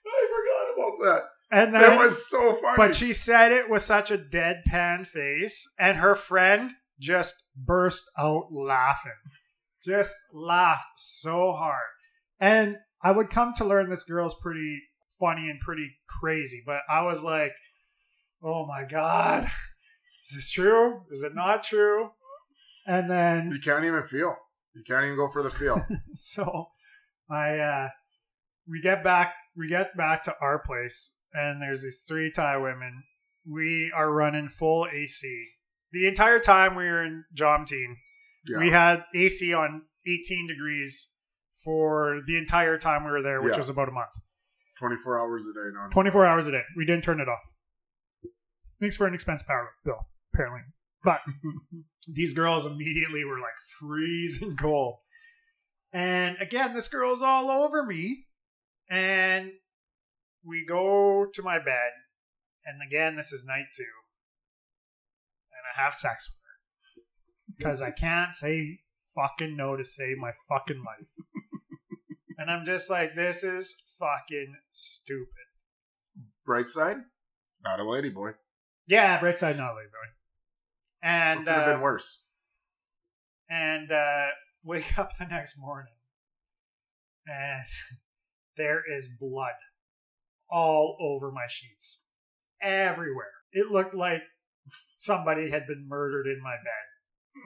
I 0.06 0.26
forgot 0.28 0.86
about 0.86 1.04
that. 1.04 1.22
and 1.50 1.74
then 1.74 1.92
It 1.92 1.98
was 1.98 2.28
so 2.28 2.52
funny. 2.54 2.76
but 2.76 2.94
she 2.94 3.12
said 3.14 3.50
it 3.52 3.70
with 3.70 3.82
such 3.82 4.10
a 4.10 4.18
deadpan 4.18 5.06
face 5.06 5.66
and 5.78 5.96
her 5.98 6.14
friend 6.14 6.72
just 7.00 7.34
burst 7.56 8.04
out 8.18 8.48
laughing 8.52 9.12
just 9.82 10.14
laughed 10.32 10.86
so 10.98 11.52
hard 11.52 11.80
and 12.40 12.76
i 13.02 13.10
would 13.10 13.30
come 13.30 13.52
to 13.54 13.64
learn 13.64 13.88
this 13.90 14.04
girl's 14.04 14.36
pretty 14.42 14.80
funny 15.20 15.48
and 15.48 15.60
pretty 15.60 15.88
crazy 16.08 16.62
but 16.66 16.80
i 16.88 17.02
was 17.02 17.22
like 17.24 17.52
oh 18.42 18.66
my 18.66 18.84
god 18.84 19.48
is 20.24 20.34
this 20.34 20.50
true 20.50 21.02
is 21.10 21.22
it 21.22 21.34
not 21.34 21.62
true 21.62 22.10
and 22.86 23.10
then 23.10 23.50
you 23.52 23.60
can't 23.60 23.84
even 23.84 24.02
feel. 24.04 24.34
You 24.74 24.82
can't 24.86 25.04
even 25.04 25.16
go 25.16 25.28
for 25.28 25.42
the 25.42 25.50
feel. 25.50 25.84
so 26.14 26.66
I 27.30 27.58
uh 27.58 27.88
we 28.68 28.80
get 28.82 29.02
back 29.04 29.34
we 29.56 29.68
get 29.68 29.96
back 29.96 30.22
to 30.24 30.34
our 30.40 30.58
place 30.58 31.12
and 31.32 31.60
there's 31.62 31.82
these 31.82 32.04
three 32.06 32.30
Thai 32.30 32.56
women. 32.58 33.04
We 33.50 33.92
are 33.94 34.10
running 34.12 34.48
full 34.48 34.86
AC. 34.92 35.46
The 35.92 36.06
entire 36.08 36.40
time 36.40 36.74
we 36.74 36.84
were 36.84 37.04
in 37.04 37.24
Jomtien, 37.38 37.94
Yeah. 38.48 38.58
we 38.58 38.70
had 38.70 39.04
AC 39.14 39.52
on 39.54 39.82
18 40.06 40.46
degrees 40.48 41.10
for 41.62 42.20
the 42.26 42.36
entire 42.36 42.78
time 42.78 43.04
we 43.04 43.10
were 43.10 43.22
there, 43.22 43.40
which 43.40 43.52
Yeah. 43.52 43.58
was 43.58 43.68
about 43.68 43.88
a 43.88 43.92
month. 43.92 44.10
24 44.78 45.20
hours 45.20 45.46
a 45.46 45.52
day 45.52 45.70
non 45.72 45.90
24 45.90 46.26
hours 46.26 46.46
a 46.48 46.50
day. 46.50 46.62
We 46.76 46.84
didn't 46.84 47.04
turn 47.04 47.20
it 47.20 47.28
off. 47.28 47.42
Makes 48.80 48.96
for 48.96 49.06
an 49.06 49.14
expense 49.14 49.42
power 49.42 49.70
bill, 49.84 50.08
apparently. 50.34 50.60
But 51.02 51.20
these 52.08 52.32
girls 52.32 52.66
immediately 52.66 53.24
were 53.24 53.38
like 53.38 53.54
freezing 53.78 54.56
cold. 54.56 54.96
And 55.92 56.36
again, 56.40 56.74
this 56.74 56.88
girl's 56.88 57.22
all 57.22 57.50
over 57.50 57.84
me. 57.84 58.26
And 58.90 59.52
we 60.44 60.64
go 60.66 61.26
to 61.32 61.42
my 61.42 61.58
bed. 61.58 61.90
And 62.66 62.80
again, 62.86 63.16
this 63.16 63.32
is 63.32 63.44
night 63.44 63.66
two. 63.76 63.84
And 65.52 65.62
I 65.76 65.84
have 65.84 65.94
sex 65.94 66.28
with 66.28 66.36
her. 66.36 67.54
Because 67.56 67.82
I 67.82 67.90
can't 67.90 68.34
say 68.34 68.80
fucking 69.14 69.56
no 69.56 69.76
to 69.76 69.84
save 69.84 70.18
my 70.18 70.32
fucking 70.48 70.82
life. 70.84 71.08
and 72.38 72.50
I'm 72.50 72.64
just 72.64 72.90
like, 72.90 73.14
this 73.14 73.44
is 73.44 73.74
fucking 73.98 74.54
stupid. 74.70 75.28
Bright 76.44 76.68
side, 76.68 76.96
not 77.62 77.80
a 77.80 77.88
lady 77.88 78.10
boy. 78.10 78.32
Yeah, 78.86 79.18
bright 79.18 79.38
side, 79.38 79.56
not 79.56 79.72
a 79.72 79.76
lady 79.76 79.88
boy. 79.88 80.23
So 81.04 81.08
it 81.08 81.12
And 81.12 81.38
could 81.40 81.48
have 81.48 81.68
uh, 81.68 81.72
been 81.74 81.80
worse. 81.82 82.24
and 83.48 83.92
uh, 83.92 84.28
wake 84.64 84.98
up 84.98 85.10
the 85.18 85.26
next 85.26 85.56
morning, 85.58 85.92
and 87.26 87.64
there 88.56 88.82
is 88.90 89.08
blood 89.20 89.52
all 90.50 90.96
over 91.00 91.30
my 91.30 91.46
sheets, 91.48 92.00
everywhere. 92.62 93.32
It 93.52 93.70
looked 93.70 93.94
like 93.94 94.22
somebody 94.96 95.50
had 95.50 95.66
been 95.66 95.86
murdered 95.88 96.26
in 96.26 96.42
my 96.42 96.54
bed. 96.56 97.42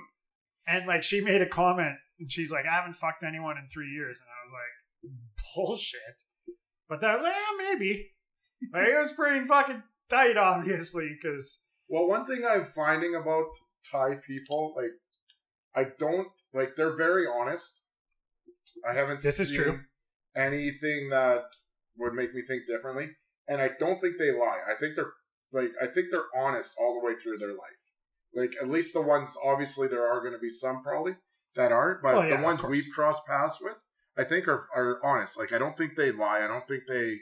And 0.67 0.87
like 0.87 1.03
she 1.03 1.21
made 1.21 1.41
a 1.43 1.49
comment, 1.49 1.97
and 2.21 2.31
she's 2.31 2.53
like, 2.53 2.67
"I 2.67 2.75
haven't 2.75 2.95
fucked 2.97 3.25
anyone 3.25 3.57
in 3.57 3.67
three 3.73 3.89
years," 3.91 4.21
and 4.21 4.29
I 4.29 4.39
was 4.45 4.53
like, 4.53 5.13
"Bullshit." 5.55 6.23
But 6.89 7.01
then 7.01 7.11
I 7.11 7.15
was 7.15 7.23
like, 7.23 7.35
"Yeah, 7.35 7.73
maybe." 7.73 8.11
Like, 8.73 8.89
it 8.89 8.99
was 8.99 9.13
pretty 9.13 9.47
fucking 9.47 9.83
tight, 10.11 10.37
obviously, 10.37 11.17
because 11.21 11.65
Well, 11.89 12.07
one 12.07 12.27
thing 12.27 12.45
I'm 12.49 12.67
finding 12.67 13.15
about 13.15 13.47
Thai 13.91 14.17
people, 14.27 14.75
like, 14.77 14.93
I 15.75 15.91
don't 15.99 16.29
like 16.53 16.77
they're 16.77 16.97
very 16.97 17.27
honest. 17.27 17.83
I 18.89 18.93
haven't. 18.93 19.23
This 19.23 19.41
is 19.41 19.49
seen 19.49 19.59
true. 19.59 19.81
Anything 20.37 21.11
that 21.11 21.45
would 21.97 22.15
make 22.15 22.35
me 22.35 22.43
think 22.47 22.63
differently, 22.67 23.11
and 23.49 23.61
I 23.61 23.71
don't 23.79 24.01
think 24.01 24.19
they 24.19 24.31
lie. 24.31 24.59
I 24.71 24.75
think 24.81 24.95
they're 24.97 25.13
like 25.53 25.73
I 25.81 25.87
think 25.87 26.09
they're 26.11 26.27
honest 26.37 26.75
all 26.81 26.99
the 27.01 27.07
way 27.07 27.15
through 27.15 27.39
their 27.39 27.51
life. 27.51 27.79
Like 28.35 28.55
at 28.61 28.69
least 28.69 28.93
the 28.95 29.03
ones, 29.03 29.37
obviously 29.45 29.89
there 29.89 30.07
are 30.07 30.21
going 30.21 30.33
to 30.33 30.39
be 30.39 30.51
some 30.51 30.83
probably 30.83 31.17
that 31.57 31.73
aren't, 31.73 32.03
but 32.03 32.15
Oh, 32.15 32.23
yeah, 32.23 32.37
the 32.37 32.43
ones 32.43 32.63
we've 32.63 32.89
crossed 32.95 33.27
paths 33.27 33.59
with, 33.61 33.77
I 34.17 34.25
think 34.25 34.49
are 34.49 34.69
are 34.75 35.01
honest. 35.05 35.39
Like 35.39 35.53
I 35.53 35.59
don't 35.59 35.77
think 35.77 35.97
they 35.97 36.13
lie. 36.13 36.43
I 36.45 36.47
don't 36.47 36.67
think 36.69 36.85
they 36.87 37.17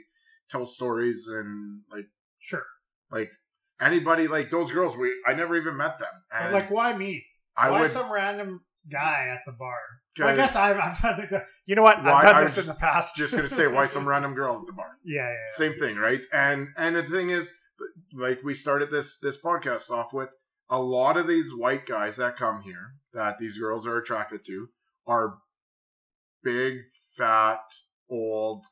tell 0.50 0.66
stories 0.66 1.26
and 1.28 1.82
like 1.90 2.06
Sure. 2.38 2.64
like 3.10 3.30
anybody 3.80 4.28
like 4.28 4.50
those 4.50 4.70
girls. 4.72 4.96
We 4.96 5.12
I 5.26 5.34
never 5.34 5.56
even 5.56 5.76
met 5.76 5.98
them, 5.98 6.08
and 6.32 6.52
like, 6.52 6.70
why 6.70 6.96
me? 6.96 7.24
I 7.56 7.70
why 7.70 7.80
would. 7.80 7.90
some 7.90 8.10
random 8.12 8.60
guy 8.90 9.28
at 9.32 9.40
the 9.46 9.52
bar? 9.52 9.78
Well, 10.18 10.28
I 10.28 10.36
guess 10.36 10.56
I've, 10.56 10.78
I've 10.78 10.98
done 11.00 11.28
the, 11.30 11.44
You 11.66 11.74
know 11.74 11.82
what? 11.82 12.02
Why- 12.02 12.12
I've 12.12 12.22
done 12.22 12.42
this 12.44 12.56
in 12.58 12.66
the 12.66 12.74
past. 12.74 13.16
just 13.16 13.34
gonna 13.34 13.48
say 13.48 13.66
why 13.66 13.86
some 13.86 14.08
random 14.12 14.34
girl 14.34 14.58
at 14.60 14.66
the 14.66 14.72
bar. 14.72 14.86
yeah, 15.04 15.22
yeah, 15.22 15.28
yeah. 15.30 15.54
Same 15.56 15.74
thing, 15.78 15.96
right? 15.96 16.22
And 16.32 16.68
and 16.78 16.96
the 16.96 17.02
thing 17.02 17.30
is, 17.30 17.52
like 18.14 18.42
we 18.42 18.54
started 18.54 18.90
this 18.90 19.18
this 19.18 19.36
podcast 19.40 19.90
off 19.90 20.12
with, 20.14 20.30
a 20.70 20.80
lot 20.80 21.16
of 21.16 21.26
these 21.26 21.54
white 21.54 21.86
guys 21.86 22.16
that 22.16 22.36
come 22.36 22.62
here 22.62 22.94
that 23.12 23.38
these 23.38 23.58
girls 23.58 23.86
are 23.86 23.96
attracted 23.98 24.44
to 24.46 24.68
are 25.06 25.38
big, 26.42 26.78
fat, 27.16 27.60
old 28.10 28.64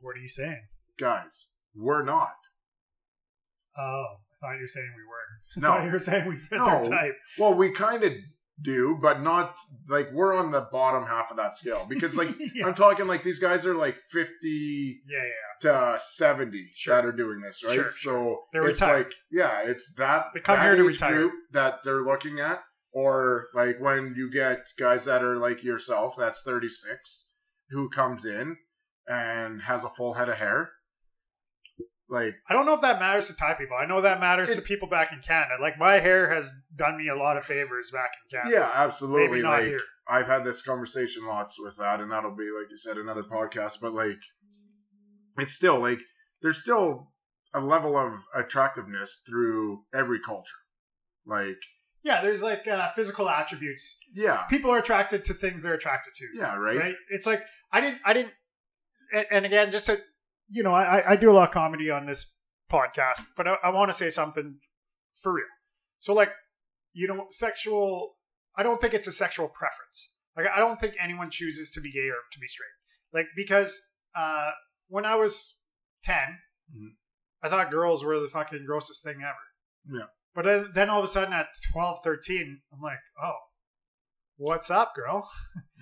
What 0.00 0.16
are 0.16 0.20
you 0.20 0.28
saying? 0.28 0.66
guys. 0.98 1.46
We're 1.74 2.04
not. 2.04 2.34
Oh, 3.76 4.04
thought 4.46 4.54
you 4.56 4.62
were 4.62 4.68
saying 4.68 4.92
we 4.96 5.02
were. 5.02 5.10
No. 5.56 5.72
I 5.72 5.76
thought 5.78 5.84
you 5.86 5.92
were 5.92 5.98
saying 5.98 6.28
we 6.28 6.36
fit 6.36 6.58
No. 6.58 6.66
their 6.82 6.84
type. 6.90 7.16
Well, 7.38 7.54
we 7.54 7.70
kind 7.70 8.02
of 8.04 8.12
do, 8.62 8.98
but 9.00 9.20
not 9.22 9.56
like 9.88 10.10
we're 10.12 10.34
on 10.34 10.50
the 10.52 10.62
bottom 10.72 11.04
half 11.04 11.30
of 11.30 11.36
that 11.36 11.54
scale 11.54 11.86
because 11.88 12.16
like 12.16 12.28
yeah. 12.54 12.66
I'm 12.66 12.74
talking 12.74 13.06
like 13.06 13.22
these 13.24 13.38
guys 13.40 13.66
are 13.66 13.74
like 13.74 13.96
50 13.96 15.00
yeah, 15.08 15.18
yeah. 15.18 15.92
to 15.94 15.98
70 16.00 16.70
Sure. 16.74 16.94
that 16.96 17.04
are 17.04 17.12
doing 17.12 17.40
this, 17.40 17.62
right? 17.64 17.74
Sure, 17.74 17.88
so 17.88 18.40
They're 18.52 18.68
it's 18.68 18.80
retired. 18.80 19.06
like, 19.06 19.14
yeah, 19.30 19.62
it's 19.64 19.92
that, 19.94 20.26
They 20.34 20.40
come 20.40 20.56
that 20.56 20.62
here 20.64 20.76
to 20.76 20.84
retire. 20.84 21.14
group 21.14 21.32
that 21.52 21.80
they're 21.84 22.04
looking 22.04 22.38
at. 22.40 22.62
Or 22.92 23.48
like 23.54 23.80
when 23.80 24.14
you 24.16 24.30
get 24.30 24.66
guys 24.78 25.04
that 25.06 25.24
are 25.24 25.36
like 25.36 25.64
yourself, 25.64 26.14
that's 26.16 26.42
36, 26.42 27.26
who 27.70 27.88
comes 27.90 28.24
in 28.24 28.56
and 29.08 29.62
has 29.62 29.82
a 29.82 29.88
full 29.88 30.14
head 30.14 30.28
of 30.28 30.36
hair. 30.36 30.70
Like, 32.08 32.34
I 32.48 32.52
don't 32.52 32.66
know 32.66 32.74
if 32.74 32.82
that 32.82 33.00
matters 33.00 33.28
to 33.28 33.34
Thai 33.34 33.54
people. 33.54 33.76
I 33.80 33.86
know 33.86 34.02
that 34.02 34.20
matters 34.20 34.54
to 34.54 34.60
people 34.60 34.88
back 34.88 35.10
in 35.12 35.20
Canada. 35.20 35.54
Like 35.60 35.78
my 35.78 36.00
hair 36.00 36.32
has 36.32 36.50
done 36.76 36.98
me 36.98 37.08
a 37.08 37.16
lot 37.16 37.36
of 37.36 37.44
favors 37.44 37.90
back 37.90 38.10
in 38.30 38.38
Canada. 38.38 38.56
yeah, 38.60 38.70
absolutely. 38.74 39.28
Maybe 39.28 39.42
not 39.42 39.60
like, 39.60 39.64
here. 39.64 39.80
I've 40.06 40.26
had 40.26 40.44
this 40.44 40.60
conversation 40.62 41.26
lots 41.26 41.58
with 41.58 41.78
that, 41.78 42.00
and 42.00 42.12
that'll 42.12 42.36
be, 42.36 42.50
like 42.50 42.70
you 42.70 42.76
said, 42.76 42.98
another 42.98 43.22
podcast. 43.22 43.78
But 43.80 43.94
like, 43.94 44.18
it's 45.38 45.52
still 45.54 45.80
like 45.80 46.00
there's 46.42 46.58
still 46.58 47.12
a 47.54 47.60
level 47.60 47.96
of 47.96 48.18
attractiveness 48.34 49.22
through 49.26 49.84
every 49.94 50.20
culture. 50.20 50.58
Like, 51.26 51.56
Yeah, 52.02 52.20
there's 52.20 52.42
like 52.42 52.68
uh, 52.68 52.90
physical 52.90 53.30
attributes. 53.30 53.96
yeah, 54.14 54.42
People 54.50 54.70
are 54.70 54.78
attracted 54.78 55.24
to 55.24 55.34
things 55.34 55.62
they're 55.62 55.74
attracted 55.74 56.12
to. 56.16 56.26
yeah, 56.34 56.54
right. 56.56 56.78
right? 56.78 56.94
It's 57.10 57.26
like 57.26 57.42
I 57.72 57.80
didn't, 57.80 58.00
I 58.04 58.12
didn't, 58.12 58.32
and 59.30 59.46
again, 59.46 59.70
just 59.70 59.86
to, 59.86 60.00
you 60.48 60.62
know, 60.62 60.72
I, 60.72 61.12
I 61.12 61.16
do 61.16 61.30
a 61.30 61.34
lot 61.34 61.48
of 61.48 61.54
comedy 61.54 61.90
on 61.90 62.06
this 62.06 62.32
podcast, 62.70 63.24
but 63.36 63.46
I, 63.48 63.56
I 63.64 63.70
want 63.70 63.90
to 63.90 63.96
say 63.96 64.10
something 64.10 64.58
for 65.20 65.32
real. 65.34 65.44
So, 65.98 66.12
like, 66.12 66.30
you 66.92 67.08
know, 67.08 67.26
sexual, 67.30 68.16
I 68.56 68.62
don't 68.62 68.80
think 68.80 68.94
it's 68.94 69.06
a 69.06 69.12
sexual 69.12 69.48
preference. 69.48 70.10
Like, 70.36 70.46
I 70.54 70.58
don't 70.58 70.80
think 70.80 70.94
anyone 71.00 71.30
chooses 71.30 71.70
to 71.70 71.80
be 71.80 71.90
gay 71.92 72.08
or 72.08 72.20
to 72.32 72.38
be 72.38 72.46
straight. 72.46 72.66
Like, 73.12 73.26
because 73.36 73.80
uh, 74.16 74.50
when 74.88 75.04
I 75.04 75.14
was 75.16 75.58
10, 76.04 76.16
Mhm. 76.74 76.96
I 77.42 77.48
thought 77.50 77.70
girls 77.70 78.02
were 78.02 78.18
the 78.20 78.28
fucking 78.28 78.64
grossest 78.64 79.04
thing 79.04 79.16
ever. 79.22 79.98
Yeah. 79.98 80.06
But 80.34 80.44
then, 80.46 80.70
then 80.72 80.90
all 80.90 81.00
of 81.00 81.04
a 81.04 81.08
sudden 81.08 81.34
at 81.34 81.48
12, 81.72 81.98
13, 82.02 82.62
I'm 82.72 82.80
like, 82.80 82.98
oh, 83.22 83.36
what's 84.36 84.70
up, 84.70 84.94
girl? 84.94 85.28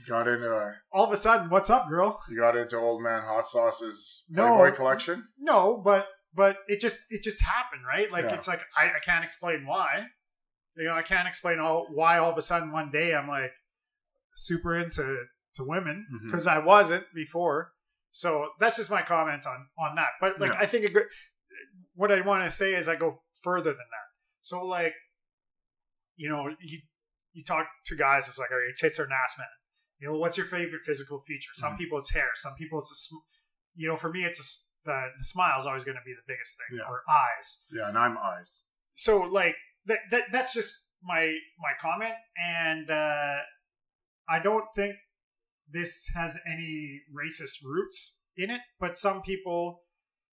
Got 0.09 0.29
into 0.29 0.51
a, 0.51 0.75
all 0.93 1.05
of 1.05 1.13
a 1.13 1.17
sudden, 1.17 1.49
what's 1.49 1.71
up, 1.71 1.89
girl? 1.89 2.21
you 2.29 2.37
got 2.37 2.57
into 2.57 2.77
Old 2.77 3.03
Man 3.03 3.23
Hot 3.23 3.47
Sauce's 3.47 4.25
No. 4.29 4.57
Playboy 4.57 4.77
collection. 4.77 5.25
No, 5.39 5.81
but 5.85 6.09
but 6.35 6.57
it 6.69 6.81
just 6.81 6.99
it 7.11 7.23
just 7.23 7.41
happened, 7.43 7.83
right? 7.87 8.11
Like 8.11 8.25
Yeah. 8.25 8.35
it's 8.35 8.49
like 8.49 8.63
I, 8.77 8.87
I 8.87 9.01
can't 9.05 9.25
explain 9.25 9.67
why. 9.67 10.07
You 10.77 10.87
know, 10.87 10.95
I 10.95 11.03
can't 11.03 11.29
explain 11.29 11.59
all 11.59 11.87
why 11.93 12.19
all 12.19 12.33
of 12.33 12.39
a 12.39 12.43
sudden 12.43 12.73
one 12.73 12.91
day 12.91 13.15
I'm 13.15 13.29
like 13.29 13.53
super 14.35 14.77
into 14.77 15.25
to 15.55 15.65
women 15.65 16.07
mm-hmm. 16.13 16.27
because 16.27 16.47
I 16.47 16.59
wasn't 16.59 17.05
before. 17.15 17.73
So 18.11 18.49
that's 18.59 18.77
just 18.77 18.91
my 18.91 19.03
comment 19.03 19.47
on 19.47 19.67
on 19.79 19.95
that. 19.97 20.09
But 20.21 20.41
like 20.41 20.53
Yeah. 20.53 20.61
I 20.61 20.67
think 20.67 20.85
a 20.87 20.91
good, 20.91 21.07
what 21.95 22.11
I 22.11 22.21
want 22.23 22.45
to 22.49 22.51
say 22.51 22.75
is 22.75 22.89
I 22.89 22.97
go 22.97 23.23
further 23.43 23.71
than 23.71 23.77
that. 23.77 24.09
So 24.41 24.65
like, 24.65 24.95
you 26.17 26.29
know, 26.29 26.49
you 26.61 26.81
you 27.33 27.43
talk 27.45 27.67
to 27.87 27.97
guys, 27.97 28.29
it's 28.29 28.39
like, 28.39 28.51
are 28.51 28.63
your 28.63 28.75
tits 28.79 28.99
are 28.99 29.05
an 29.05 29.11
ass 29.13 29.37
man? 29.39 29.47
You 29.99 30.09
know, 30.09 30.19
what's 30.19 30.37
your 30.37 30.47
favorite 30.47 30.83
physical 30.85 31.19
feature? 31.21 31.51
Some 31.55 31.75
Mhm. 31.75 31.79
people 31.79 31.99
it's 31.99 32.11
hair. 32.13 32.31
Some 32.35 32.55
people 32.57 32.79
it's 32.81 32.91
a, 32.91 32.95
sm- 32.97 33.27
you 33.75 33.89
know, 33.89 33.97
for 33.97 34.11
me 34.11 34.25
it's 34.25 34.41
a, 34.41 34.47
the 34.89 35.09
the 35.17 35.25
smile 35.25 35.59
is 35.59 35.67
always 35.67 35.85
going 35.85 35.97
to 35.97 36.03
be 36.05 36.13
the 36.13 36.25
biggest 36.27 36.57
thing, 36.59 36.79
Yeah. 36.79 36.89
or 36.89 37.03
eyes. 37.09 37.65
Yeah, 37.71 37.89
and 37.89 37.97
I'm 37.99 38.19
eyes. 38.19 38.63
So 38.97 39.21
like 39.21 39.55
that, 39.87 40.01
that 40.11 40.25
that's 40.33 40.53
just 40.53 40.73
my 41.03 41.37
my 41.59 41.73
comment, 41.81 42.15
and 42.37 42.91
uh, 42.91 43.39
I 44.29 44.39
don't 44.43 44.67
think 44.75 44.97
this 45.69 46.09
has 46.15 46.37
any 46.47 47.01
racist 47.15 47.63
roots 47.65 48.23
in 48.37 48.51
it, 48.51 48.61
but 48.79 48.99
some 48.99 49.23
people, 49.23 49.85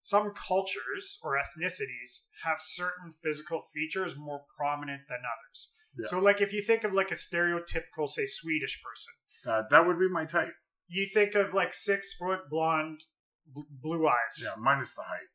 some 0.04 0.32
cultures 0.34 1.20
or 1.24 1.38
ethnicities 1.38 2.22
have 2.44 2.58
certain 2.60 3.12
physical 3.12 3.62
features 3.74 4.16
more 4.18 4.42
prominent 4.58 5.04
than 5.08 5.20
others. 5.20 5.76
Yeah. 6.02 6.10
So 6.10 6.20
like 6.20 6.42
if 6.42 6.54
you 6.54 6.62
think 6.62 6.84
of 6.84 6.94
like 6.94 7.12
a 7.12 7.16
stereotypical, 7.16 8.08
say 8.08 8.26
Swedish 8.26 8.82
person, 8.84 9.14
Uh, 9.52 9.64
that 9.72 9.86
would 9.86 10.00
be 10.00 10.10
my 10.10 10.26
type. 10.26 10.54
you 10.88 11.06
think 11.14 11.36
of 11.36 11.54
like 11.54 11.74
six 11.74 12.14
foot 12.14 12.42
blonde, 12.50 13.02
bl- 13.46 13.62
blue 13.82 14.08
eyes. 14.08 14.36
Yeah, 14.42 14.52
minus 14.58 14.96
the 14.96 15.04
height. 15.04 15.34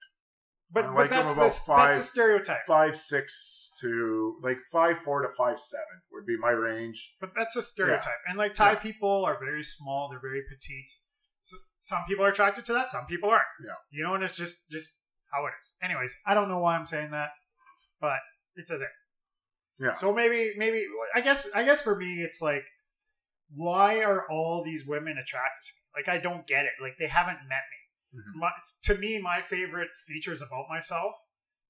But, 0.71 0.85
I 0.85 0.87
but 0.89 0.95
like 0.97 1.11
that's 1.11 1.33
about 1.35 1.45
this, 1.45 1.61
that's 1.61 1.99
a 1.99 2.03
stereotype. 2.03 2.67
Five 2.67 2.97
six 2.97 3.71
to 3.81 4.37
like 4.43 4.59
five 4.73 4.99
four 4.99 5.23
to 5.23 5.29
five 5.37 5.61
seven 5.61 5.97
would 6.13 6.27
be 6.27 6.37
my 6.37 6.51
range. 6.51 7.15
But 7.21 7.31
that's 7.37 7.55
a 7.57 7.63
stereotype. 7.63 8.21
And 8.27 8.37
like 8.39 8.55
Thai 8.55 8.73
Yeah. 8.73 8.79
people 8.89 9.25
are 9.25 9.39
very 9.39 9.63
small, 9.63 10.09
they're 10.11 10.21
very 10.31 10.43
petite. 10.49 10.91
So 11.43 11.57
some 11.81 12.03
people 12.09 12.25
are 12.25 12.31
attracted 12.31 12.65
to 12.67 12.73
that, 12.73 12.89
some 12.91 13.07
people 13.07 13.31
aren't. 13.31 13.45
Yeah. 13.65 13.75
You 13.91 14.03
know, 14.05 14.15
and 14.15 14.25
it's 14.25 14.37
just 14.37 14.57
just 14.71 14.91
how 15.33 15.47
it 15.47 15.53
is. 15.61 15.75
Anyways, 15.83 16.17
I 16.27 16.33
don't 16.35 16.49
know 16.49 16.59
why 16.59 16.77
I'm 16.77 16.87
saying 16.87 17.11
that, 17.13 17.31
but 18.01 18.19
it's 18.57 18.71
a 18.71 18.79
thing. 18.79 18.89
Yeah. 19.79 19.93
So 19.93 20.13
maybe 20.13 20.53
maybe 20.57 20.87
I 21.15 21.21
guess 21.21 21.49
I 21.55 21.65
guess 21.65 21.83
for 21.83 21.97
me 21.97 22.23
it's 22.23 22.41
like 22.41 22.65
why 23.55 24.03
are 24.03 24.25
all 24.31 24.63
these 24.65 24.85
women 24.87 25.13
attracted 25.19 25.63
to 25.65 25.73
me? 25.75 25.83
Like 25.97 26.09
I 26.09 26.21
don't 26.23 26.47
get 26.47 26.65
it. 26.65 26.73
Like 26.81 26.95
they 26.99 27.07
haven't 27.09 27.39
met 27.49 27.63
me. 27.71 28.21
Mhm. 28.21 28.41
My, 28.41 28.51
to 28.85 28.95
me, 28.97 29.21
my 29.21 29.41
favorite 29.41 29.89
features 30.07 30.41
about 30.43 30.67
myself 30.71 31.15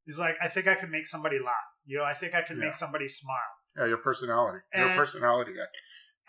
is 0.07 0.19
like 0.19 0.37
I 0.43 0.49
think 0.49 0.67
I 0.67 0.75
can 0.75 0.91
make 0.91 1.07
somebody 1.07 1.39
laugh. 1.39 1.55
You 1.87 1.99
know, 1.99 2.05
I 2.05 2.13
think 2.15 2.35
I 2.35 2.43
can 2.43 2.59
Yeah. 2.59 2.67
make 2.67 2.75
somebody 2.75 3.09
smile 3.09 3.37
Yeah, 3.77 3.87
your 3.87 3.99
personality. 3.99 4.61
Your 4.75 4.89
personality 4.91 5.53
guy. 5.53 5.67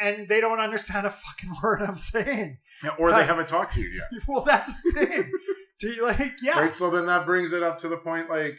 and 0.07 0.27
they 0.27 0.41
don't 0.41 0.59
understand 0.59 1.05
a 1.07 1.11
fucking 1.11 1.53
word 1.63 1.81
I'm 1.81 1.97
saying. 1.97 2.57
Yeah, 2.83 2.95
or 2.99 3.11
they 3.11 3.25
haven't 3.25 3.47
talked 3.49 3.73
to 3.75 3.81
you 3.81 3.89
yet. 3.89 4.21
Well, 4.27 4.43
that's 4.43 4.71
the 4.83 5.05
thing. 5.05 5.31
Do 5.79 5.89
you 5.89 6.03
like, 6.05 6.33
yeah, 6.41 6.59
Right. 6.59 6.73
So 6.73 6.89
then 6.89 7.05
that 7.07 7.25
brings 7.25 7.51
it 7.51 7.61
up 7.63 7.79
to 7.79 7.89
the 7.89 7.97
point 7.97 8.29
like, 8.29 8.57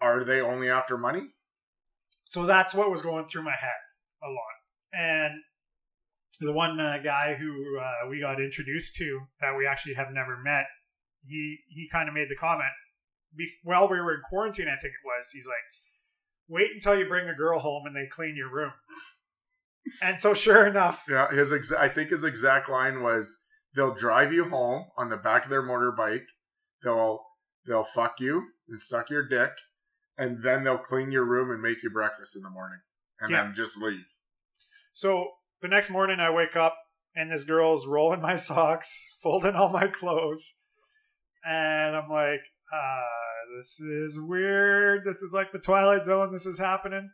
are 0.00 0.22
they 0.24 0.40
only 0.40 0.70
after 0.70 0.96
money? 0.96 1.22
So 2.30 2.44
that's 2.46 2.74
what 2.74 2.90
was 2.90 3.02
going 3.02 3.26
through 3.26 3.42
my 3.44 3.56
head 3.58 3.80
a 4.22 4.28
lot. 4.28 4.56
And 4.92 5.34
the 6.40 6.52
one 6.52 6.78
uh, 6.78 6.98
guy 7.02 7.34
who 7.34 7.78
uh, 7.78 8.08
we 8.08 8.20
got 8.20 8.40
introduced 8.40 8.94
to 8.96 9.20
that 9.40 9.56
we 9.56 9.66
actually 9.66 9.94
have 9.94 10.08
never 10.12 10.36
met, 10.36 10.66
he 11.26 11.58
he 11.68 11.88
kind 11.90 12.08
of 12.08 12.14
made 12.14 12.28
the 12.28 12.36
comment. 12.36 12.70
Bef- 13.38 13.60
while 13.64 13.88
we 13.88 14.00
were 14.00 14.14
in 14.14 14.20
quarantine, 14.28 14.68
I 14.68 14.76
think 14.76 14.92
it 14.94 15.04
was. 15.06 15.30
He's 15.32 15.46
like, 15.46 15.56
"Wait 16.48 16.70
until 16.72 16.98
you 16.98 17.06
bring 17.06 17.28
a 17.28 17.34
girl 17.34 17.58
home 17.58 17.86
and 17.86 17.96
they 17.96 18.06
clean 18.10 18.36
your 18.36 18.52
room." 18.52 18.72
And 20.02 20.20
so, 20.20 20.34
sure 20.34 20.66
enough, 20.66 21.04
Yeah, 21.08 21.30
his 21.30 21.50
exa- 21.50 21.78
I 21.78 21.88
think 21.88 22.10
his 22.10 22.22
exact 22.24 22.68
line 22.68 23.02
was, 23.02 23.38
"They'll 23.74 23.94
drive 23.94 24.32
you 24.32 24.44
home 24.48 24.84
on 24.96 25.08
the 25.08 25.16
back 25.16 25.44
of 25.44 25.50
their 25.50 25.62
motorbike. 25.62 26.26
They'll 26.82 27.20
they'll 27.66 27.84
fuck 27.84 28.20
you 28.20 28.48
and 28.68 28.80
suck 28.80 29.10
your 29.10 29.26
dick, 29.26 29.52
and 30.18 30.42
then 30.42 30.64
they'll 30.64 30.76
clean 30.78 31.10
your 31.12 31.24
room 31.24 31.50
and 31.50 31.62
make 31.62 31.82
you 31.82 31.90
breakfast 31.90 32.36
in 32.36 32.42
the 32.42 32.50
morning, 32.50 32.80
and 33.20 33.30
Yeah. 33.30 33.44
then 33.44 33.54
just 33.54 33.78
leave." 33.78 34.04
So 34.92 35.30
the 35.62 35.68
next 35.68 35.88
morning, 35.90 36.20
I 36.20 36.30
wake 36.30 36.56
up 36.56 36.76
and 37.14 37.30
this 37.32 37.44
girl's 37.44 37.86
rolling 37.86 38.20
my 38.20 38.36
socks, 38.50 39.16
folding 39.22 39.54
all 39.54 39.70
my 39.70 39.86
clothes, 39.88 40.54
and 41.44 41.96
I'm 41.96 42.10
like, 42.10 42.42
uh, 42.72 43.56
this 43.56 43.80
is 43.80 44.18
weird. 44.20 45.04
This 45.04 45.22
is 45.22 45.32
like 45.32 45.52
the 45.52 45.58
Twilight 45.58 46.04
Zone. 46.04 46.30
This 46.32 46.46
is 46.46 46.58
happening. 46.58 47.10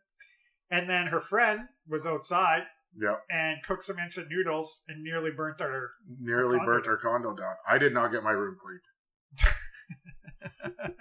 And 0.71 0.89
then 0.91 1.07
her 1.09 1.21
friend 1.21 1.69
was 1.89 2.07
outside 2.07 2.63
Yep. 2.99 3.23
and 3.31 3.63
cooked 3.63 3.83
some 3.85 3.99
instant 3.99 4.29
noodles 4.31 4.83
and 4.89 5.03
nearly 5.05 5.31
burnt 5.31 5.61
our. 5.61 5.91
Nearly 6.19 6.59
burnt 6.59 6.87
our 6.87 6.97
condo 6.97 7.35
down. 7.37 7.55
I 7.69 7.79
did 7.79 7.93
not 7.95 8.11
get 8.13 8.23
my 8.25 8.33
room 8.33 8.57
cleaned. 8.61 8.81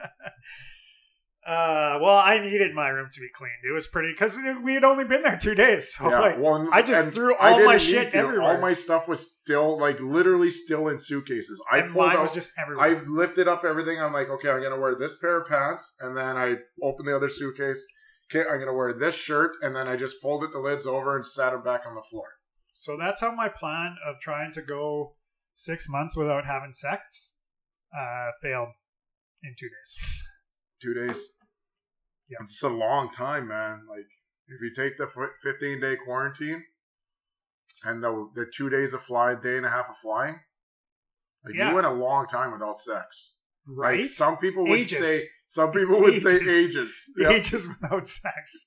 uh, 1.46 2.00
well, 2.02 2.18
I 2.18 2.40
needed 2.40 2.74
my 2.74 2.88
room 2.88 3.10
to 3.12 3.20
be 3.20 3.28
cleaned. 3.34 3.64
It 3.68 3.74
was 3.74 3.88
pretty 3.88 4.14
because 4.14 4.38
we 4.64 4.76
had 4.76 4.86
only 4.86 5.04
been 5.04 5.24
there 5.24 5.38
two 5.38 5.56
days. 5.56 5.94
So 5.94 6.10
Yeah, 6.10 6.20
like, 6.20 6.40
well, 6.40 6.70
I 6.72 6.82
just 6.82 7.14
threw 7.14 7.36
all 7.36 7.64
my 7.66 7.78
shit 7.78 8.12
to. 8.12 8.18
everywhere. 8.18 8.54
All 8.54 8.58
my 8.60 8.74
stuff 8.74 9.10
was 9.10 9.30
still, 9.30 9.78
like, 9.78 10.00
literally 10.00 10.52
still 10.52 10.88
in 10.88 11.00
suitcases. 11.00 11.62
I 11.70 11.80
and 11.80 11.92
pulled 11.92 12.12
out. 12.12 12.22
was 12.22 12.34
just 12.34 12.52
everywhere. 12.58 12.86
I 12.86 13.02
lifted 13.06 13.50
up 13.50 13.66
everything. 13.66 14.00
I'm 14.02 14.14
like, 14.14 14.30
okay, 14.30 14.50
I'm 14.50 14.64
gonna 14.64 14.80
wear 14.80 14.96
this 14.96 15.16
pair 15.18 15.42
of 15.42 15.48
pants, 15.48 15.94
and 16.00 16.16
then 16.16 16.38
I 16.38 16.58
open 16.82 17.06
the 17.06 17.16
other 17.16 17.30
suitcase. 17.30 17.84
Okay, 18.34 18.50
I'm 18.50 18.60
gonna 18.60 18.74
wear 18.74 18.94
this 18.94 19.16
shirt, 19.16 19.58
and 19.62 19.76
then 19.76 19.88
I 19.88 19.98
just 19.98 20.22
folded 20.22 20.54
the 20.54 20.60
lids 20.60 20.88
over 20.88 21.18
and 21.18 21.26
sat 21.26 21.52
them 21.52 21.62
back 21.62 21.86
on 21.86 21.96
the 21.96 22.02
floor. 22.02 22.28
So 22.74 22.96
that's 22.98 23.22
how 23.22 23.36
my 23.36 23.50
plan 23.50 23.98
of 24.08 24.16
trying 24.22 24.54
to 24.54 24.62
go 24.62 25.16
six 25.56 25.88
months 25.90 26.16
without 26.16 26.46
having 26.46 26.74
sex 26.74 27.34
uh, 27.96 28.32
failed 28.42 28.70
in 29.44 29.56
two 29.60 29.68
days. 29.68 30.24
Two 30.84 30.94
days. 30.94 31.30
Yeah. 32.30 32.38
it's 32.44 32.62
a 32.64 32.70
long 32.70 33.10
time, 33.12 33.48
man. 33.48 33.82
Like, 33.90 34.06
if 34.48 34.62
you 34.62 34.74
take 34.76 34.98
the 34.98 35.08
15 35.42 35.80
day 35.80 35.96
quarantine 35.96 36.64
and 37.84 38.04
the 38.04 38.30
the 38.36 38.46
two 38.56 38.70
days 38.70 38.94
of 38.94 39.02
flying, 39.02 39.40
day 39.40 39.58
and 39.58 39.66
a 39.66 39.70
half 39.70 39.90
of 39.90 39.98
flying, 39.98 40.40
like 41.46 41.56
Yeah. 41.56 41.70
you 41.70 41.76
went 41.76 41.88
a 41.88 41.92
long 41.92 42.28
time 42.28 42.52
without 42.52 42.78
sex. 42.78 43.34
Right? 43.66 44.02
Like 44.02 44.10
some 44.10 44.38
people 44.38 44.64
would 44.66 44.80
Ages. 44.80 44.98
say, 45.00 45.22
some 45.48 45.72
people 45.72 46.02
would 46.02 46.18
say 46.22 46.36
Ages. 46.36 46.66
ages. 46.66 47.10
Yep. 47.18 47.32
Ages 47.32 47.68
without 47.70 48.08
sex. 48.08 48.66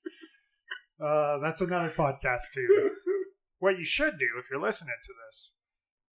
Uh, 0.99 1.37
that's 1.43 1.61
another 1.61 1.93
podcast 1.95 2.41
too. 2.53 2.91
what 3.59 3.77
you 3.77 3.85
should 3.85 4.17
do 4.17 4.27
if 4.39 4.45
you're 4.49 4.59
listening 4.59 4.95
to 5.03 5.13
this 5.27 5.53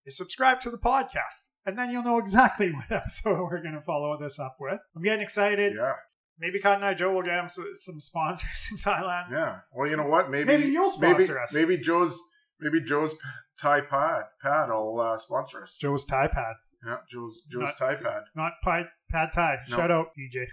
is 0.06 0.16
subscribe 0.16 0.60
to 0.60 0.70
the 0.70 0.78
podcast, 0.78 1.48
and 1.66 1.78
then 1.78 1.90
you'll 1.90 2.02
know 2.02 2.18
exactly 2.18 2.72
what 2.72 2.90
episode 2.90 3.42
we're 3.50 3.62
going 3.62 3.74
to 3.74 3.80
follow 3.80 4.16
this 4.18 4.38
up 4.38 4.56
with. 4.60 4.80
I'm 4.96 5.02
getting 5.02 5.22
excited. 5.22 5.74
Yeah, 5.76 5.94
Maybe 6.38 6.58
Cotton 6.58 6.82
Eye 6.82 6.94
Joe 6.94 7.12
will 7.12 7.22
get 7.22 7.38
him 7.38 7.48
some, 7.48 8.00
sponsors 8.00 8.68
in 8.72 8.78
Thailand. 8.78 9.30
yeah. 9.30 9.58
Well, 9.72 9.88
you 9.88 9.96
know 9.96 10.06
what? 10.06 10.30
Maybe 10.30 10.44
Maybe 10.46 10.64
you'll 10.68 10.96
maybe, 10.98 11.24
sponsor 11.24 11.40
us. 11.40 11.54
Maybe 11.54 11.76
Joe's 11.76 12.20
maybe 12.60 12.80
Joe's 12.80 13.14
Thai 13.60 13.80
pad 13.82 14.24
pad 14.40 14.68
will 14.70 14.98
uh, 15.00 15.16
sponsor 15.18 15.62
us. 15.62 15.76
Joe's 15.80 16.04
Thai 16.04 16.26
Pad, 16.28 16.54
Yeah, 16.84 16.96
Joe's 17.08 17.42
Joe's 17.50 17.62
Not- 17.64 17.78
Thai 17.78 17.94
pad. 17.94 18.22
not 18.34 18.52
Pie 18.64 18.84
Pad 19.10 19.28
Thai. 19.32 19.56
No. 19.70 19.76
Shout 19.76 19.90
out 19.92 20.06
DJ. 20.18 20.46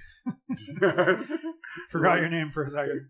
Forgot 1.89 2.19
your 2.19 2.29
name 2.29 2.51
for 2.51 2.63
a 2.63 2.69
second. 2.69 3.07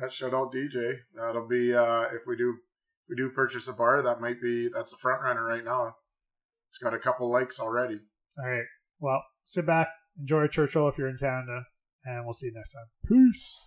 Yeah, 0.00 0.08
shout 0.08 0.34
out 0.34 0.52
DJ. 0.52 0.96
That'll 1.16 1.48
be 1.48 1.74
uh, 1.74 2.02
if 2.12 2.22
we 2.26 2.36
do 2.36 2.54
we 3.10 3.16
do 3.16 3.28
purchase 3.30 3.68
a 3.68 3.72
bar. 3.72 4.00
That 4.00 4.20
might 4.20 4.40
be 4.40 4.68
that's 4.72 4.90
the 4.90 4.96
front 4.96 5.22
runner 5.22 5.44
right 5.44 5.64
now. 5.64 5.96
It's 6.70 6.78
got 6.78 6.94
a 6.94 6.98
couple 6.98 7.30
likes 7.30 7.58
already. 7.58 7.98
All 8.38 8.48
right. 8.48 8.64
Well, 9.00 9.22
sit 9.44 9.66
back, 9.66 9.88
enjoy 10.18 10.46
Churchill 10.46 10.88
if 10.88 10.96
you're 10.96 11.08
in 11.08 11.18
Canada, 11.18 11.64
and 12.04 12.24
we'll 12.24 12.34
see 12.34 12.46
you 12.46 12.52
next 12.54 12.72
time. 12.72 12.86
Peace. 13.06 13.58